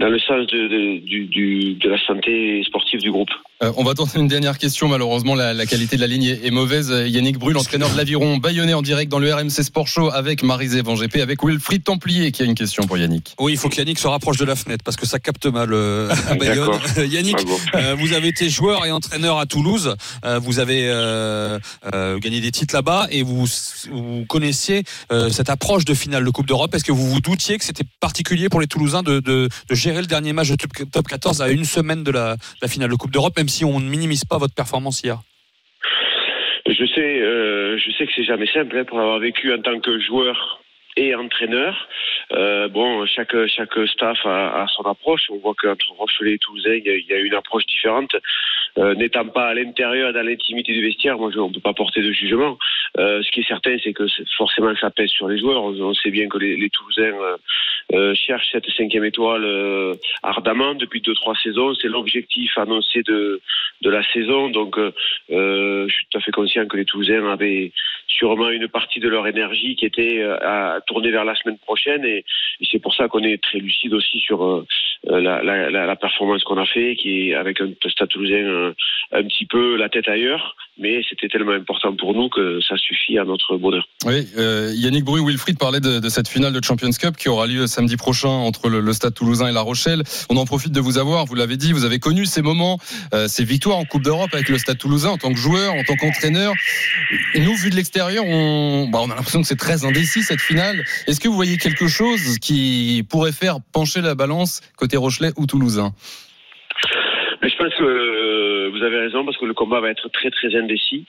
dans 0.00 0.08
le 0.08 0.18
sens 0.18 0.46
de, 0.46 0.68
de, 0.68 0.98
du, 1.04 1.26
du- 1.26 1.74
de 1.74 1.88
la 1.90 1.98
santé 2.06 2.62
sportive 2.66 3.00
du 3.00 3.10
groupe. 3.12 3.28
Euh, 3.62 3.70
on 3.76 3.84
va 3.84 3.92
tenter 3.92 4.18
une 4.18 4.28
dernière 4.28 4.56
question. 4.56 4.88
Malheureusement, 4.88 5.34
la, 5.34 5.52
la 5.52 5.66
qualité 5.66 5.96
de 5.96 6.00
la 6.00 6.06
ligne 6.06 6.24
est, 6.24 6.46
est 6.46 6.50
mauvaise. 6.50 6.90
Euh, 6.90 7.06
Yannick 7.06 7.38
Brul, 7.38 7.56
entraîneur 7.58 7.90
de 7.90 7.96
l'Aviron 7.98 8.38
Bayonnais 8.38 8.72
en 8.72 8.80
direct 8.80 9.10
dans 9.10 9.18
le 9.18 9.32
RMC 9.32 9.50
Sport 9.62 9.86
Show 9.86 10.10
avec 10.10 10.42
Marisé 10.42 10.80
Van 10.80 10.94
GP, 10.94 11.16
avec 11.16 11.44
Wilfried 11.44 11.84
Templier 11.84 12.32
qui 12.32 12.42
a 12.42 12.46
une 12.46 12.54
question 12.54 12.84
pour 12.86 12.96
Yannick. 12.96 13.34
Oui, 13.38 13.52
il 13.52 13.58
faut 13.58 13.68
que 13.68 13.76
Yannick 13.76 13.98
se 13.98 14.08
rapproche 14.08 14.38
de 14.38 14.46
la 14.46 14.56
fenêtre 14.56 14.82
parce 14.82 14.96
que 14.96 15.04
ça 15.06 15.18
capte 15.18 15.44
mal 15.44 15.70
euh, 15.74 16.08
à 16.30 16.34
Bayonne. 16.34 16.56
D'accord. 16.70 16.80
Yannick, 16.96 17.36
euh, 17.74 17.94
vous 17.98 18.14
avez 18.14 18.28
été 18.28 18.48
joueur 18.48 18.86
et 18.86 18.92
entraîneur 18.92 19.38
à 19.38 19.44
Toulouse. 19.44 19.94
Euh, 20.24 20.38
vous 20.38 20.58
avez 20.58 20.84
euh, 20.88 21.58
euh, 21.94 22.18
gagné 22.18 22.40
des 22.40 22.50
titres 22.52 22.74
là-bas 22.74 23.08
et 23.10 23.22
vous, 23.22 23.44
vous 23.90 24.24
connaissiez 24.26 24.84
euh, 25.12 25.28
cette 25.28 25.50
approche 25.50 25.84
de 25.84 25.92
finale 25.92 26.24
de 26.24 26.30
Coupe 26.30 26.46
d'Europe. 26.46 26.74
Est-ce 26.74 26.84
que 26.84 26.92
vous 26.92 27.06
vous 27.10 27.20
doutiez 27.20 27.58
que 27.58 27.64
c'était 27.64 27.84
particulier 28.00 28.48
pour 28.48 28.62
les 28.62 28.66
Toulousains 28.66 29.02
de, 29.02 29.20
de- 29.20 29.48
de 29.68 29.74
gérer 29.74 29.89
le 29.98 30.06
dernier 30.06 30.32
match 30.32 30.50
de 30.50 30.56
top 30.56 30.70
top 30.92 31.06
14 31.06 31.42
à 31.42 31.50
une 31.50 31.64
semaine 31.64 32.04
de 32.04 32.10
la, 32.10 32.36
finale 32.68 32.90
de 32.90 32.94
Coupe 32.94 33.10
d'Europe, 33.10 33.36
même 33.36 33.48
si 33.48 33.64
on 33.64 33.80
ne 33.80 33.88
minimise 33.88 34.24
pas 34.24 34.38
votre 34.38 34.54
performance 34.54 35.02
hier 35.02 35.18
Je 36.66 36.86
sais, 36.86 37.20
euh, 37.20 37.78
je 37.78 37.90
sais 37.92 38.06
que 38.06 38.12
c'est 38.14 38.24
jamais 38.24 38.46
simple 38.46 38.76
hein, 38.76 38.84
pour 38.84 39.00
avoir 39.00 39.18
vécu 39.18 39.52
en 39.52 39.60
tant 39.60 39.78
que 39.80 40.00
joueur 40.00 40.60
et 40.96 41.14
entraîneur. 41.14 41.88
Euh, 42.32 42.68
bon, 42.68 43.06
chaque 43.06 43.34
chaque 43.48 43.74
staff 43.92 44.18
a, 44.24 44.66
son 44.76 44.82
approche. 44.82 45.22
On 45.30 45.38
voit 45.38 45.54
qu'entre 45.58 45.92
Rochelet 45.92 46.34
et 46.34 46.68
a, 46.68 46.74
il 46.74 47.06
y 47.08 47.12
a 47.12 47.18
une 47.18 47.34
approche 47.34 47.66
différente. 47.66 48.14
Euh, 48.78 48.94
N'étant 48.94 49.26
pas 49.26 49.48
à 49.48 49.54
l'intérieur, 49.54 50.12
dans 50.12 50.22
l'intimité 50.22 50.72
du 50.72 50.82
vestiaire, 50.82 51.18
moi, 51.18 51.30
on 51.36 51.48
ne 51.48 51.54
peut 51.54 51.60
pas 51.60 51.74
porter 51.74 52.02
de 52.02 52.12
jugement. 52.12 52.58
Euh, 52.98 53.22
ce 53.22 53.30
qui 53.30 53.40
est 53.40 53.48
certain, 53.48 53.76
c'est 53.82 53.92
que 53.92 54.06
forcément, 54.36 54.74
ça 54.80 54.90
pèse 54.90 55.10
sur 55.10 55.28
les 55.28 55.38
joueurs. 55.38 55.62
On, 55.62 55.94
sait 55.94 56.10
bien 56.10 56.28
que 56.28 56.38
les, 56.38 56.56
les 56.56 56.70
Toulousains 56.70 57.14
euh, 57.92 58.14
cherchent 58.14 58.50
cette 58.52 58.68
cinquième 58.70 59.04
étoile 59.04 59.46
ardemment 60.22 60.74
depuis 60.74 61.00
deux 61.00 61.14
trois 61.14 61.34
saisons. 61.36 61.74
C'est 61.74 61.88
l'objectif 61.88 62.56
annoncé 62.58 63.02
de 63.02 63.40
de 63.82 63.90
la 63.90 64.02
saison. 64.12 64.50
Donc, 64.50 64.78
je 65.28 65.86
suis 65.88 66.06
tout 66.10 66.18
à 66.18 66.20
fait 66.20 66.32
conscient 66.32 66.66
que 66.66 66.76
les 66.76 66.84
Toulousains 66.84 67.30
avaient 67.30 67.72
sûrement 68.06 68.50
une 68.50 68.68
partie 68.68 69.00
de 69.00 69.08
leur 69.08 69.26
énergie 69.26 69.76
qui 69.76 69.86
était 69.86 70.22
à 70.22 70.80
tourner 70.86 71.10
vers 71.10 71.24
la 71.24 71.34
semaine 71.34 71.58
prochaine. 71.58 72.04
Et, 72.04 72.24
c'est 72.70 72.78
pour 72.78 72.94
ça 72.94 73.08
qu'on 73.08 73.22
est 73.22 73.42
très 73.42 73.58
lucide 73.58 73.94
aussi 73.94 74.18
sur 74.20 74.64
la 75.04 75.96
performance 75.96 76.44
qu'on 76.44 76.58
a 76.58 76.66
fait, 76.66 76.94
qui 76.96 77.30
est 77.30 77.34
avec 77.34 77.60
un 77.60 77.70
stade 77.88 78.08
toulousain 78.08 78.59
euh, 78.60 78.74
un 79.12 79.22
petit 79.24 79.46
peu 79.46 79.76
la 79.76 79.88
tête 79.88 80.08
ailleurs. 80.08 80.56
Mais 80.78 81.02
c'était 81.10 81.28
tellement 81.28 81.52
important 81.52 81.94
pour 81.94 82.14
nous 82.14 82.30
que 82.30 82.58
ça 82.66 82.76
suffit 82.78 83.18
à 83.18 83.24
notre 83.24 83.58
bonheur. 83.58 83.86
Oui, 84.06 84.26
euh, 84.38 84.72
Yannick 84.74 85.04
Bru, 85.04 85.20
Wilfried 85.22 85.58
parlait 85.58 85.80
de, 85.80 86.08
cette 86.08 86.28
finale 86.28 86.54
de 86.54 86.64
Champions 86.64 86.90
Cup 86.90 87.16
qui 87.18 87.28
aura 87.28 87.46
lieu 87.46 87.66
samedi 87.66 87.98
prochain 87.98 88.30
entre 88.30 88.70
le, 88.70 88.80
le 88.80 88.92
Stade 88.94 89.12
Toulousain 89.12 89.48
et 89.48 89.52
La 89.52 89.60
Rochelle. 89.60 90.02
On 90.30 90.38
en 90.38 90.46
profite 90.46 90.72
de 90.72 90.80
vous 90.80 90.96
avoir, 90.96 91.26
vous 91.26 91.34
l'avez 91.34 91.58
dit, 91.58 91.74
vous 91.74 91.84
avez 91.84 91.98
connu 91.98 92.24
ces 92.24 92.40
moments, 92.40 92.78
euh, 93.12 93.28
ces 93.28 93.44
victoires 93.44 93.76
en 93.76 93.84
Coupe 93.84 94.04
d'Europe 94.04 94.30
avec 94.32 94.48
le 94.48 94.56
Stade 94.56 94.78
Toulousain 94.78 95.10
en 95.10 95.18
tant 95.18 95.32
que 95.32 95.38
joueur, 95.38 95.74
en 95.74 95.84
tant 95.84 95.96
qu'entraîneur. 95.96 96.54
Nous, 97.34 97.54
vu 97.56 97.68
de 97.68 97.76
l'extérieur, 97.76 98.24
on, 98.26 98.88
bah, 98.90 99.00
on 99.02 99.10
a 99.10 99.14
l'impression 99.14 99.42
que 99.42 99.46
c'est 99.46 99.56
très 99.56 99.84
indécis 99.84 100.22
cette 100.22 100.40
finale. 100.40 100.82
Est-ce 101.06 101.20
que 101.20 101.28
vous 101.28 101.34
voyez 101.34 101.58
quelque 101.58 101.88
chose 101.88 102.38
qui 102.38 103.04
pourrait 103.10 103.32
faire 103.32 103.58
pencher 103.72 104.00
la 104.00 104.14
balance 104.14 104.62
côté 104.76 104.96
Rochelet 104.96 105.32
ou 105.36 105.46
Toulousain? 105.46 105.92
Je 107.42 107.56
pense 107.56 107.74
que 107.74 107.82
euh, 107.82 108.70
vous 108.70 108.82
avez 108.82 108.98
raison 108.98 109.24
parce 109.24 109.36
que 109.38 109.46
le 109.46 109.54
combat 109.54 109.80
va 109.80 109.90
être 109.90 110.08
très 110.10 110.30
très 110.30 110.54
indécis. 110.54 111.06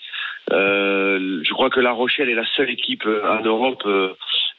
Euh, 0.51 1.41
je 1.43 1.53
crois 1.53 1.69
que 1.69 1.79
La 1.79 1.91
Rochelle 1.91 2.29
est 2.29 2.35
la 2.35 2.45
seule 2.55 2.69
équipe 2.69 3.05
euh, 3.05 3.21
en 3.27 3.41
Europe 3.41 3.83
euh, 3.85 4.13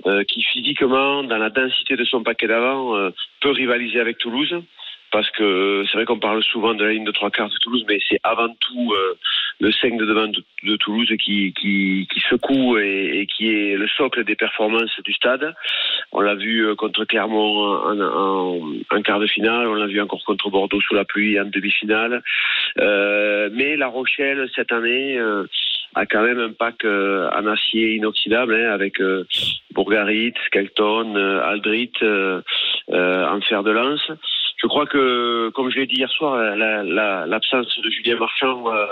euh, 0.07 0.23
qui 0.25 0.43
physiquement, 0.43 1.23
dans 1.25 1.39
la 1.39 1.51
densité 1.51 1.97
de 1.97 2.05
son 2.05 2.23
paquet 2.23 2.47
d'avant, 2.47 2.95
peut 3.41 3.51
rivaliser 3.51 4.01
avec 4.01 4.19
Toulouse. 4.19 4.55
Parce 5.13 5.31
que 5.31 5.85
c'est 5.87 5.99
vrai 5.99 6.07
qu'on 6.07 6.19
parle 6.19 6.43
souvent 6.43 6.75
de 6.75 6.85
la 6.85 6.93
ligne 6.93 7.05
de 7.05 7.13
trois 7.13 7.31
quarts 7.31 7.51
de 7.51 7.59
Toulouse, 7.63 7.85
mais 7.87 7.99
c'est 8.09 8.19
avant 8.23 8.49
tout 8.49 8.93
euh, 8.93 9.15
le 9.61 9.71
5 9.71 9.99
de 9.99 10.07
devant 10.07 10.27
de, 10.27 10.43
de 10.65 10.77
Toulouse 10.77 11.13
qui, 11.23 11.53
qui, 11.53 12.09
qui 12.13 12.21
secoue 12.31 12.79
et, 12.79 13.21
et 13.21 13.27
qui 13.27 13.51
est 13.53 13.77
le 13.77 13.87
socle 13.89 14.25
des 14.25 14.37
performances 14.37 14.99
du 15.05 15.13
stade. 15.13 15.55
On 16.13 16.21
l'a 16.21 16.35
vu 16.35 16.67
euh, 16.67 16.75
contre 16.75 17.05
Clermont 17.05 17.63
en, 17.63 18.01
en, 18.01 18.73
en 18.91 19.03
quart 19.03 19.21
de 19.21 19.27
finale, 19.27 19.69
on 19.69 19.75
l'a 19.75 19.87
vu 19.87 20.01
encore 20.01 20.25
contre 20.25 20.51
Bordeaux 20.51 20.81
sous 20.81 20.95
la 20.95 21.05
pluie 21.05 21.39
en 21.39 21.45
demi-finale. 21.45 22.23
Euh, 22.81 23.51
mais 23.53 23.77
La 23.77 23.89
Rochelle, 23.89 24.49
cette 24.55 24.73
année, 24.73 25.19
euh, 25.19 25.45
a 25.95 26.07
quand 26.07 26.23
même 26.23 26.39
un 26.39 26.53
pack 26.53 26.85
euh, 26.85 27.29
en 27.31 27.47
acier 27.47 27.97
inoxydable 27.97 28.55
hein, 28.55 28.71
avec 28.73 29.01
euh, 29.01 29.27
Bourgarit, 29.73 30.35
Skelton, 30.47 31.15
euh, 31.17 31.43
Aldrit 31.43 31.93
euh, 32.03 32.41
euh, 32.91 33.27
en 33.29 33.41
fer 33.41 33.63
de 33.63 33.71
lance. 33.71 34.11
Je 34.63 34.69
crois 34.69 34.87
que, 34.87 35.49
comme 35.51 35.71
je 35.71 35.81
l'ai 35.81 35.87
dit 35.87 35.97
hier 35.97 36.11
soir, 36.11 36.37
la- 36.57 36.83
la- 36.85 37.27
l'absence 37.27 37.79
de 37.81 37.91
Julien 37.91 38.17
Marchand 38.17 38.73
euh, 38.73 38.87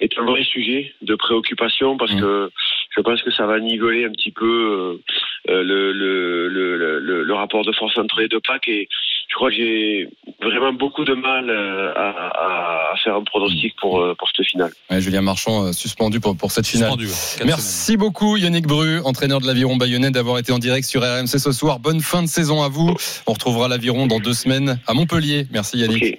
est 0.00 0.16
un 0.18 0.24
vrai 0.24 0.44
sujet 0.44 0.94
de 1.02 1.14
préoccupation 1.16 1.96
parce 1.96 2.12
que 2.20 2.50
je 2.96 3.00
pense 3.00 3.20
que 3.22 3.30
ça 3.32 3.46
va 3.46 3.58
niveler 3.58 4.04
un 4.04 4.12
petit 4.12 4.30
peu 4.30 5.00
euh, 5.48 5.52
euh, 5.52 5.62
le, 5.64 5.92
le, 5.92 6.48
le, 6.48 6.98
le, 7.00 7.22
le 7.24 7.34
rapport 7.34 7.64
de 7.64 7.72
force 7.72 7.98
entre 7.98 8.20
les 8.20 8.28
deux 8.28 8.40
packs 8.40 8.68
et 8.68 8.88
je 9.28 9.34
crois 9.34 9.48
que 9.50 9.56
j'ai 9.56 10.08
vraiment 10.50 10.72
beaucoup 10.72 11.04
de 11.04 11.14
mal 11.14 11.48
euh, 11.48 11.92
à, 11.94 12.94
faire 13.02 13.16
un 13.16 13.24
pronostic 13.24 13.74
pour, 13.80 14.00
euh, 14.00 14.14
pour 14.18 14.28
cette 14.28 14.46
finale. 14.46 14.70
Ouais, 14.90 15.00
Julien 15.00 15.22
Marchand 15.22 15.66
euh, 15.66 15.72
suspendu 15.72 16.20
pour, 16.20 16.36
pour 16.36 16.52
cette 16.52 16.66
finale. 16.66 16.90
Suspendu, 16.90 17.06
ouais. 17.06 17.38
Quatre 17.38 17.46
Merci 17.46 17.96
beaucoup 17.96 18.36
Yannick 18.36 18.66
Bru, 18.66 19.00
entraîneur 19.04 19.40
de 19.40 19.46
l'Aviron 19.46 19.76
Bayonnais, 19.76 20.10
d'avoir 20.10 20.38
été 20.38 20.52
en 20.52 20.58
direct 20.58 20.86
sur 20.86 21.02
RMC 21.02 21.26
ce 21.26 21.52
soir. 21.52 21.78
Bonne 21.78 22.00
fin 22.00 22.22
de 22.22 22.28
saison 22.28 22.62
à 22.62 22.68
vous. 22.68 22.94
On 23.26 23.32
retrouvera 23.32 23.68
l'Aviron 23.68 24.06
dans 24.06 24.18
deux 24.18 24.34
semaines 24.34 24.78
à 24.86 24.94
Montpellier. 24.94 25.46
Merci 25.50 25.78
Yannick. 25.78 26.18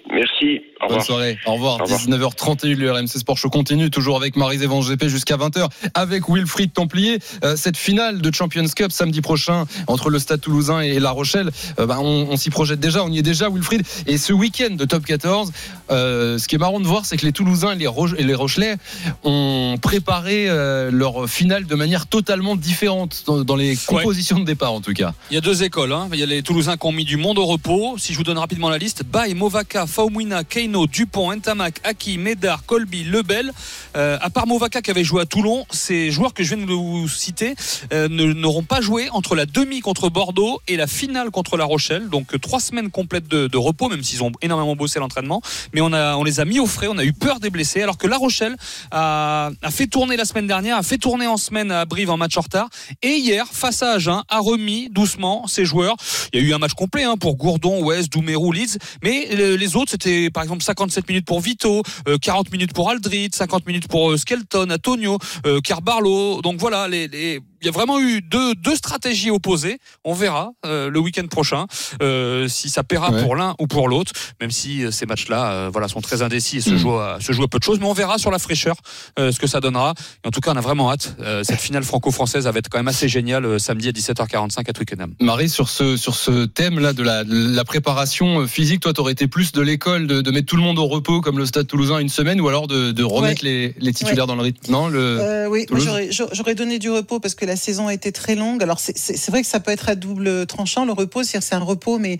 Au 0.83 0.87
Bonne 0.89 0.97
revoir. 0.99 1.05
soirée. 1.05 1.37
Au 1.45 1.53
revoir. 1.53 1.79
Au 1.81 1.83
revoir. 1.83 1.99
19h31, 2.01 2.75
le 2.75 2.91
RMC 2.91 3.07
Sport 3.07 3.37
Show 3.37 3.49
continue 3.49 3.89
toujours 3.89 4.17
avec 4.17 4.35
Marie 4.35 4.61
Evans 4.61 4.81
GP 4.81 5.05
jusqu'à 5.07 5.37
20h 5.37 5.67
avec 5.93 6.27
Wilfried 6.29 6.73
Templier. 6.73 7.19
Euh, 7.43 7.55
cette 7.55 7.77
finale 7.77 8.21
de 8.21 8.33
Champions 8.33 8.65
Cup 8.75 8.91
samedi 8.91 9.21
prochain 9.21 9.65
entre 9.87 10.09
le 10.09 10.19
Stade 10.19 10.41
Toulousain 10.41 10.81
et 10.81 10.99
La 10.99 11.11
Rochelle, 11.11 11.51
euh, 11.79 11.85
bah, 11.85 11.97
on, 12.01 12.27
on 12.29 12.37
s'y 12.37 12.49
projette 12.49 12.79
déjà, 12.79 13.03
on 13.03 13.09
y 13.09 13.19
est 13.19 13.23
déjà 13.23 13.49
Wilfried. 13.49 13.83
Et 14.07 14.17
ce 14.17 14.33
week-end 14.33 14.75
de 14.75 14.85
Top 14.85 15.05
14, 15.05 15.51
euh, 15.91 16.37
ce 16.37 16.47
qui 16.47 16.55
est 16.55 16.59
marrant 16.59 16.79
de 16.79 16.85
voir, 16.87 17.05
c'est 17.05 17.17
que 17.17 17.25
les 17.25 17.31
Toulousains 17.31 17.71
et 17.73 17.75
les, 17.77 17.87
Ro- 17.87 18.07
et 18.17 18.23
les 18.23 18.35
Rochelais 18.35 18.75
ont 19.23 19.77
préparé 19.81 20.45
euh, 20.49 20.89
leur 20.91 21.27
finale 21.29 21.65
de 21.65 21.75
manière 21.75 22.07
totalement 22.07 22.55
différente 22.55 23.23
dans, 23.25 23.43
dans 23.43 23.55
les 23.55 23.75
compositions 23.75 24.39
de 24.39 24.45
départ 24.45 24.73
en 24.73 24.81
tout 24.81 24.93
cas. 24.93 25.13
Il 25.31 25.35
y 25.35 25.37
a 25.37 25.41
deux 25.41 25.63
écoles. 25.63 25.91
hein. 25.93 26.09
Il 26.13 26.19
y 26.19 26.23
a 26.23 26.25
les 26.25 26.43
Toulousains 26.43 26.77
qui 26.77 26.85
ont 26.87 26.91
mis 26.91 27.05
du 27.05 27.17
monde 27.17 27.37
au 27.37 27.45
repos. 27.45 27.95
Si 27.97 28.13
je 28.13 28.17
vous 28.17 28.23
donne 28.23 28.37
rapidement 28.37 28.69
la 28.69 28.77
liste, 28.77 29.03
Baye, 29.05 29.33
Movaca, 29.33 29.87
Faumwina, 29.87 30.43
Dupont, 30.87 31.31
Ntamak, 31.33 31.79
Aki, 31.83 32.17
Médard, 32.17 32.65
Colby, 32.65 33.03
Lebel. 33.03 33.51
Euh, 33.95 34.17
à 34.21 34.29
part 34.29 34.47
Movaca 34.47 34.81
qui 34.81 34.91
avait 34.91 35.03
joué 35.03 35.21
à 35.21 35.25
Toulon, 35.25 35.65
ces 35.69 36.11
joueurs 36.11 36.33
que 36.33 36.43
je 36.43 36.55
viens 36.55 36.65
de 36.65 36.71
vous 36.71 37.07
citer 37.07 37.55
euh, 37.93 38.07
n'auront 38.09 38.63
pas 38.63 38.81
joué 38.81 39.09
entre 39.11 39.35
la 39.35 39.45
demi 39.45 39.79
contre 39.81 40.09
Bordeaux 40.09 40.61
et 40.67 40.75
la 40.75 40.87
finale 40.87 41.31
contre 41.31 41.57
La 41.57 41.65
Rochelle. 41.65 42.09
Donc 42.09 42.33
euh, 42.33 42.39
trois 42.39 42.59
semaines 42.59 42.89
complètes 42.89 43.27
de, 43.27 43.57
repos, 43.57 43.87
même 43.89 44.03
s'ils 44.03 44.23
ont 44.23 44.31
énormément 44.41 44.75
bossé 44.75 44.99
l'entraînement. 44.99 45.41
Mais 45.73 45.81
on, 45.81 45.93
a, 45.93 46.15
on 46.15 46.23
les 46.23 46.39
a 46.39 46.45
mis 46.45 46.59
au 46.59 46.65
frais, 46.65 46.87
on 46.89 46.97
a 46.97 47.03
eu 47.03 47.13
peur 47.13 47.39
des 47.39 47.49
blessés. 47.49 47.81
Alors 47.81 47.97
que 47.97 48.07
La 48.07 48.17
Rochelle 48.17 48.55
a, 48.91 49.51
fait 49.69 49.87
tourner 49.87 50.17
la 50.17 50.25
semaine 50.25 50.47
dernière, 50.47 50.77
a 50.77 50.83
fait 50.83 50.97
tourner 50.97 51.27
en 51.27 51.37
semaine 51.37 51.71
à 51.71 51.85
Brive 51.85 52.09
en 52.09 52.17
match 52.17 52.37
en 52.37 52.41
retard. 52.41 52.69
Et 53.01 53.15
hier, 53.15 53.45
face 53.51 53.83
à 53.83 53.93
Agen, 53.93 54.23
a 54.27 54.39
remis 54.39 54.89
doucement 54.89 55.47
ses 55.47 55.65
joueurs. 55.65 55.95
Il 56.33 56.41
y 56.41 56.43
a 56.43 56.47
eu 56.47 56.53
un 56.53 56.57
match 56.57 56.73
complet 56.73 57.03
hein, 57.03 57.17
pour 57.17 57.35
Gourdon, 57.35 57.83
West, 57.83 58.11
Doumerou, 58.11 58.51
Leeds. 58.51 58.77
Mais 59.03 59.27
le- 59.31 59.55
les 59.55 59.75
autres, 59.75 59.91
c'était 59.91 60.29
par 60.29 60.43
exemple 60.43 60.62
57 60.63 61.07
minutes 61.09 61.25
pour 61.25 61.41
Vito, 61.41 61.83
euh, 62.07 62.17
40 62.17 62.51
minutes 62.51 62.73
pour 62.73 62.89
Aldrit, 62.89 63.29
50 63.33 63.67
minutes 63.67 63.87
pour 63.87 64.11
euh, 64.11 64.17
Skelton, 64.17 64.69
Antonio, 64.71 65.17
euh, 65.45 65.59
Carbarlo. 65.61 66.41
Donc 66.41 66.59
voilà, 66.59 66.87
les, 66.87 67.07
les- 67.07 67.39
il 67.63 67.67
y 67.67 67.69
a 67.69 67.71
vraiment 67.71 67.97
eu 67.99 68.21
deux, 68.21 68.55
deux 68.55 68.75
stratégies 68.75 69.31
opposées. 69.31 69.79
On 70.03 70.13
verra 70.13 70.51
euh, 70.65 70.89
le 70.89 70.99
week-end 70.99 71.25
prochain 71.27 71.65
euh, 72.01 72.47
si 72.49 72.69
ça 72.69 72.83
paiera 72.83 73.09
Ouais. 73.11 73.21
pour 73.23 73.35
l'un 73.35 73.55
ou 73.59 73.67
pour 73.67 73.87
l'autre, 73.87 74.11
même 74.41 74.51
si 74.51 74.83
euh, 74.83 74.91
ces 74.91 75.05
matchs-là 75.05 75.51
euh, 75.51 75.69
voilà, 75.71 75.87
sont 75.87 76.01
très 76.01 76.21
indécis 76.21 76.57
et 76.57 76.61
se, 76.61 76.71
Mm. 76.71 76.77
jouent 76.77 76.97
à, 76.99 77.17
se 77.21 77.31
jouent 77.31 77.43
à 77.43 77.47
peu 77.47 77.59
de 77.59 77.63
choses. 77.63 77.79
Mais 77.79 77.85
on 77.85 77.93
verra 77.93 78.17
sur 78.17 78.31
la 78.31 78.39
fraîcheur 78.39 78.75
euh, 79.19 79.31
ce 79.31 79.39
que 79.39 79.47
ça 79.47 79.59
donnera. 79.61 79.93
Et 80.23 80.27
en 80.27 80.31
tout 80.31 80.41
cas, 80.41 80.51
on 80.53 80.57
a 80.57 80.61
vraiment 80.61 80.91
hâte. 80.91 81.15
Euh, 81.21 81.43
cette 81.43 81.59
finale 81.61 81.83
franco-française 81.83 82.45
va 82.47 82.57
être 82.59 82.67
quand 82.69 82.79
même 82.79 82.87
assez 82.89 83.07
géniale 83.07 83.45
euh, 83.45 83.59
samedi 83.59 83.87
à 83.87 83.91
17h45 83.91 84.69
à 84.69 84.73
Twickenham. 84.73 85.13
Marie, 85.21 85.47
sur 85.49 85.69
ce, 85.69 85.95
sur 85.95 86.15
ce 86.15 86.45
thème-là 86.45 86.91
de 86.93 87.03
la, 87.03 87.23
de 87.23 87.55
la 87.55 87.63
préparation 87.63 88.45
physique, 88.47 88.81
toi, 88.81 88.91
t'aurais 88.93 89.13
été 89.13 89.27
plus 89.27 89.51
de 89.53 89.61
l'école 89.61 90.07
de, 90.07 90.21
de 90.21 90.31
mettre 90.31 90.47
tout 90.47 90.55
le 90.57 90.63
monde 90.63 90.79
au 90.79 90.87
repos 90.87 91.21
comme 91.21 91.37
le 91.37 91.45
Stade 91.45 91.67
Toulousain 91.67 91.99
une 91.99 92.09
semaine 92.09 92.41
ou 92.41 92.47
alors 92.49 92.67
de, 92.67 92.91
de 92.91 93.03
remettre 93.03 93.43
les, 93.45 93.73
les 93.79 93.93
titulaires 93.93 94.27
dans 94.27 94.35
le 94.35 94.41
rythme? 94.41 94.71
Non, 94.71 94.87
le. 94.89 94.99
Euh, 95.19 95.47
oui, 95.47 95.65
j'aurais 96.09 96.55
donné 96.55 96.79
du 96.79 96.89
repos 96.89 97.19
parce 97.19 97.35
que 97.35 97.45
la 97.45 97.52
saison 97.55 97.87
a 97.87 97.93
été 97.93 98.11
très 98.11 98.35
longue. 98.35 98.63
Alors 98.63 98.79
c'est- 98.79 98.97
vrai 99.31 99.41
que 99.41 99.47
ça 99.47 99.59
peut 99.59 99.71
être 99.71 99.89
à 99.89 99.95
double 99.95 100.45
tranchant 100.45 100.85
le 100.85 100.93
repos, 100.93 101.23
c'est 101.43 101.55
un 101.55 101.59
repos, 101.59 101.99
mais 101.99 102.17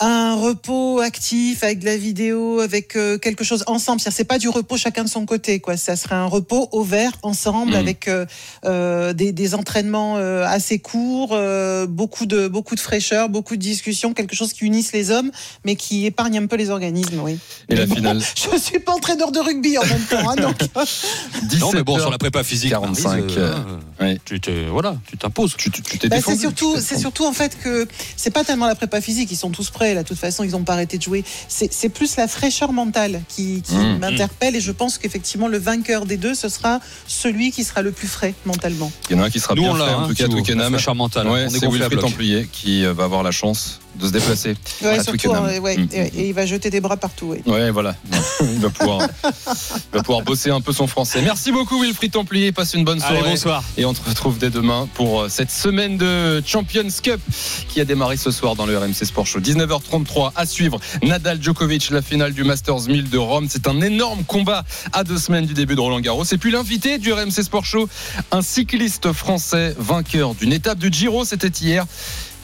un 0.00 0.34
repos 0.34 0.98
actif 1.00 1.62
avec 1.62 1.78
de 1.78 1.84
la 1.84 1.96
vidéo, 1.96 2.58
avec 2.60 2.96
euh, 2.96 3.16
quelque 3.16 3.44
chose 3.44 3.62
ensemble. 3.68 4.00
C'est-à-dire 4.00 4.16
c'est 4.16 4.24
pas 4.24 4.38
du 4.38 4.48
repos 4.48 4.76
chacun 4.76 5.04
de 5.04 5.08
son 5.08 5.24
côté, 5.24 5.60
quoi. 5.60 5.76
Ça 5.76 5.94
serait 5.94 6.16
un 6.16 6.26
repos 6.26 6.68
au 6.72 6.82
vert 6.82 7.12
ensemble 7.22 7.72
Mhm. 7.72 7.78
avec 7.78 8.08
euh, 8.08 8.26
euh, 8.64 9.12
des, 9.12 9.30
des 9.30 9.54
entraînements 9.54 10.16
euh, 10.16 10.44
assez 10.46 10.80
courts, 10.80 11.30
euh, 11.32 11.86
beaucoup 11.86 12.26
de 12.26 12.48
beaucoup 12.48 12.74
de 12.74 12.80
fraîcheur, 12.80 13.28
beaucoup 13.28 13.54
de 13.54 13.60
discussions, 13.60 14.12
quelque 14.14 14.34
chose 14.34 14.52
qui 14.52 14.64
unisse 14.64 14.92
les 14.92 15.12
hommes, 15.12 15.30
mais 15.64 15.76
qui 15.76 16.06
épargne 16.06 16.38
un 16.38 16.46
peu 16.46 16.56
les 16.56 16.70
organismes. 16.70 17.20
Oui. 17.20 17.38
Et 17.68 17.76
la 17.76 17.86
finale 17.86 18.20
Je 18.52 18.58
suis 18.58 18.80
pas 18.80 18.92
entraîneur 18.92 19.30
de 19.30 19.38
rugby 19.38 19.78
en 19.78 19.86
même 19.86 20.02
temps, 20.10 20.28
hein, 20.28 20.36
donc. 20.36 20.56
Non, 21.60 21.70
mais 21.72 21.84
bon, 21.84 21.98
sur 22.00 22.10
la 22.10 22.18
prépa 22.18 22.42
physique, 22.42 22.70
45, 22.70 23.08
Maryse, 23.20 23.34
euh, 23.38 23.54
ouais. 24.00 24.18
tu 24.24 24.40
t'es 24.40 24.64
voilà, 24.68 24.96
tu 25.08 25.16
t'imposes. 25.16 25.54
Tu 25.56 25.70
tu- 25.70 25.82
tu 25.82 25.98
t'es 25.98 26.08
Bah, 26.08 26.16
c'est 26.24 26.36
surtout, 26.36 26.76
c'est 26.80 26.98
surtout 26.98 27.24
en 27.26 27.32
fait 27.32 27.56
que 27.62 27.86
c'est 28.16 28.30
pas 28.32 28.42
tellement 28.42 28.66
la 28.66 28.74
prépa 28.74 29.00
physique, 29.00 29.30
ils 29.30 29.36
sont 29.36 29.50
tous 29.50 29.70
prêts. 29.70 29.83
Là, 29.92 30.02
de 30.04 30.08
toute 30.08 30.18
façon, 30.18 30.44
ils 30.44 30.52
n'ont 30.52 30.62
pas 30.64 30.72
arrêté 30.72 30.96
de 30.96 31.02
jouer. 31.02 31.22
C'est 31.48 31.88
plus 31.90 32.16
la 32.16 32.28
fraîcheur 32.28 32.72
mentale 32.72 33.20
qui, 33.28 33.60
qui 33.62 33.74
Mmh. 33.74 33.98
m'interpelle 33.98 34.54
et 34.56 34.60
je 34.60 34.70
pense 34.72 34.96
qu'effectivement 34.98 35.48
le 35.48 35.58
vainqueur 35.58 36.06
des 36.06 36.16
deux, 36.16 36.34
ce 36.34 36.48
sera 36.48 36.78
celui 37.08 37.50
qui 37.50 37.64
sera 37.64 37.82
le 37.82 37.90
plus 37.92 38.06
frais 38.08 38.34
mentalement. 38.46 38.90
Il 39.10 39.16
y 39.16 39.18
en 39.18 39.22
a 39.22 39.26
un 39.26 39.30
qui 39.30 39.40
sera 39.40 39.54
Nous, 39.54 39.62
bien 39.62 39.72
on 39.72 39.74
fait, 39.74 39.82
en 39.82 40.04
hein, 40.04 40.08
tout 40.08 40.14
cas, 40.14 40.28
Twickenham. 40.28 40.72
fraîcheur 40.72 40.94
mentale. 40.94 41.26
Ouais, 41.26 41.44
On 41.50 41.54
est 41.54 41.58
c'est 41.58 41.66
gonflé 41.66 41.82
à 41.82 41.88
Wilfried. 41.88 42.00
Templier 42.12 42.48
qui 42.50 42.84
euh, 42.86 42.92
va 42.92 43.04
avoir 43.04 43.22
la 43.24 43.32
chance 43.32 43.80
de 43.98 44.06
se 44.06 44.12
déplacer 44.12 44.56
Ouais, 44.82 45.02
surtout, 45.02 45.32
euh, 45.34 45.58
ouais, 45.60 45.76
Mm. 45.76 45.88
et, 45.92 45.98
et 46.20 46.28
il 46.28 46.34
va 46.34 46.46
jeter 46.46 46.70
des 46.70 46.80
bras 46.80 46.96
partout. 46.96 47.26
ouais. 47.26 47.42
Ouais, 47.46 47.70
voilà. 47.70 47.94
il, 48.40 48.58
va 48.60 48.70
pouvoir, 48.70 49.08
il 49.24 49.96
va 49.96 50.02
pouvoir 50.02 50.22
bosser 50.22 50.50
un 50.50 50.60
peu 50.60 50.72
son 50.72 50.86
français. 50.86 51.20
Merci 51.22 51.52
beaucoup, 51.52 51.80
Wilfried 51.82 52.12
Templier. 52.12 52.52
Passe 52.52 52.74
une 52.74 52.84
bonne 52.84 53.00
soirée. 53.00 53.18
Allez, 53.18 53.30
bonsoir. 53.30 53.62
Et 53.76 53.84
on 53.84 53.92
te 53.94 54.08
retrouve 54.08 54.38
dès 54.38 54.50
demain 54.50 54.88
pour 54.94 55.22
euh, 55.22 55.28
cette 55.28 55.50
semaine 55.50 55.96
de 55.96 56.42
Champions 56.46 56.88
Cup 57.02 57.20
qui 57.68 57.80
a 57.80 57.84
démarré 57.84 58.16
ce 58.16 58.30
soir 58.30 58.54
dans 58.56 58.66
le 58.66 58.76
RMC 58.78 59.04
Sport 59.04 59.26
Show. 59.26 59.40
19h33 59.40 60.32
à 60.36 60.46
suivre. 60.46 60.78
Nadal 61.02 61.42
Djokovic, 61.42 61.90
la 61.90 62.02
finale 62.02 62.32
du 62.32 62.44
Masters 62.44 62.82
1000 62.88 63.10
de 63.10 63.18
Rome. 63.18 63.46
C'est 63.50 63.66
un 63.68 63.80
énorme 63.80 64.24
combat 64.24 64.64
à 64.92 65.04
deux 65.04 65.18
semaines 65.18 65.46
du 65.46 65.54
début 65.54 65.74
de 65.74 65.80
Roland 65.80 66.00
Garros. 66.00 66.24
Et 66.24 66.38
puis 66.38 66.50
l'invité 66.50 66.98
du 66.98 67.12
RMC 67.12 67.30
Sport 67.42 67.64
Show, 67.64 67.88
un 68.32 68.42
cycliste 68.42 69.12
français 69.12 69.74
vainqueur 69.78 70.34
d'une 70.34 70.52
étape 70.52 70.78
du 70.78 70.92
Giro. 70.92 71.24
C'était 71.24 71.48
hier. 71.48 71.86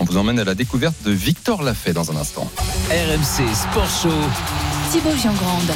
On 0.00 0.04
vous 0.04 0.16
emmène 0.16 0.38
à 0.40 0.44
la 0.44 0.54
découverte 0.54 0.96
de 1.04 1.10
Victor 1.10 1.62
Lafay 1.62 1.92
dans 1.92 2.10
un 2.10 2.16
instant. 2.16 2.50
RMC 2.88 3.54
Sport 3.54 3.90
Show. 4.02 4.08
Thibaut 4.90 5.14
Giangrande. 5.14 5.70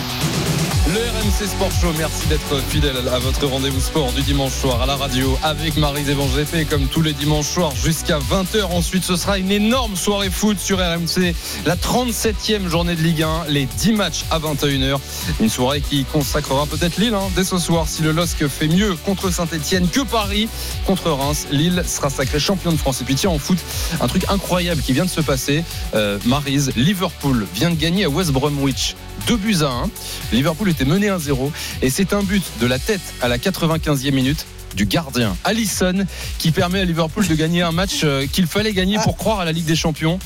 Le 0.94 1.00
RMC 1.00 1.48
Sport 1.48 1.72
Show, 1.72 1.92
merci 1.98 2.28
d'être 2.28 2.62
fidèle 2.68 2.96
à 3.12 3.18
votre 3.18 3.44
rendez-vous 3.46 3.80
sport 3.80 4.12
du 4.12 4.22
dimanche 4.22 4.52
soir 4.52 4.80
à 4.80 4.86
la 4.86 4.94
radio 4.94 5.36
avec 5.42 5.76
Marie 5.76 6.04
Zévan 6.04 6.28
GP 6.28 6.70
comme 6.70 6.86
tous 6.86 7.02
les 7.02 7.12
dimanches 7.12 7.48
soirs 7.48 7.74
jusqu'à 7.74 8.20
20h. 8.20 8.62
Ensuite, 8.66 9.02
ce 9.02 9.16
sera 9.16 9.38
une 9.38 9.50
énorme 9.50 9.96
soirée 9.96 10.30
foot 10.30 10.56
sur 10.56 10.78
RMC, 10.78 11.34
la 11.66 11.74
37e 11.74 12.68
journée 12.68 12.94
de 12.94 13.00
Ligue 13.00 13.24
1, 13.24 13.46
les 13.48 13.66
10 13.66 13.92
matchs 13.94 14.24
à 14.30 14.38
21h. 14.38 15.00
Une 15.40 15.48
soirée 15.48 15.80
qui 15.80 16.04
consacrera 16.04 16.64
peut-être 16.66 16.96
Lille 16.98 17.14
hein, 17.14 17.28
dès 17.34 17.42
ce 17.42 17.58
soir 17.58 17.88
si 17.88 18.02
le 18.02 18.12
LOSC 18.12 18.46
fait 18.46 18.68
mieux 18.68 18.94
contre 19.04 19.32
Saint-Etienne 19.32 19.88
que 19.88 20.02
Paris 20.02 20.48
contre 20.86 21.10
Reims. 21.10 21.48
Lille 21.50 21.82
sera 21.84 22.08
sacré 22.08 22.38
champion 22.38 22.70
de 22.70 22.76
France. 22.76 23.00
Et 23.00 23.04
puis 23.04 23.16
tiens, 23.16 23.30
en 23.30 23.40
foot, 23.40 23.58
un 24.00 24.06
truc 24.06 24.26
incroyable 24.28 24.80
qui 24.80 24.92
vient 24.92 25.06
de 25.06 25.10
se 25.10 25.22
passer. 25.22 25.64
Euh, 25.96 26.20
Maryse, 26.24 26.70
Liverpool 26.76 27.48
vient 27.52 27.70
de 27.70 27.74
gagner 27.74 28.04
à 28.04 28.08
West 28.08 28.30
Bromwich 28.30 28.94
2 29.26 29.36
buts 29.36 29.56
à 29.62 29.66
1. 29.66 29.90
Liverpool 30.32 30.68
était 30.68 30.84
mené 30.84 31.08
1-0 31.08 31.50
et 31.82 31.90
c'est 31.90 32.12
un 32.12 32.22
but 32.22 32.44
de 32.60 32.66
la 32.66 32.78
tête 32.78 33.00
à 33.20 33.28
la 33.28 33.38
95e 33.38 34.12
minute 34.12 34.46
du 34.74 34.86
gardien 34.86 35.36
Allison 35.44 36.04
qui 36.38 36.50
permet 36.50 36.80
à 36.80 36.84
Liverpool 36.84 37.26
de 37.26 37.34
gagner 37.34 37.62
un 37.62 37.72
match 37.72 38.00
euh, 38.04 38.26
qu'il 38.26 38.46
fallait 38.46 38.72
gagner 38.72 38.98
pour 38.98 39.16
croire 39.16 39.40
à 39.40 39.44
la 39.44 39.52
Ligue 39.52 39.66
des 39.66 39.76
Champions. 39.76 40.18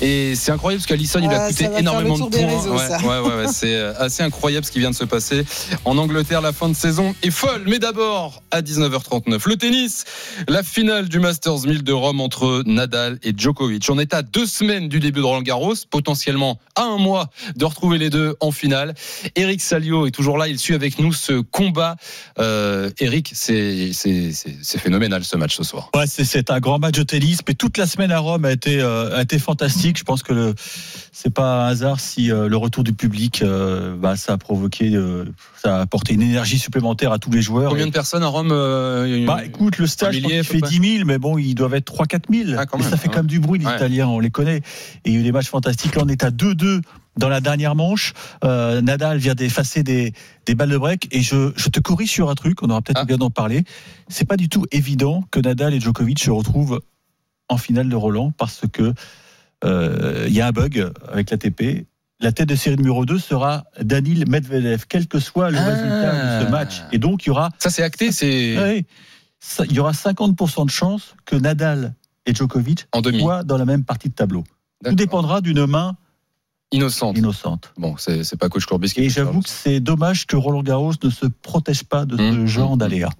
Et 0.00 0.34
c'est 0.34 0.50
incroyable 0.50 0.80
parce 0.80 0.86
qu'Allison 0.88 1.20
il 1.22 1.28
a 1.30 1.44
Ah, 1.44 1.48
coûté 1.48 1.68
énormément 1.78 2.18
de 2.18 2.36
points. 2.36 2.46
réseaux, 2.46 2.72
ouais, 2.74 2.88
ouais, 3.04 3.18
ouais, 3.28 3.44
ouais, 3.44 3.52
c'est 3.52 3.74
euh, 3.76 3.92
assez 3.98 4.22
incroyable 4.24 4.66
ce 4.66 4.72
qui 4.72 4.80
vient 4.80 4.90
de 4.90 4.96
se 4.96 5.04
passer 5.04 5.44
en 5.84 5.96
Angleterre. 5.96 6.40
La 6.40 6.52
fin 6.52 6.68
de 6.68 6.74
saison 6.74 7.14
est 7.22 7.30
folle, 7.30 7.62
mais 7.66 7.78
d'abord 7.78 8.42
à 8.50 8.62
19h39 8.62 9.48
le 9.48 9.56
tennis, 9.56 10.04
la 10.48 10.62
finale 10.64 11.08
du 11.08 11.20
Masters 11.20 11.60
1000 11.66 11.84
de 11.84 11.92
Rome 11.92 12.20
entre 12.20 12.62
Nadal 12.66 13.18
et 13.22 13.32
Djokovic. 13.36 13.88
On 13.90 13.98
est 13.98 14.12
à 14.14 14.22
deux 14.22 14.46
semaines 14.46 14.88
du 14.88 14.98
début 14.98 15.20
de 15.20 15.24
Roland 15.24 15.42
Garros, 15.42 15.74
potentiellement 15.90 16.58
à 16.74 16.82
un 16.82 16.98
mois 16.98 17.30
de 17.54 17.64
retrouver 17.64 17.98
les 17.98 18.10
deux 18.10 18.34
en 18.40 18.50
finale. 18.50 18.94
Eric 19.36 19.60
Salio 19.60 20.06
est 20.06 20.10
toujours 20.10 20.36
là, 20.38 20.48
il 20.48 20.58
suit 20.58 20.74
avec 20.74 20.98
nous 20.98 21.12
ce 21.12 21.40
combat. 21.40 21.96
Euh, 22.40 22.90
Eric, 22.98 23.30
c'est 23.34 23.92
c'est- 23.92 24.32
c'est- 24.32 24.56
c'est 24.62 24.78
phénoménal 24.78 25.22
ce 25.24 25.36
match 25.36 25.54
ce 25.56 25.62
soir. 25.62 25.90
Ouais, 25.94 26.06
c'est- 26.08 26.24
c'est 26.24 26.50
un 26.50 26.58
grand 26.60 26.78
match 26.80 26.96
de 26.96 27.02
tennis, 27.04 27.38
mais 27.46 27.54
toute 27.54 27.78
la 27.78 27.86
semaine 27.86 28.10
à 28.10 28.18
Rome 28.18 28.44
a 28.44 28.52
été, 28.52 28.80
euh, 28.80 29.16
a 29.16 29.22
été 29.22 29.38
fantastique. 29.38 29.91
Je 29.98 30.04
pense 30.04 30.22
que 30.22 30.32
le, 30.32 30.54
c'est 31.12 31.32
pas 31.32 31.64
un 31.64 31.68
hasard 31.68 32.00
si 32.00 32.30
euh, 32.30 32.48
le 32.48 32.56
retour 32.56 32.84
du 32.84 32.92
public, 32.92 33.42
euh, 33.42 33.96
bah, 33.96 34.16
ça 34.16 34.32
a 34.34 34.38
provoqué, 34.38 34.94
euh, 34.94 35.24
ça 35.62 35.76
a 35.76 35.80
apporté 35.80 36.14
une 36.14 36.22
énergie 36.22 36.58
supplémentaire 36.58 37.12
à 37.12 37.18
tous 37.18 37.30
les 37.30 37.42
joueurs. 37.42 37.70
Combien 37.70 37.86
de 37.86 37.92
personnes 37.92 38.22
à 38.22 38.28
Rome 38.28 38.50
euh, 38.52 39.24
bah, 39.26 39.44
écoute, 39.44 39.78
le 39.78 39.86
stade, 39.86 40.14
fait 40.14 40.42
près 40.60 40.60
10 40.68 40.96
000, 40.98 41.04
mais 41.06 41.18
bon, 41.18 41.38
ils 41.38 41.54
doivent 41.54 41.74
être 41.74 41.92
3-4 41.92 42.20
000. 42.46 42.56
Ah, 42.58 42.66
quand 42.66 42.78
Et 42.78 42.82
même, 42.82 42.90
ça 42.90 42.96
fait 42.96 43.08
ouais. 43.08 43.14
quand 43.14 43.20
même 43.20 43.26
du 43.26 43.40
bruit, 43.40 43.58
les 43.58 43.66
Ouais. 43.66 43.76
Italiens, 43.76 44.08
on 44.08 44.18
les 44.20 44.30
connaît. 44.30 44.58
Et 45.04 45.10
il 45.10 45.12
y 45.14 45.16
a 45.16 45.20
eu 45.20 45.22
des 45.22 45.32
matchs 45.32 45.48
fantastiques. 45.48 45.94
Là, 45.96 46.02
on 46.04 46.08
est 46.08 46.24
à 46.24 46.30
2-2 46.30 46.80
dans 47.18 47.28
la 47.28 47.40
dernière 47.40 47.74
manche. 47.74 48.14
Euh, 48.42 48.80
Nadal 48.80 49.18
vient 49.18 49.34
d'effacer 49.34 49.82
des, 49.82 50.12
des 50.46 50.54
balles 50.54 50.70
de 50.70 50.78
break. 50.78 51.08
Et 51.10 51.20
je, 51.22 51.52
je 51.56 51.68
te 51.68 51.78
corrige 51.78 52.10
sur 52.10 52.30
un 52.30 52.34
truc, 52.34 52.62
on 52.62 52.70
aura 52.70 52.80
peut-être 52.82 53.00
Ah. 53.02 53.04
bien 53.04 53.18
d'en 53.18 53.30
parler. 53.30 53.64
C'est 54.08 54.24
pas 54.26 54.36
du 54.38 54.48
tout 54.48 54.64
évident 54.72 55.22
que 55.30 55.38
Nadal 55.40 55.74
et 55.74 55.80
Djokovic 55.80 56.18
se 56.18 56.30
retrouvent 56.30 56.80
en 57.48 57.58
finale 57.58 57.88
de 57.90 57.96
Roland 57.96 58.32
parce 58.38 58.62
que 58.72 58.94
il 59.64 60.32
y 60.32 60.40
a 60.40 60.46
un 60.46 60.52
bug 60.52 60.90
avec 61.10 61.30
l'ATP. 61.30 61.86
La 62.20 62.30
tête 62.30 62.48
de 62.48 62.54
série 62.54 62.76
numéro 62.76 63.04
2 63.04 63.18
sera 63.18 63.64
Danil 63.80 64.24
Medvedev, 64.28 64.84
quel 64.88 65.08
que 65.08 65.18
soit 65.18 65.50
le 65.50 65.58
Ah. 65.58 65.64
résultat 65.64 66.40
de 66.40 66.44
ce 66.46 66.50
match. 66.50 66.82
Et 66.92 66.98
donc, 66.98 67.24
il 67.24 67.28
y 67.28 67.30
aura 67.30 67.48
Ça 67.58 67.68
c'est 67.68 67.82
acté, 67.82 68.12
c'est 68.12 68.56
Ouais. 68.58 68.84
Ça, 69.40 69.64
il 69.68 69.72
y 69.72 69.80
aura 69.80 69.92
50% 69.92 70.64
de 70.64 70.70
chances 70.70 71.16
que 71.24 71.34
Nadal 71.34 71.94
et 72.26 72.32
Djokovic 72.34 72.86
en 72.92 73.00
demi. 73.00 73.18
soient 73.20 73.42
dans 73.42 73.56
la 73.58 73.64
même 73.64 73.82
partie 73.84 74.08
de 74.08 74.14
tableau. 74.14 74.44
Tout 74.84 74.94
dépendra 74.94 75.40
d'une 75.40 75.66
main 75.66 75.96
innocente. 76.70 77.18
Innocente. 77.18 77.72
Bon, 77.76 77.96
c'est 77.98 78.36
pas 78.38 78.48
coach 78.48 78.66
Courbis 78.66 78.92
qui 78.94 79.00
Et 79.02 79.10
j'avoue 79.10 79.40
que 79.42 79.48
c'est 79.48 79.80
dommage 79.80 80.26
que 80.28 80.36
Roland 80.36 80.62
Garros 80.62 80.92
ne 81.02 81.10
se 81.10 81.26
protège 81.26 81.82
pas 81.84 82.04
de 82.04 82.16
ce 82.16 82.22
Mmh, 82.22 82.46
genre 82.46 82.76
mmh, 82.76 82.78
d'aléas. 82.78 83.10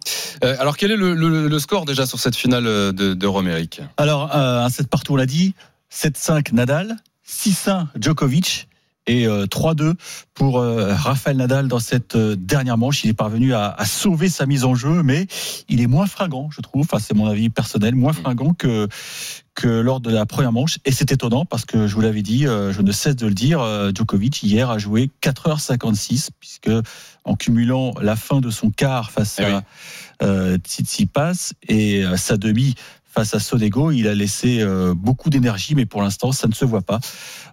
Euh, 0.45 0.55
alors, 0.61 0.77
quel 0.77 0.93
est 0.93 0.97
le, 0.97 1.15
le- 1.15 1.49
le 1.49 1.59
score 1.59 1.85
déjà 1.85 2.07
sur 2.07 2.21
cette 2.21 2.37
finale 2.37 2.67
euh, 2.69 2.93
de, 2.93 3.15
de 3.15 3.27
Rome, 3.27 3.49
Eric 3.49 3.81
Alors, 3.97 4.35
euh, 4.35 4.65
un 4.65 4.69
7 4.71 4.87
partout, 4.89 5.15
on 5.15 5.17
l'a 5.17 5.27
dit. 5.27 5.55
7-5 5.93 6.53
Nadal, 6.55 6.97
6-1 7.29 7.87
Djokovic 8.01 8.69
et 9.09 9.27
euh, 9.27 9.47
3-2 9.47 9.95
pour 10.33 10.59
euh, 10.61 10.95
Rafael 10.95 11.37
Nadal 11.37 11.67
dans 11.67 11.81
cette 11.81 12.15
euh, 12.15 12.37
dernière 12.37 12.79
manche. 12.79 13.03
Il 13.03 13.11
est 13.11 13.15
parvenu 13.15 13.53
à, 13.53 13.69
à 13.77 13.85
sauver 13.85 14.29
sa 14.29 14.47
mise 14.47 14.65
en 14.65 14.77
jeu, 14.77 15.03
mais 15.03 15.27
il 15.69 15.81
est 15.81 15.89
moins 15.89 16.07
fringant, 16.07 16.49
je 16.53 16.61
trouve. 16.61 16.83
Enfin, 16.83 17.01
c'est 17.01 17.15
mon 17.15 17.27
avis 17.27 17.51
personnel, 17.51 17.97
moins 17.97 18.13
fringant 18.13 18.55
que 18.55 18.89
que 19.55 19.69
lors 19.69 20.01
de 20.01 20.11
la 20.11 20.25
première 20.25 20.53
manche. 20.53 20.79
Et 20.85 20.93
c'est 20.93 21.13
étonnant 21.13 21.45
parce 21.45 21.65
que 21.65 21.87
je 21.87 21.95
vous 21.95 22.01
l'avais 22.01 22.23
dit, 22.23 22.47
euh, 22.47 22.73
je 22.73 22.81
ne 22.81 22.91
cesse 22.93 23.17
de 23.17 23.27
le 23.27 23.35
dire, 23.35 23.61
euh, 23.61 23.91
Djokovic 23.95 24.43
hier 24.43 24.71
a 24.71 24.79
joué 24.79 25.11
4h56 25.21 26.29
puisque 26.41 26.71
en 27.25 27.37
cumulant 27.37 27.93
la 28.01 28.17
fin 28.17 28.41
de 28.41 28.51
son 28.51 28.71
quart 28.71 29.11
face 29.11 29.37
Eh 29.41 29.45
oui. 29.45 29.53
à 29.53 29.63
euh, 30.25 30.57
Tsitsipas 30.59 31.53
et 31.69 32.05
euh, 32.05 32.17
sa 32.17 32.37
demi 32.37 32.75
face 33.13 33.35
à 33.35 33.41
Sonego, 33.41 33.91
il 33.91 34.09
a 34.09 34.15
laissé 34.15 34.61
euh, 34.61 34.95
beaucoup 34.95 35.29
d'énergie, 35.29 35.75
mais 35.75 35.85
pour 35.85 36.03
l'instant, 36.03 36.33
ça 36.33 36.49
ne 36.49 36.55
se 36.55 36.65
voit 36.65 36.81
pas. 36.81 36.99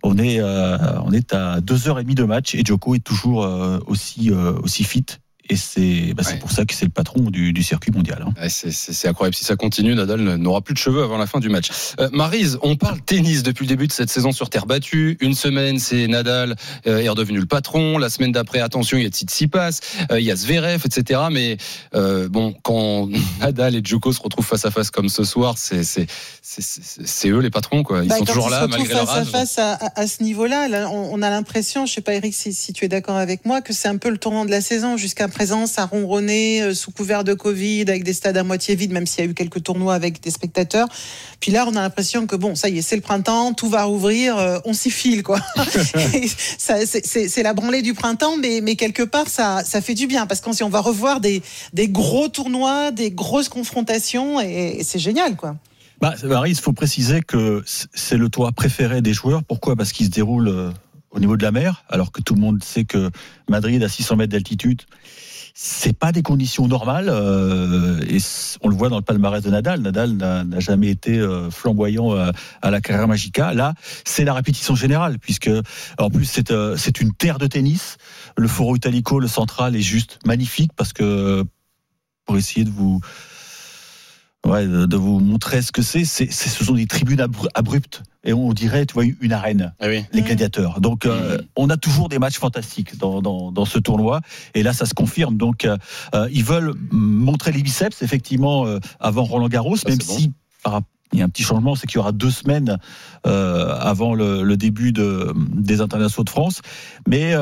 On 0.04 0.18
est, 0.18 0.40
euh, 0.40 0.78
on 1.04 1.12
est 1.12 1.34
à 1.34 1.60
deux 1.60 1.90
heures 1.90 2.00
et 2.00 2.04
demie 2.04 2.16
de 2.16 2.24
match 2.24 2.56
et 2.56 2.64
Djoko 2.64 2.96
est 2.96 3.04
toujours 3.04 3.44
euh, 3.44 3.80
aussi, 3.86 4.32
aussi 4.32 4.84
fit. 4.84 5.06
Et 5.50 5.56
c'est 5.56 6.14
bah, 6.14 6.24
pour 6.40 6.52
ça 6.52 6.64
que 6.66 6.74
c'est 6.76 6.86
le 6.86 6.92
patron 6.92 7.22
du, 7.32 7.54
du 7.54 7.64
circuit 7.64 7.92
mondial. 7.92 8.24
hein. 8.28 8.34
Ouais, 8.42 8.50
c'est- 8.50 9.08
incroyable. 9.08 9.36
Si 9.36 9.44
ça 9.46 9.56
continue, 9.56 9.96
Nadal 9.96 10.22
n'aura 10.38 10.62
plus 10.62 10.74
de 10.76 10.80
cheveux 10.80 11.02
avant 11.04 11.18
la 11.18 11.26
fin 11.26 11.40
du 11.40 11.50
match. 11.50 11.70
Euh, 12.00 12.08
Marise, 12.14 12.60
on 12.62 12.76
parle 12.76 13.02
tennis 13.02 13.42
depuis 13.44 13.66
le 13.66 13.70
début 13.70 13.88
de 13.88 13.92
cette 13.92 14.10
saison 14.12 14.32
sur 14.32 14.50
terre 14.50 14.66
battue. 14.68 15.18
Une 15.22 15.34
semaine, 15.34 15.80
c'est 15.80 16.08
Nadal 16.08 16.56
euh, 16.86 17.00
est 17.00 17.10
redevenu 17.10 17.40
le 17.40 17.46
patron. 17.48 17.98
La 17.98 18.10
semaine 18.10 18.32
d'après, 18.32 18.60
attention, 18.60 18.98
il 18.98 19.04
y 19.04 19.08
a 19.08 19.10
Tsitsipas, 19.10 19.80
euh, 20.12 20.20
il 20.20 20.26
y 20.26 20.32
a 20.32 20.36
Zverev, 20.36 20.84
etc. 20.86 21.22
Mais 21.32 21.58
euh, 21.96 22.30
bon, 22.30 22.54
quand 22.64 23.08
Nadal 23.42 23.76
et 23.76 23.82
Djoko 23.84 24.14
se 24.14 24.22
retrouvent 24.22 24.46
face 24.46 24.66
à 24.66 24.72
face 24.72 24.92
comme 24.92 25.10
ce 25.10 25.24
soir, 25.24 25.56
c'est 25.58 27.30
eux 27.30 27.40
les 27.40 27.50
patrons, 27.50 27.84
quoi. 27.84 28.04
Ils 28.04 28.10
Bah, 28.10 28.18
sont 28.18 28.26
toujours 28.26 28.48
ils 28.48 28.52
là 28.52 28.68
malgré 28.68 28.94
leur 28.94 29.08
face 29.08 29.18
à 29.18 29.22
âge. 29.22 29.28
face 29.28 29.60
à, 29.60 29.74
à- 29.74 30.00
à 30.02 30.08
ce 30.08 30.24
niveau-là, 30.24 30.68
là, 30.68 30.90
on, 30.90 31.14
on 31.14 31.22
a 31.22 31.30
l'impression, 31.30 31.86
je 31.86 31.94
sais 31.94 32.02
pas 32.02 32.14
Eric 32.14 32.34
si, 32.34 32.54
si 32.54 32.74
tu 32.74 32.86
es 32.86 32.88
d'accord 32.88 33.16
avec 33.18 33.46
moi, 33.46 33.62
que 33.62 33.74
c'est 33.74 33.88
un 33.88 33.98
peu 33.98 34.10
le 34.10 34.18
tournant 34.18 34.46
de 34.46 34.52
la 34.52 34.62
saison. 34.62 34.98
Jusqu'à 34.98 35.28
présent, 35.40 35.68
ça 35.68 35.86
ronronnait 35.86 36.62
euh, 36.64 36.74
sous 36.74 36.92
couvert 36.92 37.24
de 37.24 37.34
Covid, 37.34 37.84
avec 37.84 38.04
des 38.04 38.12
stades 38.12 38.36
à 38.36 38.44
moitié 38.44 38.76
vides, 38.76 38.92
même 38.92 39.08
s'il 39.08 39.24
y 39.24 39.28
a 39.28 39.32
eu 39.32 39.34
quelques 39.34 39.64
tournois 39.64 39.94
avec 39.96 40.22
des 40.22 40.32
spectateurs. 40.32 40.90
Puis 41.40 41.50
là, 41.54 41.66
on 41.66 41.78
a 41.78 41.82
l'impression 41.82 42.28
que 42.28 42.36
bon, 42.36 42.56
ça 42.56 42.68
y 42.68 42.80
est, 42.80 42.82
c'est 42.82 42.98
le 42.98 43.02
printemps, 43.02 43.54
tout 43.54 43.70
va 43.70 43.86
rouvrir, 43.86 44.38
euh, 44.38 44.60
on 44.66 44.74
s'y 44.74 44.92
file 44.92 45.24
quoi. 45.24 45.40
C'est- 46.58 47.42
la 47.42 47.54
branlée 47.54 47.82
du 47.82 47.94
printemps, 47.94 48.36
mais, 48.36 48.60
mais 48.62 48.76
quelque 48.76 49.02
part, 49.04 49.30
ça, 49.30 49.64
ça 49.64 49.80
fait 49.80 49.94
du 49.94 50.08
bien 50.08 50.28
parce 50.28 50.42
qu'on 50.42 50.52
on 50.62 50.68
va 50.68 50.82
revoir 50.82 51.22
des, 51.22 51.42
des 51.72 51.88
gros 51.88 52.28
tournois, 52.28 52.92
des 52.92 53.10
grosses 53.10 53.48
confrontations, 53.48 54.42
et, 54.42 54.76
et 54.80 54.84
c'est 54.84 55.00
génial 55.00 55.38
quoi. 55.38 55.56
Bah, 56.02 56.16
Marie, 56.26 56.52
il 56.52 56.58
faut 56.58 56.74
préciser 56.74 57.22
que 57.22 57.64
c'est 57.66 58.18
le 58.18 58.28
toit 58.28 58.52
préféré 58.52 59.02
des 59.02 59.14
joueurs. 59.14 59.42
Pourquoi? 59.46 59.78
Parce 59.78 59.94
qu'il 59.94 60.06
se 60.08 60.12
déroule 60.12 60.50
euh, 60.50 60.70
au 61.12 61.20
niveau 61.22 61.38
de 61.38 61.44
la 61.44 61.52
mer, 61.52 61.86
alors 61.90 62.12
que 62.12 62.22
tout 62.22 62.36
le 62.36 62.42
monde 62.42 62.62
sait 62.62 62.84
que 62.84 63.10
Madrid, 63.50 63.82
à 63.84 63.88
600 63.90 64.18
mètres 64.18 64.32
d'altitude, 64.34 64.82
c'est 65.62 65.92
pas 65.92 66.14
des 66.14 66.22
conditions 66.22 66.70
normales. 66.70 67.10
euh, 67.10 68.00
et 68.08 68.20
on 68.62 68.70
le 68.70 68.76
voit 68.78 68.88
dans 68.88 68.96
le 68.96 69.02
palmarès 69.02 69.44
de 69.44 69.50
Nadal. 69.50 69.82
Nadal 69.82 70.14
n'a 70.14 70.60
jamais 70.62 70.88
été 70.88 71.18
euh, 71.20 71.52
flamboyant 71.52 72.14
euh, 72.14 72.32
à 72.62 72.72
la 72.72 72.80
carrière 72.80 73.10
Magica. 73.10 73.54
Là, 73.54 73.74
c'est 74.06 74.24
la 74.24 74.34
répétition 74.34 74.74
générale, 74.74 75.20
puisque 75.20 75.50
en 75.98 76.10
plus 76.10 76.24
c'est 76.24 76.52
euh, 76.52 76.78
c'est 76.78 77.02
une 77.02 77.12
terre 77.14 77.40
de 77.40 77.48
tennis. 77.48 77.98
Le 78.38 78.48
Foro 78.48 78.78
Italico, 78.78 79.20
le 79.20 79.28
central, 79.28 79.76
est 79.76 79.82
juste 79.82 80.20
magnifique 80.26 80.72
parce 80.78 80.94
que 80.94 81.44
pour 82.26 82.38
essayer 82.38 82.64
de 82.64 82.70
vous 82.70 83.02
ouais, 84.46 84.68
de 84.68 84.96
vous 84.98 85.20
montrer 85.20 85.62
ce 85.62 85.72
que 85.72 85.82
c'est. 85.82 86.06
Ce 86.06 86.64
sont 86.64 86.74
des 86.74 86.88
tribunes 86.88 87.22
abru- 87.22 87.48
abruptes 87.54 88.04
et 88.24 88.34
on 88.34 88.52
dirait, 88.54 88.86
tu 88.86 88.94
vois, 88.94 89.06
une 89.06 89.32
arène. 89.32 89.74
Les 90.14 90.22
gladiateurs. 90.22 90.82
Donc, 90.82 91.06
euh, 91.06 91.38
on 91.56 91.70
a 91.70 91.78
toujours 91.78 92.10
des 92.10 92.20
matchs 92.20 92.38
fantastiques 92.38 92.98
dans, 92.98 93.22
dans, 93.22 93.52
dans 93.52 93.66
ce 93.66 93.80
tournoi. 93.80 94.22
Et 94.56 94.64
là, 94.64 94.74
ça 94.74 94.86
se 94.86 94.94
confirme. 94.94 95.38
Donc, 95.38 95.64
euh, 95.64 95.78
euh, 96.14 96.28
ils 96.32 96.44
veulent 96.44 96.74
montrer 96.92 97.52
les 97.52 97.64
biceps, 97.64 98.02
effectivement, 98.02 98.66
euh, 98.66 98.80
avant 99.00 99.24
Roland 99.24 99.48
Garros, 99.48 99.78
même 99.88 100.02
si 100.02 100.34
il 101.14 101.20
y 101.20 101.22
a 101.22 101.26
un 101.26 101.30
petit 101.30 101.44
changement, 101.44 101.76
c'est 101.76 101.88
qu'il 101.88 101.96
y 101.96 102.00
aura 102.00 102.12
deux 102.12 102.30
semaines 102.30 102.78
avant 103.24 104.14
le, 104.14 104.44
le 104.44 104.58
début 104.58 104.92
de, 104.92 105.34
des 105.56 105.82
internationaux 105.82 106.26
de 106.26 106.30
France. 106.30 106.62
Mais 107.08 107.34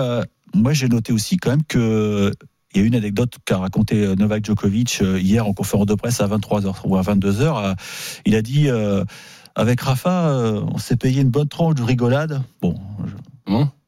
moi, 0.53 0.71
j'ai 0.71 0.87
noté 0.87 1.11
aussi 1.11 1.35
quand 1.35 1.49
même 1.49 1.63
que 1.67 2.31
il 2.77 2.81
y 2.81 2.83
a 2.83 2.87
une 2.87 2.95
anecdote 2.95 3.33
qu'a 3.43 3.57
raconté 3.57 4.03
euh, 4.03 4.15
Novak 4.15 4.45
Djokovic 4.45 4.99
euh, 5.01 5.19
hier 5.19 5.47
en 5.47 5.53
conférence 5.53 5.87
de 5.87 5.95
presse 5.95 6.21
à 6.21 6.27
23h 6.27 6.75
ou 6.85 6.95
à 6.95 7.01
22h. 7.01 7.41
euh, 7.41 7.73
Il 8.25 8.35
a 8.35 8.43
dit 8.43 8.69
euh, 8.69 9.03
avec 9.55 9.81
Rafa, 9.81 10.27
euh, 10.29 10.61
on 10.71 10.77
s'est 10.77 10.95
payé 10.95 11.21
une 11.21 11.29
bonne 11.29 11.47
tranche 11.47 11.73
de 11.75 11.81
rigolade. 11.81 12.43
Bon. 12.61 12.75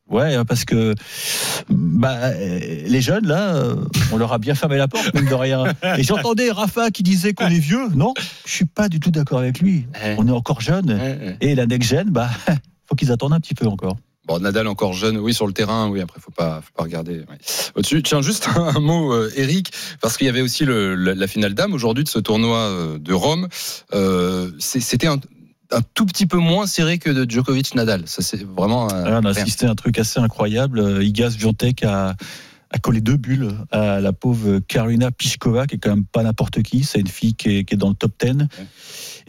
Ouais, 0.10 0.44
parce 0.46 0.66
que 0.66 0.96
bah, 1.70 2.32
les 2.34 3.00
jeunes, 3.02 3.28
là, 3.28 3.64
on 4.12 4.18
leur 4.18 4.34
a 4.34 4.40
bien 4.40 4.56
fermé 4.56 4.78
la 4.78 4.88
porte, 4.88 5.14
mine 5.14 5.30
de 5.30 5.36
rien. 5.36 5.66
Et 5.98 6.04
j'entendais 6.04 6.50
Rafa 6.50 6.90
qui 6.90 7.04
disait 7.04 7.34
qu'on 7.34 7.46
est 7.46 7.60
vieux. 7.60 7.90
Non, 7.94 8.16
je 8.48 8.52
suis 8.52 8.66
pas 8.66 8.90
du 8.90 9.00
tout 9.00 9.12
d'accord 9.12 9.38
avec 9.38 9.60
lui. 9.60 9.86
On 10.18 10.28
est 10.28 10.32
encore 10.32 10.62
jeunes. 10.62 11.00
Et 11.42 11.54
la 11.54 11.68
next-gen, 11.68 12.10
bah, 12.10 12.30
faut 12.90 12.96
qu'ils 12.96 13.12
attendent 13.12 13.34
un 13.34 13.40
petit 13.40 13.54
peu 13.54 13.68
encore. 13.68 13.98
Bon, 14.30 14.38
Nadal 14.40 14.68
encore 14.68 14.94
jeune, 14.94 15.18
oui, 15.18 15.34
sur 15.34 15.48
le 15.48 15.54
terrain, 15.54 15.90
oui, 15.90 16.02
après, 16.02 16.20
faut 16.22 16.30
pas, 16.30 16.62
faut 16.62 16.72
pas 16.78 16.84
regarder. 16.84 17.24
Au-dessus, 17.76 18.04
tiens, 18.04 18.22
juste 18.22 18.48
un 18.56 18.80
mot, 18.80 19.12
euh, 19.12 19.32
Eric, 19.36 19.72
parce 20.02 20.18
qu'il 20.18 20.28
y 20.28 20.30
avait 20.30 20.42
aussi 20.42 20.66
le- 20.66 20.94
la, 20.94 21.16
la 21.16 21.28
finale 21.28 21.56
d'âme 21.56 21.74
aujourd'hui 21.74 22.04
de 22.04 22.10
ce 22.10 22.20
tournoi 22.20 22.58
euh, 22.60 23.00
de 23.00 23.12
Rome. 23.12 23.48
Euh, 23.96 24.52
C'était 24.60 25.08
un, 25.08 25.18
un 25.72 25.82
tout 25.96 26.06
petit 26.06 26.28
peu 26.28 26.38
moins 26.38 26.68
serré 26.68 27.00
que 27.00 27.10
de 27.10 27.26
Djokovic-Nadal. 27.30 28.04
Ça, 28.06 28.22
c'est 28.22 28.44
vraiment. 28.44 28.88
on 28.88 29.26
a 29.26 29.30
assisté 29.42 29.66
à 29.66 29.72
un 29.72 29.76
truc 29.76 29.98
assez 29.98 30.20
incroyable. 30.20 30.80
Euh, 30.80 31.04
Igas 31.04 31.36
Viontek 31.36 31.84
a, 31.84 32.16
a 32.72 32.78
collé 32.78 33.02
deux 33.02 33.18
bulles 33.18 33.56
à 33.72 34.00
la 34.00 34.14
pauvre 34.14 34.60
Karina 34.68 35.10
Pichkova, 35.10 35.66
qui 35.66 35.76
est 35.76 35.80
quand 35.80 35.90
même 35.90 36.06
pas 36.06 36.22
n'importe 36.22 36.62
qui. 36.62 36.84
C'est 36.84 37.00
une 37.00 37.08
fille 37.08 37.34
qui 37.34 37.58
est, 37.58 37.64
qui 37.64 37.74
est 37.74 37.78
dans 37.78 37.90
le 37.90 37.96
top 37.96 38.12
10. 38.24 38.46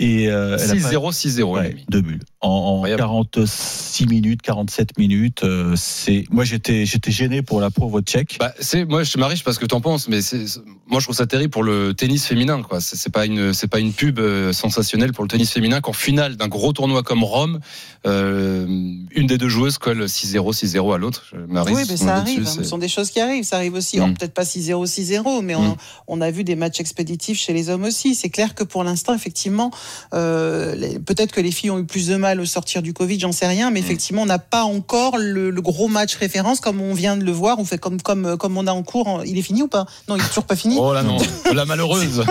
Et 0.02 0.28
euh, 0.28 0.56
elle 0.58 0.70
a 0.70 0.74
pas- 0.74 0.90
6-0, 0.90 1.12
6-0, 1.12 1.54
Ouais, 1.58 1.76
deux 1.90 2.00
bulles. 2.00 2.20
En, 2.40 2.82
en 2.82 2.96
46 2.96 4.06
minutes, 4.06 4.40
47 4.42 4.96
minutes. 4.98 5.42
euh, 5.44 5.74
c'est 5.76 6.24
moi 6.30 6.44
j'étais 6.44 6.86
j'étais 6.86 7.10
gêné 7.10 7.42
pour 7.42 7.60
la 7.60 7.70
pauvre 7.70 8.00
tchèque. 8.00 8.38
Bah, 8.40 8.54
c'est 8.60 8.86
moi 8.86 9.02
je 9.02 9.18
m'arrive 9.18 9.42
parce 9.42 9.58
que 9.58 9.66
t'en 9.66 9.80
penses 9.82 10.08
mais 10.08 10.22
c'est- 10.22 10.46
moi 10.90 11.00
je 11.00 11.06
trouve 11.06 11.16
ça 11.16 11.26
terrible 11.26 11.50
pour 11.50 11.62
le 11.62 11.94
tennis 11.94 12.26
féminin 12.26 12.62
quoi 12.62 12.80
c'est 12.80 12.96
c'est 12.96 13.10
pas 13.10 13.24
une 13.26 13.52
c'est 13.54 13.68
pas 13.68 13.78
une 13.80 13.92
pub 13.92 14.18
euh, 14.18 14.52
sensationnelle 14.52 15.12
pour 15.12 15.24
le 15.24 15.28
tennis 15.28 15.50
féminin 15.50 15.80
qu'en 15.80 15.92
finale 15.92 16.36
d'un 16.36 16.48
gros 16.48 16.72
tournoi 16.72 17.02
comme 17.02 17.22
Rome 17.24 17.60
euh, 18.06 18.66
une 18.66 19.26
des 19.26 19.38
deux 19.38 19.48
joueuses 19.48 19.78
colle 19.78 20.04
6-0 20.04 20.52
6-0 20.52 20.94
à 20.94 20.98
l'autre 20.98 21.32
Maryse, 21.48 21.76
oui, 21.76 21.82
mais 21.88 21.96
ça 21.96 22.16
arrive. 22.16 22.40
dessus, 22.40 22.48
hein. 22.58 22.62
Ce 22.62 22.68
sont 22.68 22.78
des 22.78 22.88
choses 22.88 23.10
qui 23.10 23.20
arrivent. 23.20 23.44
Ça 23.44 23.56
arrive 23.56 23.74
aussi. 23.74 23.98
Mm. 23.98 24.02
Alors, 24.02 24.14
Peut-être 24.16 24.32
pas 24.34 24.42
6-0, 24.44 24.86
6-0, 24.86 25.42
mais 25.42 25.54
on, 25.54 25.76
on 26.08 26.20
a 26.20 26.30
vu 26.30 26.42
des 26.44 26.56
matchs 26.56 26.80
expéditifs 26.80 27.38
chez 27.38 27.52
les 27.52 27.68
hommes 27.68 27.84
aussi. 27.84 28.14
C'est 28.14 28.30
clair 28.30 28.54
que 28.54 28.64
pour 28.64 28.84
l'instant, 28.84 29.14
effectivement, 29.14 29.70
euh, 30.14 30.74
les- 30.76 30.98
peut-être 30.98 31.32
que 31.32 31.40
les 31.40 31.50
filles 31.50 31.70
ont 31.70 31.78
eu 31.78 31.84
plus 31.84 32.06
de 32.06 32.16
mal 32.16 32.40
au 32.40 32.44
sortir 32.46 32.82
du 32.82 32.92
Covid, 32.94 33.20
j'en 33.20 33.32
sais 33.32 33.46
rien, 33.46 33.70
Mm. 33.70 33.74
mais 33.74 33.80
effectivement, 33.80 34.22
on 34.22 34.26
n'a 34.26 34.38
pas 34.38 34.64
encore 34.64 35.18
le, 35.18 35.50
le 35.50 35.62
gros 35.62 35.88
match 35.88 36.16
référence 36.16 36.60
comme 36.60 36.80
on 36.80 36.94
vient 36.94 37.16
de 37.16 37.24
le 37.24 37.32
voir. 37.32 37.58
On 37.58 37.64
fait 37.64 37.78
comme, 37.78 38.00
comme, 38.00 38.36
comme 38.38 38.56
on 38.56 38.66
a 38.66 38.72
en 38.72 38.82
cours. 38.82 39.22
Il 39.26 39.36
est 39.38 39.42
fini 39.42 39.62
ou 39.62 39.68
pas? 39.68 39.84
Non, 40.08 40.16
il 40.16 40.22
est 40.22 40.28
toujours 40.28 40.44
pas 40.44 40.56
fini. 40.56 40.78
Oh 40.80 40.92
là 40.94 41.02
non 41.02 41.16
la 41.54 41.64
malheureuse. 41.64 42.24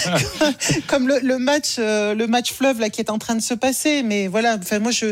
Comme 0.86 1.08
le, 1.08 1.18
le 1.22 1.38
match 1.38 1.76
euh, 1.78 2.14
le 2.14 2.26
match 2.26 2.52
fleuve 2.52 2.80
là 2.80 2.90
qui 2.90 3.00
est 3.00 3.10
en 3.10 3.18
train 3.18 3.34
de 3.34 3.42
se 3.42 3.54
passer. 3.54 4.02
Mais 4.02 4.28
voilà 4.28 4.56
enfin 4.60 4.78
moi 4.78 4.92
je 4.92 5.06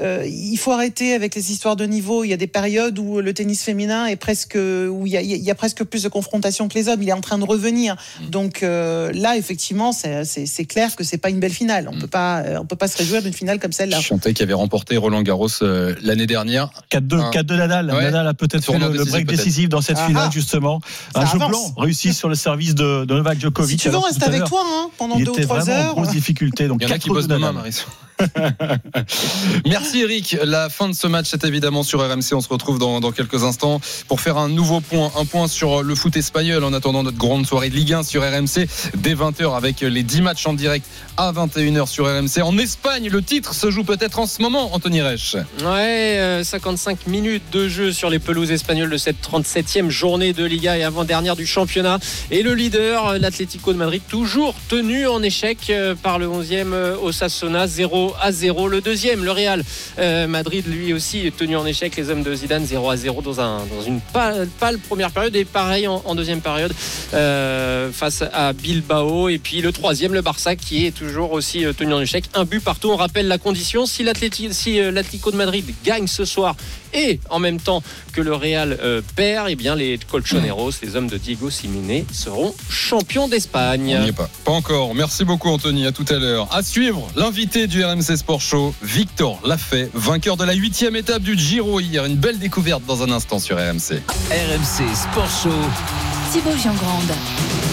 euh, 0.00 0.26
il 0.26 0.56
faut 0.56 0.72
arrêter 0.72 1.14
avec 1.14 1.34
les 1.34 1.52
histoires 1.52 1.76
de 1.76 1.84
niveau. 1.84 2.24
Il 2.24 2.28
y 2.28 2.32
a 2.32 2.36
des 2.36 2.46
périodes 2.46 2.98
où 2.98 3.20
le 3.20 3.34
tennis 3.34 3.62
féminin 3.62 4.06
est 4.06 4.16
presque 4.16 4.56
où 4.56 5.06
il 5.06 5.12
y 5.12 5.16
a, 5.16 5.22
il 5.22 5.36
y 5.36 5.50
a 5.50 5.54
presque 5.54 5.84
plus 5.84 6.02
de 6.02 6.08
confrontation 6.08 6.68
que 6.68 6.74
les 6.74 6.88
hommes. 6.88 7.02
Il 7.02 7.08
est 7.08 7.12
en 7.12 7.20
train 7.20 7.38
de 7.38 7.44
revenir. 7.44 7.96
Donc 8.28 8.62
euh, 8.62 9.12
là 9.14 9.36
effectivement 9.36 9.92
c'est 9.92 10.64
clair 10.66 10.96
que 10.96 11.04
c'est 11.04 11.18
pas 11.18 11.30
une 11.30 11.40
belle 11.40 11.52
finale. 11.52 11.88
On 11.92 11.98
peut 11.98 12.06
pas 12.06 12.40
euh, 12.40 12.58
on 12.60 12.66
peut 12.66 12.76
pas 12.76 12.88
se 12.88 12.98
réjouir 12.98 13.22
d'une 13.22 13.32
finale 13.32 13.58
comme 13.58 13.72
celle-là. 13.72 14.00
Chantais 14.00 14.34
qui 14.34 14.42
avait 14.42 14.54
remporté 14.54 14.96
Roland 14.96 15.22
Garros 15.22 15.48
euh, 15.62 15.94
l'année 16.02 16.26
dernière. 16.26 16.70
4-2 16.90 17.32
4-2 17.32 17.56
Nadal. 17.56 17.90
Ouais. 17.90 18.02
Nadal 18.04 18.26
a 18.26 18.34
peut-être 18.34 18.64
fait 18.64 18.78
le, 18.78 18.86
le 18.86 18.92
décisif, 18.92 19.10
break 19.12 19.26
décisif 19.26 19.68
dans 19.68 19.80
cette 19.80 19.98
Ah 19.98 20.06
finale 20.06 20.26
ah. 20.28 20.30
justement. 20.32 20.80
Ça 21.14 21.20
un 21.20 21.26
jeu 21.26 21.36
avance. 21.36 21.50
blanc 21.50 21.74
réussi 21.76 22.09
sur 22.12 22.28
le 22.28 22.34
service 22.34 22.74
de, 22.74 23.04
de 23.04 23.14
Novak 23.14 23.40
Djokovic. 23.40 23.70
si 23.70 23.76
tu 23.76 23.88
veux 23.88 23.96
on 23.96 24.00
reste 24.00 24.22
avec 24.22 24.44
toi 24.44 24.62
hein, 24.64 24.88
pendant 24.98 25.16
il 25.16 25.24
deux 25.24 25.30
ou 25.30 25.34
était 25.34 25.44
trois 25.44 25.60
vraiment 25.60 25.78
heures 25.80 25.90
en 25.90 25.94
grosse 26.02 26.10
difficulté. 26.10 26.68
Donc 26.68 26.80
il 26.80 26.84
y 26.84 26.86
en 26.86 26.90
a 26.90 26.92
4 26.94 27.02
qui 27.02 27.08
bossent 27.10 27.26
de 27.26 27.34
demain 27.34 27.52
Nadal. 27.52 27.72
Merci 29.66 30.00
Eric. 30.00 30.36
La 30.44 30.68
fin 30.68 30.88
de 30.88 30.94
ce 30.94 31.06
match 31.06 31.28
c'est 31.30 31.44
évidemment 31.44 31.82
sur 31.82 32.00
RMC. 32.00 32.32
On 32.32 32.40
se 32.40 32.48
retrouve 32.48 32.78
dans, 32.78 33.00
quelques 33.12 33.44
instants 33.44 33.80
pour 34.08 34.20
faire 34.20 34.36
un 34.36 34.48
nouveau 34.48 34.80
point, 34.80 35.10
un 35.18 35.24
point 35.24 35.48
sur 35.48 35.82
le 35.82 35.94
foot 35.94 36.16
espagnol 36.16 36.64
en 36.64 36.72
attendant 36.72 37.02
notre 37.02 37.18
grande 37.18 37.46
soirée 37.46 37.70
de 37.70 37.74
Ligue 37.74 37.92
1 37.92 38.02
sur 38.02 38.22
RMC 38.22 38.66
dès 38.96 39.14
20h 39.14 39.56
avec 39.56 39.80
les 39.80 40.02
10 40.02 40.22
matchs 40.22 40.46
en 40.46 40.52
direct 40.52 40.86
à 41.16 41.32
21h 41.32 41.86
sur 41.86 42.06
RMC. 42.06 42.42
En 42.42 42.56
Espagne, 42.58 43.08
le 43.08 43.22
titre 43.22 43.54
se 43.54 43.70
joue 43.70 43.84
peut-être 43.84 44.18
en 44.18 44.26
ce 44.26 44.42
moment, 44.42 44.74
Anthony 44.74 45.02
Reich. 45.02 45.36
Ouais, 45.60 46.18
euh, 46.18 46.44
55 46.44 47.06
minutes 47.06 47.42
de 47.52 47.68
jeu 47.68 47.92
sur 47.92 48.10
les 48.10 48.18
pelouses 48.18 48.50
espagnoles 48.50 48.90
de 48.90 48.96
cette 48.96 49.20
37e 49.22 49.88
journée 49.88 50.32
de 50.32 50.44
Liga 50.44 50.78
et 50.78 50.84
avant-dernière 50.84 51.36
du 51.36 51.46
championnat. 51.46 51.98
Et 52.30 52.42
le 52.42 52.54
leader, 52.54 53.18
l'Atlético 53.18 53.72
de 53.72 53.78
Madrid, 53.78 54.02
toujours 54.08 54.54
tenu 54.68 55.06
en 55.06 55.22
échec 55.22 55.58
euh, 55.70 55.94
par 55.94 56.18
le 56.18 56.26
11e 56.26 56.94
Osasuna, 57.02 57.66
0 57.66 58.09
à 58.20 58.32
0. 58.32 58.68
Le 58.68 58.80
deuxième, 58.80 59.24
le 59.24 59.32
Real 59.32 59.62
euh, 59.98 60.26
Madrid, 60.26 60.64
lui 60.66 60.92
aussi 60.92 61.26
est 61.26 61.36
tenu 61.36 61.56
en 61.56 61.66
échec. 61.66 61.96
Les 61.96 62.10
hommes 62.10 62.22
de 62.22 62.34
Zidane, 62.34 62.64
0 62.64 62.90
à 62.90 62.96
0 62.96 63.22
dans, 63.22 63.40
un, 63.40 63.58
dans 63.66 63.82
une 63.82 64.00
pâle, 64.00 64.48
pâle 64.58 64.78
première 64.78 65.10
période 65.10 65.34
et 65.36 65.44
pareil 65.44 65.86
en, 65.86 66.14
deuxième 66.14 66.40
période 66.40 66.72
euh, 67.14 67.90
face 67.92 68.22
à 68.32 68.52
Bilbao. 68.52 69.28
Et 69.28 69.38
puis 69.38 69.60
le 69.60 69.72
troisième, 69.72 70.14
le 70.14 70.22
Barça, 70.22 70.56
qui 70.56 70.86
est 70.86 70.92
toujours 70.92 71.32
aussi 71.32 71.64
euh, 71.64 71.72
tenu 71.72 71.94
en 71.94 72.00
échec. 72.00 72.24
Un 72.34 72.44
but 72.44 72.60
partout. 72.60 72.90
On 72.90 72.96
rappelle 72.96 73.28
la 73.28 73.38
condition. 73.38 73.86
Si 73.86 74.02
l'Atlético 74.02 75.30
de 75.30 75.36
Madrid 75.36 75.64
gagne 75.84 76.06
ce 76.06 76.24
soir 76.24 76.56
et 76.92 77.20
en 77.30 77.38
même 77.38 77.60
temps 77.60 77.82
que 78.10 78.20
le 78.20 78.34
Real 78.34 78.78
euh, 78.82 79.02
perd, 79.16 79.46
eh 79.48 79.56
bien 79.56 79.74
les 79.74 79.98
Colchoneros, 79.98 80.72
les 80.82 80.96
hommes 80.96 81.08
de 81.08 81.16
Diego 81.16 81.50
Simeone, 81.50 82.04
seront 82.12 82.54
champions 82.68 83.28
d'Espagne. 83.28 83.96
On 83.98 84.02
n'y 84.02 84.08
est 84.08 84.12
pas. 84.12 84.28
Pas 84.44 84.52
encore. 84.52 84.94
Merci 84.94 85.24
beaucoup 85.24 85.48
Anthony. 85.48 85.86
À 85.86 85.92
tout 85.92 86.06
à 86.08 86.18
l'heure. 86.18 86.48
À 86.54 86.62
suivre, 86.62 87.08
l'invité 87.16 87.66
du 87.66 87.84
RMC 87.84 88.16
Sport 88.16 88.40
Show, 88.40 88.74
Victor 88.82 89.40
Lafay, 89.44 89.90
vainqueur 89.94 90.36
de 90.36 90.44
la 90.44 90.54
huitième 90.54 90.96
étape 90.96 91.22
du 91.22 91.38
Giro 91.38 91.80
hier. 91.80 92.04
Une 92.04 92.16
belle 92.16 92.38
découverte 92.38 92.84
dans 92.86 93.02
un 93.02 93.10
instant 93.10 93.38
sur 93.38 93.56
RMC. 93.56 94.02
RMC 94.30 94.94
Sport 94.94 95.30
Show. 95.42 96.19
Thibaut 96.32 96.56
Giangrande. 96.56 97.10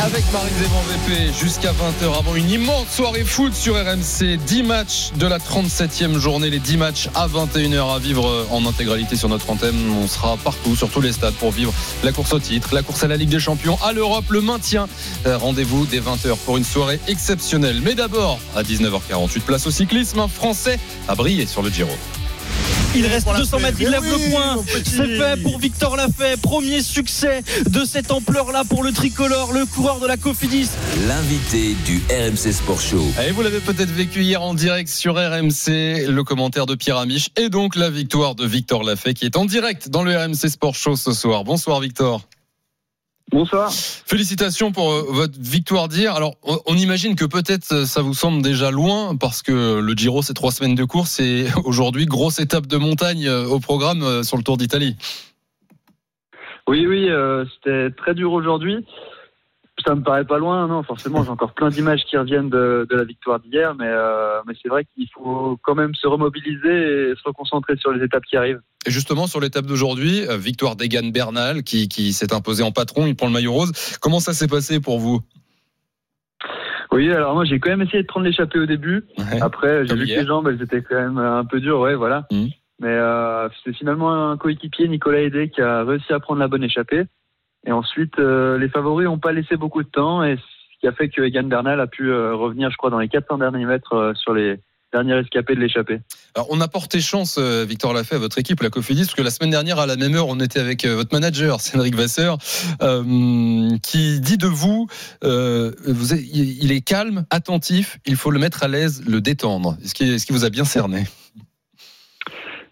Avec 0.01 0.23
VP 0.25 1.31
jusqu'à 1.39 1.71
20h 1.73 2.17
avant 2.17 2.33
une 2.33 2.49
immense 2.49 2.87
soirée 2.89 3.23
foot 3.23 3.53
sur 3.53 3.75
RMC. 3.75 4.37
10 4.37 4.63
matchs 4.63 5.11
de 5.15 5.27
la 5.27 5.37
37e 5.37 6.17
journée, 6.17 6.49
les 6.49 6.57
10 6.57 6.77
matchs 6.77 7.09
à 7.13 7.27
21h 7.27 7.95
à 7.95 7.99
vivre 7.99 8.47
en 8.49 8.65
intégralité 8.65 9.15
sur 9.15 9.29
notre 9.29 9.47
antenne. 9.51 9.75
On 10.01 10.07
sera 10.07 10.37
partout, 10.37 10.75
sur 10.75 10.89
tous 10.89 11.01
les 11.01 11.11
stades 11.11 11.35
pour 11.35 11.51
vivre 11.51 11.71
la 12.03 12.11
course 12.11 12.33
au 12.33 12.39
titre, 12.39 12.73
la 12.73 12.81
course 12.81 13.03
à 13.03 13.07
la 13.07 13.17
Ligue 13.17 13.29
des 13.29 13.39
Champions, 13.39 13.77
à 13.83 13.93
l'Europe, 13.93 14.25
le 14.29 14.41
maintien. 14.41 14.87
Rendez-vous 15.25 15.85
dès 15.85 15.99
20h 15.99 16.35
pour 16.45 16.57
une 16.57 16.65
soirée 16.65 16.99
exceptionnelle. 17.07 17.81
Mais 17.83 17.93
d'abord, 17.93 18.39
à 18.55 18.63
19h48, 18.63 19.41
place 19.41 19.67
au 19.67 19.71
cyclisme. 19.71 20.19
Un 20.19 20.27
Français 20.27 20.79
a 21.07 21.13
brillé 21.13 21.45
sur 21.45 21.61
le 21.61 21.69
Giro. 21.69 21.93
Il 22.95 23.05
reste 23.05 23.27
200 23.27 23.59
mètres, 23.59 23.77
il 23.79 23.89
lève 23.89 24.03
le 24.03 24.31
point. 24.31 24.63
C'est 24.83 25.05
fait 25.05 25.41
pour 25.43 25.59
Victor 25.59 25.95
Lafay. 25.95 26.35
Premier 26.41 26.81
succès 26.81 27.43
de 27.69 27.85
cette 27.85 28.11
ampleur-là 28.11 28.63
pour 28.67 28.83
le 28.83 28.91
tricolore, 28.91 29.53
le 29.53 29.65
coureur 29.65 29.99
de 29.99 30.07
la 30.07 30.17
Cofidis. 30.17 30.69
L'invité 31.07 31.75
du 31.85 32.01
RMC 32.09 32.51
Sport 32.51 32.81
Show. 32.81 33.05
Et 33.27 33.31
vous 33.31 33.43
l'avez 33.43 33.59
peut-être 33.59 33.91
vécu 33.91 34.23
hier 34.23 34.41
en 34.41 34.53
direct 34.53 34.89
sur 34.89 35.15
RMC, 35.15 36.07
le 36.07 36.21
commentaire 36.23 36.65
de 36.65 36.75
Pierre 36.75 36.97
Amiche 36.97 37.29
et 37.37 37.49
donc 37.49 37.75
la 37.75 37.89
victoire 37.89 38.35
de 38.35 38.45
Victor 38.45 38.83
Lafay 38.83 39.13
qui 39.13 39.25
est 39.25 39.37
en 39.37 39.45
direct 39.45 39.89
dans 39.89 40.03
le 40.03 40.17
RMC 40.17 40.49
Sport 40.49 40.75
Show 40.75 40.95
ce 40.95 41.11
soir. 41.11 41.43
Bonsoir 41.43 41.79
Victor. 41.79 42.21
Bonsoir. 43.37 43.69
Félicitations 43.71 44.71
pour 44.71 44.91
euh, 44.91 45.03
votre 45.09 45.39
victoire 45.39 45.89
d'hier. 45.89 46.15
Alors, 46.15 46.37
on, 46.41 46.73
imagine 46.73 47.15
que 47.15 47.23
peut-être 47.23 47.71
euh, 47.71 47.85
ça 47.85 48.01
vous 48.01 48.15
semble 48.15 48.41
déjà 48.41 48.71
loin 48.71 49.15
parce 49.15 49.43
que 49.43 49.79
le 49.79 49.93
Giro, 49.93 50.23
c'est 50.23 50.33
trois 50.33 50.49
semaines 50.49 50.73
de 50.73 50.83
course 50.83 51.19
et 51.19 51.45
aujourd'hui, 51.63 52.07
grosse 52.07 52.39
étape 52.39 52.65
de 52.65 52.77
montagne 52.77 53.27
euh, 53.27 53.45
au 53.45 53.59
programme 53.59 54.23
sur 54.23 54.37
le 54.37 54.43
Tour 54.43 54.57
d'Italie. 54.57 54.97
Oui, 56.67 56.87
oui, 56.87 57.09
euh, 57.09 57.45
c'était 57.53 57.91
très 57.91 58.15
dur 58.15 58.33
aujourd'hui. 58.33 58.85
Ça 59.87 59.95
me 59.95 60.03
paraît 60.03 60.25
pas 60.25 60.37
loin, 60.37 60.67
non, 60.67 60.83
forcément, 60.83 61.23
j'ai 61.23 61.29
encore 61.29 61.53
plein 61.53 61.69
d'images 61.69 62.03
qui 62.03 62.17
reviennent 62.17 62.49
de, 62.49 62.85
de 62.89 62.95
la 62.97 63.05
victoire 63.05 63.39
d'hier, 63.39 63.73
mais, 63.73 63.87
euh, 63.87 64.41
mais 64.45 64.53
c'est 64.61 64.67
vrai 64.67 64.83
qu'il 64.83 65.07
faut 65.13 65.57
quand 65.63 65.75
même 65.75 65.95
se 65.95 66.05
remobiliser 66.07 67.11
et 67.11 67.13
se 67.15 67.23
reconcentrer 67.23 67.77
sur 67.77 67.93
les 67.93 68.03
étapes 68.03 68.25
qui 68.25 68.35
arrivent. 68.35 68.59
Et 68.85 68.91
justement, 68.91 69.27
sur 69.27 69.39
l'étape 69.39 69.65
d'aujourd'hui, 69.65 70.23
victoire 70.37 70.75
d'Egan 70.75 71.09
Bernal 71.13 71.63
qui, 71.63 71.87
qui 71.87 72.11
s'est 72.11 72.33
imposé 72.33 72.63
en 72.63 72.73
patron, 72.73 73.07
il 73.07 73.15
prend 73.15 73.27
le 73.27 73.33
maillot 73.33 73.53
rose. 73.53 73.71
Comment 74.01 74.19
ça 74.19 74.33
s'est 74.33 74.49
passé 74.49 74.81
pour 74.81 74.99
vous? 74.99 75.21
Oui, 76.91 77.09
alors 77.11 77.33
moi 77.33 77.45
j'ai 77.45 77.59
quand 77.59 77.69
même 77.69 77.81
essayé 77.81 78.01
de 78.01 78.07
prendre 78.07 78.25
l'échappée 78.25 78.59
au 78.59 78.65
début. 78.65 79.05
Ouais, 79.17 79.41
Après, 79.41 79.85
j'ai 79.85 79.95
vu 79.95 80.05
que 80.05 80.19
les 80.19 80.25
jambes, 80.25 80.49
elles 80.49 80.61
étaient 80.61 80.81
quand 80.81 80.95
même 80.95 81.17
un 81.17 81.45
peu 81.45 81.61
dures, 81.61 81.79
ouais, 81.79 81.95
voilà. 81.95 82.27
Mmh. 82.31 82.47
Mais 82.79 82.89
euh, 82.89 83.47
c'est 83.63 83.73
finalement 83.73 84.31
un 84.31 84.37
coéquipier, 84.37 84.87
Nicolas 84.87 85.21
Hédé, 85.21 85.49
qui 85.49 85.61
a 85.61 85.83
réussi 85.83 86.11
à 86.11 86.19
prendre 86.19 86.39
la 86.39 86.47
bonne 86.47 86.63
échappée. 86.63 87.03
Et 87.65 87.71
ensuite, 87.71 88.19
euh, 88.19 88.57
les 88.57 88.69
favoris 88.69 89.05
n'ont 89.05 89.19
pas 89.19 89.31
laissé 89.31 89.57
beaucoup 89.57 89.83
de 89.83 89.89
temps, 89.89 90.23
et 90.23 90.37
ce 90.37 90.79
qui 90.79 90.87
a 90.87 90.91
fait 90.91 91.09
que 91.09 91.21
Egan 91.21 91.43
Bernal 91.43 91.79
a 91.79 91.87
pu 91.87 92.09
euh, 92.09 92.35
revenir, 92.35 92.69
je 92.69 92.77
crois, 92.77 92.89
dans 92.89 92.99
les 92.99 93.09
400 93.09 93.39
derniers 93.39 93.65
mètres 93.65 93.93
euh, 93.93 94.13
sur 94.13 94.33
les 94.33 94.59
derniers 94.93 95.17
escapés 95.19 95.53
de 95.53 95.59
l'échappée. 95.59 95.99
Alors, 96.33 96.47
on 96.49 96.61
a 96.61 96.67
porté 96.69 97.01
chance, 97.01 97.37
Victor 97.37 97.93
Lafay, 97.93 98.15
à 98.15 98.19
votre 98.19 98.37
équipe, 98.37 98.61
la 98.61 98.69
Cofidis, 98.69 99.01
parce 99.01 99.15
que 99.15 99.21
la 99.21 99.31
semaine 99.31 99.49
dernière, 99.49 99.79
à 99.79 99.85
la 99.85 99.97
même 99.97 100.15
heure, 100.15 100.29
on 100.29 100.39
était 100.39 100.61
avec 100.61 100.85
votre 100.85 101.13
manager, 101.13 101.59
Cédric 101.59 101.93
Vasseur, 101.93 102.37
qui 102.37 104.21
dit 104.21 104.37
de 104.37 104.47
vous, 104.47 104.87
il 105.23 106.71
est 106.71 106.79
calme, 106.79 107.25
attentif, 107.31 107.99
il 108.05 108.15
faut 108.15 108.31
le 108.31 108.39
mettre 108.39 108.63
à 108.63 108.69
l'aise, 108.69 109.03
le 109.05 109.19
détendre. 109.19 109.77
Est-ce 109.83 109.93
qu'il 109.93 110.09
est 110.09 110.25
qu 110.25 110.31
vous 110.31 110.45
a 110.45 110.49
bien 110.49 110.63
cerné? 110.63 111.03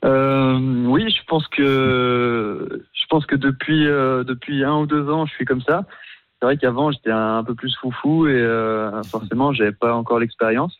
Euh, 0.05 0.59
oui, 0.85 1.09
je 1.09 1.23
pense 1.27 1.47
que 1.47 2.85
je 2.93 3.05
pense 3.09 3.25
que 3.25 3.35
depuis 3.35 3.87
euh, 3.87 4.23
depuis 4.23 4.63
un 4.63 4.77
ou 4.77 4.85
deux 4.85 5.09
ans, 5.09 5.25
je 5.25 5.33
suis 5.33 5.45
comme 5.45 5.61
ça. 5.61 5.85
C'est 6.39 6.45
vrai 6.45 6.57
qu'avant, 6.57 6.91
j'étais 6.91 7.11
un, 7.11 7.43
peu 7.43 7.55
plus 7.55 7.75
foufou 7.75 8.27
et 8.27 8.33
euh, 8.33 9.01
forcément, 9.03 9.53
j'avais 9.53 9.71
pas 9.71 9.95
encore 9.95 10.19
l'expérience. 10.19 10.75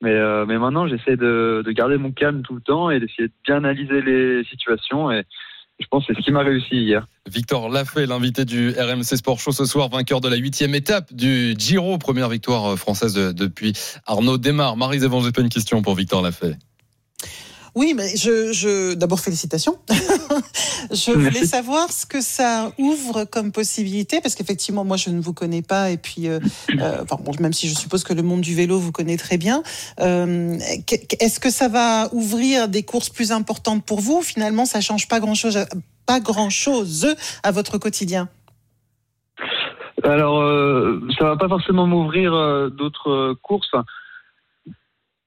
Mais 0.00 0.14
euh, 0.14 0.44
mais 0.46 0.58
maintenant, 0.58 0.88
j'essaie 0.88 1.16
de, 1.16 1.62
de 1.64 1.72
garder 1.72 1.98
mon 1.98 2.10
calme 2.10 2.42
tout 2.42 2.54
le 2.54 2.60
temps 2.60 2.90
et 2.90 2.98
d'essayer 2.98 3.28
de 3.28 3.32
bien 3.46 3.56
analyser 3.56 4.02
les 4.02 4.44
situations 4.44 5.12
et 5.12 5.24
je 5.80 5.86
pense 5.90 6.06
que 6.06 6.14
c'est 6.14 6.20
ce 6.20 6.24
qui 6.24 6.32
m'a 6.32 6.42
réussi 6.42 6.76
hier. 6.76 7.06
Victor 7.28 7.68
Lafay, 7.68 8.06
l'invité 8.06 8.44
du 8.44 8.70
RMC 8.70 9.16
Sport 9.16 9.38
Show 9.40 9.52
ce 9.52 9.64
soir, 9.64 9.88
vainqueur 9.88 10.20
de 10.20 10.28
la 10.28 10.36
huitième 10.36 10.74
étape 10.74 11.12
du 11.12 11.54
Giro, 11.58 11.98
première 11.98 12.28
victoire 12.28 12.76
française 12.78 13.14
de, 13.14 13.32
depuis 13.32 13.72
Arnaud 14.06 14.38
Desmar. 14.38 14.76
Marie 14.76 15.00
Zévan, 15.00 15.20
j'ai 15.20 15.32
pas 15.32 15.42
une 15.42 15.48
question 15.48 15.82
pour 15.82 15.94
Victor 15.96 16.22
Lafay. 16.22 16.56
Oui, 17.74 17.92
mais 17.96 18.16
je, 18.16 18.52
je 18.52 18.94
d'abord 18.94 19.18
félicitations. 19.18 19.78
je 20.92 21.10
voulais 21.10 21.30
Merci. 21.30 21.46
savoir 21.48 21.90
ce 21.90 22.06
que 22.06 22.20
ça 22.20 22.70
ouvre 22.78 23.24
comme 23.24 23.50
possibilité, 23.50 24.20
parce 24.20 24.36
qu'effectivement, 24.36 24.84
moi, 24.84 24.96
je 24.96 25.10
ne 25.10 25.20
vous 25.20 25.32
connais 25.32 25.62
pas, 25.62 25.90
et 25.90 25.96
puis, 25.96 26.28
euh, 26.28 26.38
euh, 26.78 27.02
enfin, 27.02 27.16
bon, 27.20 27.32
même 27.40 27.52
si 27.52 27.68
je 27.68 27.74
suppose 27.74 28.04
que 28.04 28.12
le 28.12 28.22
monde 28.22 28.42
du 28.42 28.54
vélo 28.54 28.78
vous 28.78 28.92
connaît 28.92 29.16
très 29.16 29.38
bien, 29.38 29.62
euh, 30.00 30.56
est-ce 31.18 31.40
que 31.40 31.50
ça 31.50 31.68
va 31.68 32.08
ouvrir 32.12 32.68
des 32.68 32.84
courses 32.84 33.10
plus 33.10 33.32
importantes 33.32 33.84
pour 33.84 34.00
vous 34.00 34.22
Finalement, 34.22 34.66
ça 34.66 34.80
change 34.80 35.08
pas 35.08 35.18
grand-chose, 35.18 35.66
pas 36.06 36.20
grand-chose 36.20 37.16
à 37.42 37.50
votre 37.50 37.78
quotidien? 37.78 38.28
Alors, 40.04 40.42
ça 41.18 41.24
va 41.24 41.36
pas 41.36 41.48
forcément 41.48 41.86
m'ouvrir 41.86 42.32
d'autres 42.70 43.34
courses. 43.42 43.70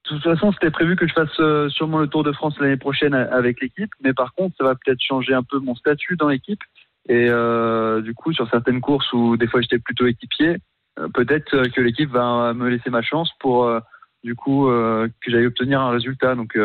De 0.09 0.15
toute 0.15 0.23
façon, 0.23 0.51
c'était 0.53 0.71
prévu 0.71 0.95
que 0.95 1.07
je 1.07 1.13
fasse 1.13 1.39
euh, 1.39 1.67
sûrement 1.69 1.99
le 1.99 2.07
Tour 2.07 2.23
de 2.23 2.31
France 2.31 2.57
l'année 2.59 2.77
prochaine 2.77 3.13
avec 3.13 3.59
l'équipe, 3.61 3.91
mais 4.01 4.13
par 4.13 4.33
contre, 4.33 4.55
ça 4.57 4.63
va 4.63 4.75
peut-être 4.75 5.01
changer 5.01 5.33
un 5.33 5.43
peu 5.43 5.59
mon 5.59 5.75
statut 5.75 6.15
dans 6.15 6.29
l'équipe. 6.29 6.61
Et 7.09 7.27
euh, 7.29 8.01
du 8.01 8.13
coup, 8.13 8.33
sur 8.33 8.49
certaines 8.49 8.81
courses 8.81 9.11
où 9.13 9.37
des 9.37 9.47
fois 9.47 9.61
j'étais 9.61 9.79
plutôt 9.79 10.07
équipier, 10.07 10.57
euh, 10.99 11.07
peut-être 11.13 11.67
que 11.69 11.81
l'équipe 11.81 12.09
va 12.09 12.53
me 12.53 12.69
laisser 12.69 12.89
ma 12.89 13.01
chance 13.01 13.31
pour 13.39 13.65
euh, 13.65 13.79
du 14.23 14.35
coup 14.35 14.69
euh, 14.69 15.07
que 15.21 15.31
j'aille 15.31 15.45
obtenir 15.45 15.81
un 15.81 15.91
résultat. 15.91 16.35
Donc 16.35 16.57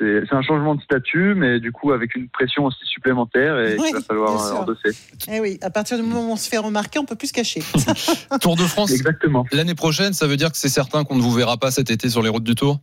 c'est 0.00 0.32
un 0.32 0.42
changement 0.42 0.74
de 0.74 0.80
statut, 0.80 1.34
mais 1.34 1.60
du 1.60 1.72
coup 1.72 1.92
avec 1.92 2.14
une 2.14 2.28
pression 2.28 2.64
aussi 2.64 2.84
supplémentaire 2.84 3.58
et 3.58 3.76
oui, 3.78 3.88
il 3.90 3.94
va 3.94 4.00
falloir 4.00 4.60
endosser. 4.60 4.90
Eh 5.30 5.40
oui, 5.40 5.58
à 5.62 5.70
partir 5.70 5.98
du 5.98 6.02
moment 6.02 6.28
où 6.28 6.32
on 6.32 6.36
se 6.36 6.48
fait 6.48 6.58
remarquer, 6.58 6.98
on 6.98 7.04
peut 7.04 7.16
plus 7.16 7.28
se 7.28 7.32
cacher. 7.32 7.60
Tour 8.40 8.56
de 8.56 8.62
France. 8.62 8.90
Exactement. 8.90 9.44
L'année 9.52 9.74
prochaine, 9.74 10.14
ça 10.14 10.26
veut 10.26 10.36
dire 10.36 10.50
que 10.50 10.56
c'est 10.56 10.68
certain 10.68 11.04
qu'on 11.04 11.16
ne 11.16 11.22
vous 11.22 11.32
verra 11.32 11.58
pas 11.58 11.70
cet 11.70 11.90
été 11.90 12.08
sur 12.08 12.22
les 12.22 12.30
routes 12.30 12.44
du 12.44 12.54
Tour? 12.54 12.78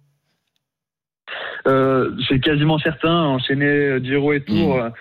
Euh, 1.68 2.16
c'est 2.30 2.40
quasiment 2.40 2.78
certain. 2.78 3.26
Enchaîner 3.26 3.98
Giro 4.04 4.34
et 4.34 4.44
Tour, 4.44 4.78
mmh. 4.78 4.92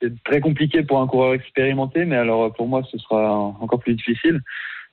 c'est 0.00 0.22
très 0.22 0.40
compliqué 0.40 0.82
pour 0.82 1.00
un 1.00 1.06
coureur 1.08 1.34
expérimenté, 1.34 2.04
mais 2.04 2.16
alors 2.16 2.52
pour 2.54 2.68
moi, 2.68 2.82
ce 2.90 2.98
sera 2.98 3.34
encore 3.60 3.80
plus 3.80 3.94
difficile. 3.94 4.40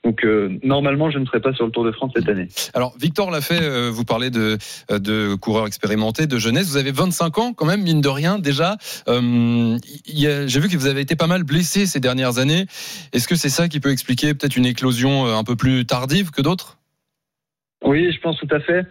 Donc 0.04 0.26
euh, 0.26 0.58
normalement, 0.64 1.10
je 1.10 1.20
ne 1.20 1.26
serai 1.26 1.39
pas 1.39 1.54
sur 1.54 1.66
le 1.66 1.72
Tour 1.72 1.86
de 1.86 1.91
France 1.91 2.12
cette 2.16 2.28
année. 2.28 2.47
Alors 2.74 2.93
Victor 2.99 3.32
l'a 3.32 3.41
fait. 3.41 3.62
Euh, 3.62 3.89
vous 3.91 4.04
parlez 4.04 4.30
de 4.30 4.58
de 4.89 5.36
coureurs 5.36 5.68
expérimentés, 5.68 6.28
de 6.28 6.38
jeunesse. 6.38 6.70
Vous 6.70 6.78
avez 6.78 6.91
25 6.91 7.38
ans 7.38 7.54
quand 7.54 7.66
même, 7.66 7.84
mine 7.84 8.01
de 8.01 8.10
rien 8.10 8.38
déjà. 8.38 8.76
Euh, 9.08 9.78
J'ai 10.06 10.60
vu 10.60 10.68
que 10.68 10.78
vous 10.78 10.88
avez 10.88 11.01
été 11.01 11.16
pas 11.16 11.28
mal 11.28 11.43
blessé 11.43 11.86
ces 11.86 11.99
dernières 11.99 12.38
années. 12.38 12.66
Est-ce 13.14 13.28
que 13.28 13.36
c'est 13.36 13.49
ça 13.49 13.70
qui 13.70 13.80
peut 13.80 13.91
expliquer 13.91 14.34
peut-être 14.34 14.58
une 14.58 14.66
éclosion 14.66 15.26
un 15.26 15.43
peu 15.43 15.56
plus 15.56 15.86
tardive 15.86 16.32
que 16.32 16.41
d'autres? 16.41 16.78
Oui, 17.84 18.12
je 18.12 18.20
pense 18.20 18.38
tout 18.38 18.47
à 18.51 18.60
fait. 18.60 18.86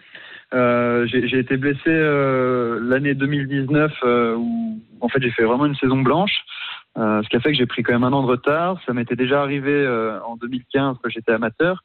Euh, 0.54 1.06
j'ai 1.06 1.38
été 1.38 1.56
blessé 1.56 1.80
euh, 1.88 2.78
l'année 2.82 3.14
2019 3.14 3.92
euh, 4.04 4.34
où 4.36 4.80
en 5.00 5.08
fait 5.08 5.22
j'ai 5.22 5.30
fait 5.30 5.44
vraiment 5.44 5.64
une 5.64 5.74
saison 5.76 6.02
blanche, 6.02 6.32
euh, 6.32 6.71
ce 6.96 7.28
qui 7.28 7.36
a 7.36 7.40
fait 7.40 7.52
que 7.52 7.58
j'ai 7.58 7.66
pris 7.66 7.82
quand 7.82 7.92
même 7.92 8.04
un 8.04 8.12
an 8.12 8.22
de 8.22 8.28
retard. 8.28 8.80
Ça 8.86 8.92
m'était 8.92 9.16
déjà 9.16 9.42
arrivé 9.42 9.72
euh, 9.72 10.20
en 10.22 10.36
2015 10.36 10.96
quand 11.02 11.08
j'étais 11.08 11.32
amateur. 11.32 11.84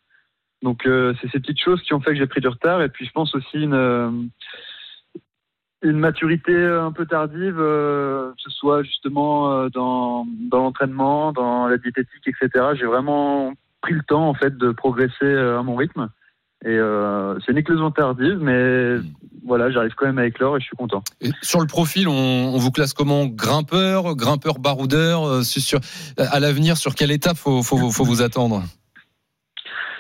Donc 0.61 0.85
euh, 0.85 1.13
c'est 1.21 1.29
ces 1.31 1.39
petites 1.39 1.61
choses 1.61 1.81
qui 1.83 1.93
ont 1.93 2.01
fait 2.01 2.11
que 2.11 2.17
j'ai 2.17 2.27
pris 2.27 2.41
du 2.41 2.47
retard 2.47 2.81
et 2.81 2.89
puis 2.89 3.05
je 3.05 3.11
pense 3.11 3.35
aussi 3.35 3.57
une 3.57 3.73
euh, 3.73 4.09
une 5.83 5.99
maturité 5.99 6.55
un 6.55 6.91
peu 6.91 7.05
tardive, 7.05 7.57
euh, 7.59 8.31
que 8.31 8.41
ce 8.41 8.49
soit 8.49 8.83
justement 8.83 9.51
euh, 9.51 9.69
dans, 9.69 10.25
dans 10.49 10.59
l'entraînement, 10.59 11.31
dans 11.31 11.67
la 11.67 11.77
diététique, 11.77 12.27
etc. 12.27 12.69
J'ai 12.73 12.85
vraiment 12.85 13.53
pris 13.81 13.93
le 13.93 14.01
temps 14.03 14.27
en 14.27 14.33
fait 14.33 14.57
de 14.57 14.71
progresser 14.71 15.13
euh, 15.23 15.59
à 15.59 15.63
mon 15.63 15.75
rythme. 15.75 16.09
Et 16.65 16.69
euh, 16.69 17.37
c'est 17.45 17.51
une 17.51 17.57
éclosion 17.59 17.91
tardive, 17.91 18.39
mais 18.41 18.95
voilà, 19.45 19.69
j'arrive 19.69 19.93
quand 19.95 20.07
même 20.07 20.17
à 20.17 20.25
éclore 20.25 20.57
et 20.57 20.59
je 20.59 20.65
suis 20.65 20.75
content. 20.75 21.03
Et 21.21 21.29
sur 21.43 21.59
le 21.61 21.67
profil, 21.67 22.07
on, 22.07 22.13
on 22.13 22.57
vous 22.57 22.71
classe 22.71 22.93
comment? 22.93 23.27
Grimpeur, 23.27 24.15
grimpeur 24.15 24.59
baroudeur 24.59 25.23
euh, 25.25 25.41
sur- 25.43 25.79
À 26.17 26.39
l'avenir, 26.39 26.75
sur 26.77 26.95
quelle 26.95 27.11
étape 27.11 27.37
faut, 27.37 27.61
faut, 27.61 27.91
faut 27.91 28.03
vous 28.03 28.21
attendre? 28.23 28.63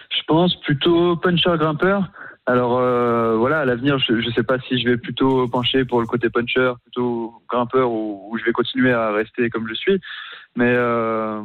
Je 0.09 0.23
pense 0.27 0.55
plutôt 0.61 1.15
puncher 1.17 1.51
grimpeur. 1.57 2.09
Alors 2.47 2.77
euh, 2.79 3.35
voilà, 3.37 3.59
à 3.59 3.65
l'avenir, 3.65 3.99
je 3.99 4.13
ne 4.13 4.31
sais 4.31 4.43
pas 4.43 4.57
si 4.67 4.79
je 4.81 4.87
vais 4.89 4.97
plutôt 4.97 5.47
pencher 5.49 5.83
pour 5.85 5.99
le 5.99 6.07
côté 6.07 6.29
puncher, 6.29 6.71
plutôt 6.83 7.33
grimpeur, 7.49 7.91
ou, 7.91 8.29
ou 8.31 8.37
je 8.37 8.43
vais 8.45 8.53
continuer 8.53 8.93
à 8.93 9.11
rester 9.11 9.49
comme 9.49 9.67
je 9.67 9.73
suis. 9.75 9.99
Mais, 10.55 10.73
euh, 10.75 11.41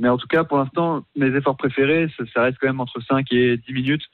mais 0.00 0.08
en 0.08 0.16
tout 0.16 0.28
cas, 0.28 0.44
pour 0.44 0.56
l'instant, 0.58 1.02
mes 1.16 1.26
efforts 1.36 1.56
préférés, 1.56 2.08
ça, 2.16 2.24
ça 2.32 2.42
reste 2.42 2.56
quand 2.60 2.68
même 2.68 2.80
entre 2.80 3.00
5 3.06 3.26
et 3.32 3.58
10 3.58 3.72
minutes. 3.74 4.04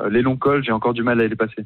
Euh, 0.00 0.10
les 0.10 0.22
longs 0.22 0.36
cols, 0.36 0.64
j'ai 0.64 0.72
encore 0.72 0.94
du 0.94 1.02
mal 1.02 1.18
à 1.20 1.24
les 1.24 1.28
dépasser. 1.28 1.64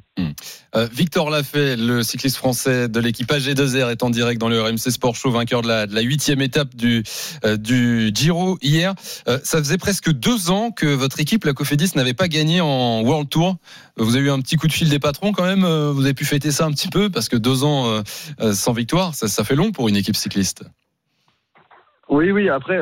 Euh, 0.74 0.88
Victor 0.90 1.30
Lafay, 1.30 1.76
le 1.76 2.02
cycliste 2.02 2.36
français 2.36 2.88
de 2.88 3.00
l'équipe 3.00 3.30
AG2R, 3.30 3.90
est 3.90 4.02
en 4.02 4.10
direct 4.10 4.40
dans 4.40 4.48
le 4.48 4.60
RMC 4.60 4.90
Sport 4.90 5.14
Show, 5.14 5.30
vainqueur 5.30 5.62
de 5.62 5.68
la, 5.68 5.86
de 5.86 5.94
la 5.94 6.00
huitième 6.00 6.40
étape 6.40 6.74
du, 6.74 7.02
euh, 7.44 7.56
du 7.56 8.10
Giro 8.14 8.58
hier. 8.62 8.94
Euh, 9.28 9.38
ça 9.42 9.58
faisait 9.58 9.78
presque 9.78 10.10
deux 10.10 10.50
ans 10.50 10.70
que 10.70 10.86
votre 10.86 11.20
équipe, 11.20 11.44
la 11.44 11.52
Cofidis, 11.52 11.92
n'avait 11.94 12.14
pas 12.14 12.28
gagné 12.28 12.60
en 12.60 13.02
World 13.02 13.28
Tour. 13.28 13.56
Vous 13.96 14.16
avez 14.16 14.26
eu 14.26 14.30
un 14.30 14.40
petit 14.40 14.56
coup 14.56 14.66
de 14.66 14.72
fil 14.72 14.88
des 14.88 14.98
patrons 14.98 15.32
quand 15.32 15.44
même. 15.44 15.66
Vous 15.92 16.04
avez 16.04 16.14
pu 16.14 16.24
fêter 16.24 16.50
ça 16.50 16.64
un 16.64 16.70
petit 16.70 16.88
peu 16.88 17.10
parce 17.10 17.28
que 17.28 17.36
deux 17.36 17.64
ans 17.64 18.02
sans 18.52 18.72
victoire, 18.72 19.14
ça, 19.14 19.28
ça 19.28 19.44
fait 19.44 19.54
long 19.54 19.70
pour 19.70 19.88
une 19.88 19.96
équipe 19.96 20.16
cycliste. 20.16 20.64
Oui, 22.08 22.30
oui, 22.30 22.48
après, 22.48 22.80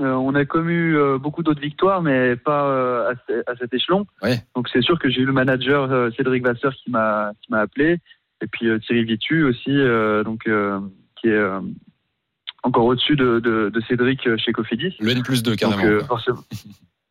euh, 0.00 0.12
on 0.14 0.34
a 0.34 0.44
commu 0.44 0.96
euh, 0.96 1.18
beaucoup 1.18 1.42
d'autres 1.42 1.60
victoires, 1.60 2.02
mais 2.02 2.36
pas 2.36 2.64
euh, 2.68 3.10
à, 3.10 3.14
ce- 3.28 3.42
à 3.50 3.56
cet 3.56 3.72
échelon. 3.74 4.06
Ouais. 4.22 4.42
Donc 4.56 4.68
c'est 4.72 4.82
sûr 4.82 4.98
que 4.98 5.08
j'ai 5.10 5.20
eu 5.22 5.26
le 5.26 5.32
manager 5.32 5.90
euh, 5.90 6.10
Cédric 6.16 6.44
Vasseur 6.44 6.72
qui 6.74 6.90
m'a 6.90 7.32
qui 7.42 7.50
m'a 7.50 7.60
appelé, 7.60 7.98
et 8.42 8.46
puis 8.46 8.68
Thierry 8.86 9.04
Vitu 9.04 9.44
aussi, 9.44 9.76
donc 10.24 10.44
qui 11.20 11.28
est 11.28 11.46
encore 12.62 12.84
au-dessus 12.86 13.16
de, 13.16 13.38
de, 13.40 13.70
de 13.72 13.80
Cédric 13.88 14.28
chez 14.36 14.52
Cofidis. 14.52 14.94
Le 15.00 15.10
N 15.10 15.22
plus 15.22 15.42
2 15.42 15.56
carrément. 15.56 15.82
Donc, 15.98 16.06
forcément. 16.06 16.40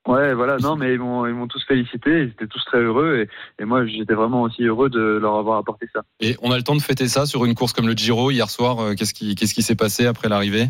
Ouais, 0.07 0.33
voilà, 0.33 0.55
non, 0.57 0.77
mais 0.77 0.93
ils 0.93 0.99
m'ont 0.99 1.25
ils 1.25 1.33
m'ont 1.33 1.47
tous 1.47 1.61
félicité, 1.65 2.21
ils 2.23 2.29
étaient 2.29 2.47
tous 2.47 2.63
très 2.63 2.77
heureux, 2.79 3.17
et, 3.59 3.61
et 3.61 3.65
moi 3.65 3.85
j'étais 3.85 4.13
vraiment 4.13 4.43
aussi 4.43 4.63
heureux 4.63 4.89
de 4.89 4.99
leur 5.21 5.35
avoir 5.35 5.57
apporté 5.57 5.85
ça. 5.93 6.01
Et 6.21 6.38
on 6.41 6.51
a 6.51 6.57
le 6.57 6.63
temps 6.63 6.77
de 6.77 6.81
fêter 6.81 7.09
ça 7.09 7.25
sur 7.25 7.43
une 7.43 7.55
course 7.55 7.73
comme 7.73 7.88
le 7.88 7.93
Giro 7.93 8.31
hier 8.31 8.49
soir. 8.49 8.95
Qu'est-ce 8.95 9.13
qui 9.13 9.35
qu'est-ce 9.35 9.53
qui 9.53 9.63
s'est 9.63 9.75
passé 9.75 10.05
après 10.05 10.29
l'arrivée? 10.29 10.67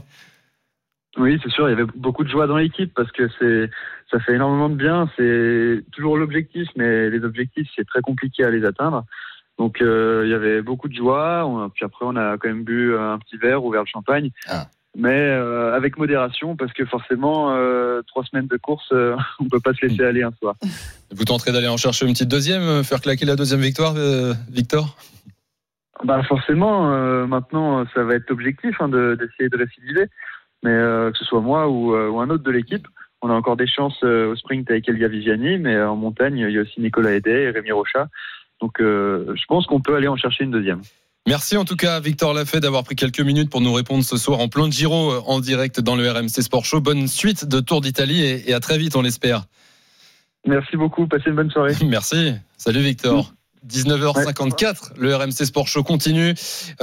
Oui, 1.18 1.40
c'est 1.44 1.50
sûr, 1.52 1.68
il 1.68 1.72
y 1.72 1.74
avait 1.74 1.90
beaucoup 1.96 2.24
de 2.24 2.30
joie 2.30 2.46
dans 2.48 2.58
l'équipe 2.58 2.94
parce 2.96 3.12
que 3.12 3.28
c'est 3.40 3.70
ça 4.12 4.20
fait 4.20 4.36
énormément 4.36 4.70
de 4.70 4.76
bien. 4.76 5.10
C'est 5.18 5.84
toujours 5.92 6.18
l'objectif, 6.18 6.68
mais 6.76 7.10
les 7.10 7.24
objectifs 7.24 7.68
c'est 7.76 7.86
très 7.88 8.02
compliqué 8.02 8.44
à 8.44 8.52
les 8.52 8.64
atteindre. 8.66 9.04
Donc 9.58 9.82
euh, 9.82 10.22
il 10.26 10.30
y 10.30 10.36
avait 10.36 10.62
beaucoup 10.62 10.88
de 10.88 10.96
joie. 10.96 11.44
On- 11.48 11.70
puis 11.70 11.84
après 11.86 12.06
on 12.06 12.16
a 12.16 12.38
quand 12.38 12.48
même 12.50 12.64
bu 12.64 12.96
un 12.96 13.18
petit 13.18 13.38
verre, 13.38 13.64
ouvert 13.64 13.82
le 13.82 13.88
champagne, 13.88 14.30
mais 14.96 15.10
euh, 15.20 15.74
avec 15.76 15.98
modération 15.98 16.56
parce 16.56 16.72
que 16.74 16.86
forcément 16.86 17.52
euh, 17.56 18.02
trois 18.08 18.24
semaines 18.24 18.48
de 18.48 18.58
course, 18.58 18.92
on 19.40 19.46
peut 19.50 19.60
pas 19.60 19.74
se 19.74 19.86
laisser 19.88 20.04
aller 20.04 20.22
un 20.22 20.32
soir. 20.40 20.54
Vous 21.12 21.26
tenterez 21.26 21.52
d'aller 21.52 21.68
en 21.68 21.78
chercher 21.78 22.06
une 22.06 22.14
petite 22.14 22.30
deuxième, 22.30 22.84
faire 22.84 23.02
claquer 23.02 23.26
la 23.26 23.36
deuxième 23.36 23.62
victoire, 23.62 23.96
Victor? 24.50 24.96
Bah 26.04 26.22
forcément, 26.22 27.26
maintenant 27.26 27.84
ça 27.96 28.04
va 28.04 28.14
être 28.14 28.30
l'objectif 28.30 28.80
hein, 28.80 28.88
de- 28.88 29.18
d'essayer 29.20 29.50
de 29.50 29.58
récidiver. 29.58 30.06
Mais 30.64 30.72
euh, 30.72 31.12
que 31.12 31.18
ce 31.18 31.26
soit 31.26 31.42
moi 31.42 31.68
ou, 31.68 31.94
euh, 31.94 32.10
ou 32.10 32.20
un 32.20 32.30
autre 32.30 32.44
de 32.44 32.52
l'équipe, 32.52 32.88
on 33.22 33.30
a 33.30 33.34
encore 33.34 33.58
des 33.58 33.68
chances 33.68 34.00
euh, 34.04 34.32
au 34.32 34.36
sprint 34.36 34.70
avec 34.70 34.88
Elia 34.90 35.08
Viviani, 35.08 35.58
mais 35.58 35.82
en 35.82 35.96
montagne 35.96 36.38
il 36.38 36.52
y 36.52 36.58
a 36.58 36.62
aussi 36.62 36.82
Nicolas 36.82 37.14
Hédé 37.14 37.32
et 37.32 37.50
Rémi 37.50 37.72
Rocha. 37.72 38.08
Donc 38.60 38.74
je 38.80 39.46
pense 39.48 39.68
qu'on 39.68 39.82
peut 39.82 39.96
aller 39.96 40.08
en 40.08 40.16
chercher 40.16 40.44
une 40.44 40.52
deuxième. 40.52 40.82
Merci 41.28 41.58
en 41.58 41.66
tout 41.66 41.76
cas 41.76 42.00
Victor 42.00 42.34
Lafay 42.34 42.62
d'avoir 42.62 42.86
pris 42.86 42.96
quelques 42.96 43.20
minutes 43.20 43.50
pour 43.50 43.60
nous 43.60 43.74
répondre 43.74 44.02
ce 44.02 44.16
soir 44.16 44.40
en 44.40 44.48
plein 44.48 44.72
Giro 44.72 45.12
euh, 45.12 45.22
en 45.28 45.42
direct 45.42 45.82
dans 45.82 45.98
le 45.98 46.10
RMC 46.10 46.30
Sport 46.30 46.64
Show. 46.64 46.80
Bonne 46.80 47.08
suite 47.08 47.46
de 47.46 47.60
Tour 47.60 47.82
d'Italie 47.82 48.24
et, 48.24 48.50
et 48.50 48.54
à 48.54 48.62
très 48.62 48.78
vite 48.78 48.96
on 48.96 49.02
l'espère. 49.02 49.44
Merci 50.46 50.78
beaucoup, 50.78 51.06
passez 51.06 51.30
une 51.30 51.36
bonne 51.36 51.52
soirée. 51.52 51.74
Merci. 51.86 52.34
Salut 52.56 52.80
Victor. 52.80 53.34
19h54, 53.68 54.92
le 54.98 55.16
RMC 55.16 55.46
Sport 55.46 55.68
Show 55.68 55.84
continue. 55.84 56.34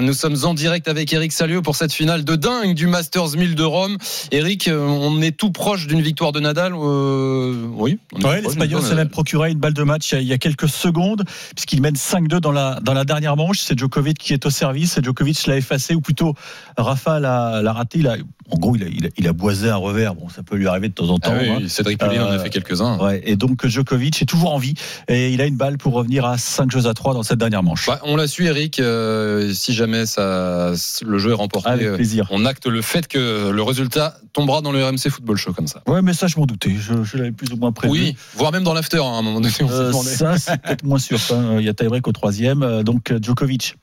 Nous 0.00 0.12
sommes 0.12 0.36
en 0.44 0.54
direct 0.54 0.88
avec 0.88 1.12
Eric 1.12 1.32
Salio 1.32 1.62
pour 1.62 1.76
cette 1.76 1.92
finale 1.92 2.24
de 2.24 2.36
dingue 2.36 2.74
du 2.74 2.86
Masters 2.86 3.36
1000 3.36 3.54
de 3.54 3.62
Rome. 3.62 3.96
Eric, 4.32 4.68
euh, 4.68 4.78
on 4.80 5.20
est 5.22 5.36
tout 5.36 5.50
proche 5.50 5.86
d'une 5.86 6.00
victoire 6.02 6.32
de 6.32 6.40
Nadal. 6.40 6.72
euh, 6.74 7.66
oui. 7.72 7.98
Ouais, 8.22 8.40
l'Espagnol 8.42 8.82
s'est 8.82 8.94
même 8.94 9.08
procuré 9.08 9.50
une 9.50 9.58
balle 9.58 9.74
de 9.74 9.82
match 9.82 10.12
il 10.12 10.22
y 10.22 10.32
a- 10.32 10.38
quelques 10.38 10.68
secondes, 10.68 11.24
puisqu'il 11.54 11.80
mène 11.80 11.96
5-2 11.96 12.38
dans 12.40 12.52
la, 12.52 12.78
dans 12.82 12.92
la 12.92 13.04
dernière 13.04 13.36
manche. 13.36 13.60
C'est 13.60 13.78
Djokovic 13.78 14.18
qui 14.18 14.32
est 14.32 14.44
au 14.46 14.50
service. 14.50 14.98
Et 14.98 15.02
Djokovic 15.02 15.46
l'a 15.46 15.56
effacé, 15.56 15.94
ou 15.94 16.00
plutôt 16.00 16.34
Rafa 16.76 17.18
l'a 17.20 17.62
l'a 17.62 17.72
raté. 17.72 17.98
Il 18.00 18.06
a, 18.08 18.16
en 18.50 18.58
gros, 18.58 18.76
il 18.76 18.82
a, 18.82 18.86
il, 18.86 19.06
a, 19.06 19.08
il 19.16 19.26
a 19.28 19.32
boisé 19.32 19.70
un 19.70 19.76
revers. 19.76 20.14
Bon, 20.14 20.28
ça 20.28 20.42
peut 20.42 20.56
lui 20.56 20.66
arriver 20.68 20.88
de 20.88 20.94
temps 20.94 21.08
en 21.10 21.18
temps. 21.18 21.32
Ah 21.34 21.38
oui, 21.40 21.48
hein. 21.50 21.58
oui, 21.62 21.68
Cédric 21.70 21.98
Pouliot 21.98 22.22
en 22.22 22.26
a 22.26 22.32
Euh, 22.34 22.38
fait 22.38 22.50
quelques-uns. 22.50 22.98
Ouais, 22.98 23.22
et 23.24 23.36
donc 23.36 23.66
Djokovic 23.66 24.20
est 24.22 24.26
toujours 24.26 24.52
en 24.54 24.58
vie. 24.58 24.74
Et 25.08 25.30
il 25.32 25.40
a 25.40 25.46
une 25.46 25.56
balle 25.56 25.78
pour 25.78 25.94
revenir 25.94 26.24
à 26.24 26.36
5 26.38 26.70
jeux 26.70 26.86
à 26.86 26.94
3 26.94 27.14
dans 27.14 27.22
cette 27.22 27.38
dernière 27.38 27.62
manche. 27.62 27.86
Bah, 27.86 28.00
on 28.04 28.16
l'a 28.16 28.26
su, 28.26 28.46
Eric. 28.46 28.80
euh, 28.80 29.52
si 29.52 29.72
jamais 29.72 30.06
ça, 30.06 30.72
le 31.04 31.18
jeu 31.18 31.30
est 31.30 31.34
remporté, 31.34 31.68
Avec 31.70 31.86
euh, 31.86 31.94
plaisir. 31.96 32.26
on 32.30 32.44
acte 32.44 32.66
le 32.66 32.82
fait 32.82 33.08
que 33.08 33.50
le 33.50 33.62
résultat 33.62 34.16
tombera 34.32 34.60
dans 34.60 34.72
le 34.72 34.84
RMC 34.84 35.08
Football 35.10 35.36
Show 35.36 35.52
comme 35.52 35.66
ça. 35.68 35.82
Ouais, 35.86 36.02
mais 36.02 36.12
ça, 36.12 36.26
je 36.26 36.36
m'en 36.38 36.46
doutais. 36.46 36.74
Je, 36.78 37.02
je 37.04 37.16
l'avais 37.16 37.32
plus 37.32 37.52
ou 37.52 37.56
moins 37.56 37.72
prévu. 37.72 37.92
Oui, 37.92 38.16
voire 38.36 38.52
même 38.52 38.64
dans 38.64 38.74
l'after 38.74 38.98
hein, 38.98 39.04
à 39.14 39.18
un 39.18 39.22
moment 39.22 39.40
donné. 39.40 39.52
On 39.62 39.68
Euh, 39.70 39.92
ça, 39.92 40.38
c'est 40.38 40.60
peut-être 40.60 40.84
moins 40.84 40.98
sûr. 40.98 41.18
Il 41.58 41.64
y 41.64 41.68
a 41.68 41.74
tie-break 41.74 42.06
au 42.08 42.12
troisième. 42.12 42.62
Euh, 42.62 42.82
Donc, 42.82 43.10
euh, 43.10 43.18
Djokovic. 43.22 43.76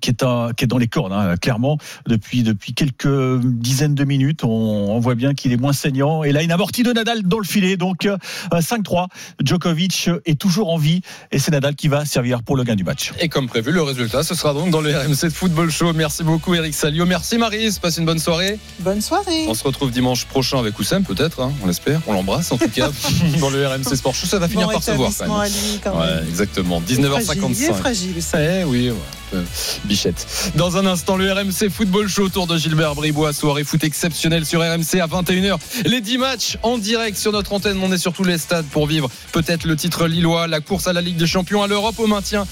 Qui 0.00 0.10
est, 0.10 0.22
un- 0.22 0.52
qui 0.56 0.64
est 0.64 0.68
dans 0.68 0.78
les 0.78 0.86
cordes, 0.86 1.12
hein, 1.12 1.34
clairement, 1.36 1.76
depuis, 2.06 2.44
depuis 2.44 2.72
quelques 2.72 3.40
dizaines 3.42 3.94
de 3.96 4.04
minutes. 4.04 4.44
On, 4.44 4.48
on 4.48 5.00
voit 5.00 5.16
bien 5.16 5.34
qu'il 5.34 5.52
est 5.52 5.56
moins 5.56 5.72
saignant. 5.72 6.22
Et 6.22 6.30
là, 6.32 6.42
une 6.42 6.52
amortie 6.52 6.82
de 6.84 6.92
Nadal 6.92 7.22
dans 7.24 7.38
le 7.38 7.44
filet. 7.44 7.76
Donc, 7.76 8.06
euh, 8.06 8.16
5-3. 8.52 9.08
Djokovic 9.44 10.08
est 10.24 10.38
toujours 10.40 10.70
en 10.72 10.78
vie. 10.78 11.00
Et 11.32 11.38
c'est 11.40 11.50
Nadal 11.50 11.74
qui 11.74 11.88
va 11.88 12.04
servir 12.04 12.42
pour 12.44 12.56
le 12.56 12.62
gain 12.64 12.76
du 12.76 12.84
match. 12.84 13.12
Et 13.20 13.28
comme 13.28 13.48
prévu, 13.48 13.72
le 13.72 13.82
résultat, 13.82 14.22
ce 14.22 14.34
sera 14.34 14.54
donc 14.54 14.70
dans 14.70 14.80
le 14.80 14.96
RMC 14.96 15.24
de 15.24 15.28
Football 15.30 15.70
Show. 15.70 15.92
Merci 15.92 16.22
beaucoup, 16.22 16.54
Eric 16.54 16.74
Salio. 16.74 17.04
Merci, 17.04 17.36
Marise. 17.36 17.78
Passe 17.80 17.96
une 17.98 18.06
bonne 18.06 18.20
soirée. 18.20 18.58
Bonne 18.80 19.00
soirée. 19.00 19.46
On 19.48 19.54
se 19.54 19.64
retrouve 19.64 19.90
dimanche 19.90 20.24
prochain 20.26 20.58
avec 20.60 20.78
Oussem, 20.78 21.02
peut-être, 21.04 21.40
hein, 21.40 21.52
on 21.62 21.66
l'espère. 21.66 22.00
On 22.06 22.12
l'embrasse, 22.12 22.52
en 22.52 22.56
tout 22.56 22.68
cas, 22.70 22.90
dans 23.40 23.50
le 23.50 23.66
RMC 23.66 23.96
Sport 23.96 24.14
Show. 24.14 24.26
Ça 24.26 24.38
va 24.38 24.48
finir 24.48 24.68
Bon 24.68 24.74
par 24.74 24.82
se 24.82 24.92
voir, 24.92 25.10
quand 25.18 25.24
même. 25.26 25.32
à 25.40 25.48
lui, 25.48 25.80
quand 25.82 25.98
Ouais, 26.00 26.14
même. 26.14 26.28
exactement. 26.28 26.80
Il 26.88 26.94
est 26.94 27.02
19h55. 27.02 27.74
fragile, 27.74 28.22
ça. 28.22 28.38
Eh 28.40 28.64
oui, 28.64 28.90
ouais. 28.90 28.96
Euh, 29.34 29.42
Bichette. 29.84 30.26
Dans 30.56 30.76
un 30.76 30.86
instant, 30.86 31.16
le 31.16 31.32
RMC 31.32 31.70
Football 31.70 32.08
Show 32.08 32.24
autour 32.24 32.46
de 32.46 32.56
Gilbert 32.56 32.94
Bribois. 32.94 33.32
Soirée 33.32 33.64
foot 33.64 33.82
exceptionnelle 33.84 34.44
sur 34.44 34.60
RMC 34.60 35.00
à 35.00 35.06
21h. 35.06 35.58
Les 35.84 36.00
10 36.00 36.18
matchs 36.18 36.58
en 36.62 36.78
direct 36.78 37.16
sur 37.16 37.32
notre 37.32 37.52
antenne. 37.52 37.78
On 37.82 37.92
est 37.92 37.98
sur 37.98 38.12
tous 38.12 38.24
les 38.24 38.38
stades 38.38 38.66
pour 38.66 38.86
vivre 38.86 39.08
peut-être 39.32 39.64
le 39.64 39.76
titre 39.76 40.06
lillois, 40.06 40.46
la 40.46 40.60
course 40.60 40.86
à 40.86 40.92
la 40.92 41.00
Ligue 41.00 41.16
des 41.16 41.26
Champions, 41.26 41.62
à 41.62 41.66
l'Europe 41.66 41.98
au 41.98 42.06
maintien. 42.06 42.46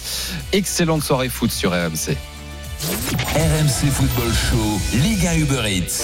Excellente 0.52 1.02
soirée 1.02 1.28
foot 1.28 1.50
sur 1.50 1.72
RMC. 1.72 2.16
RMC 3.34 3.90
Football 3.92 4.32
Show, 4.32 4.80
Ligue 5.02 5.26
1 5.26 5.34
Uber 5.34 5.62
Eats. 5.66 5.98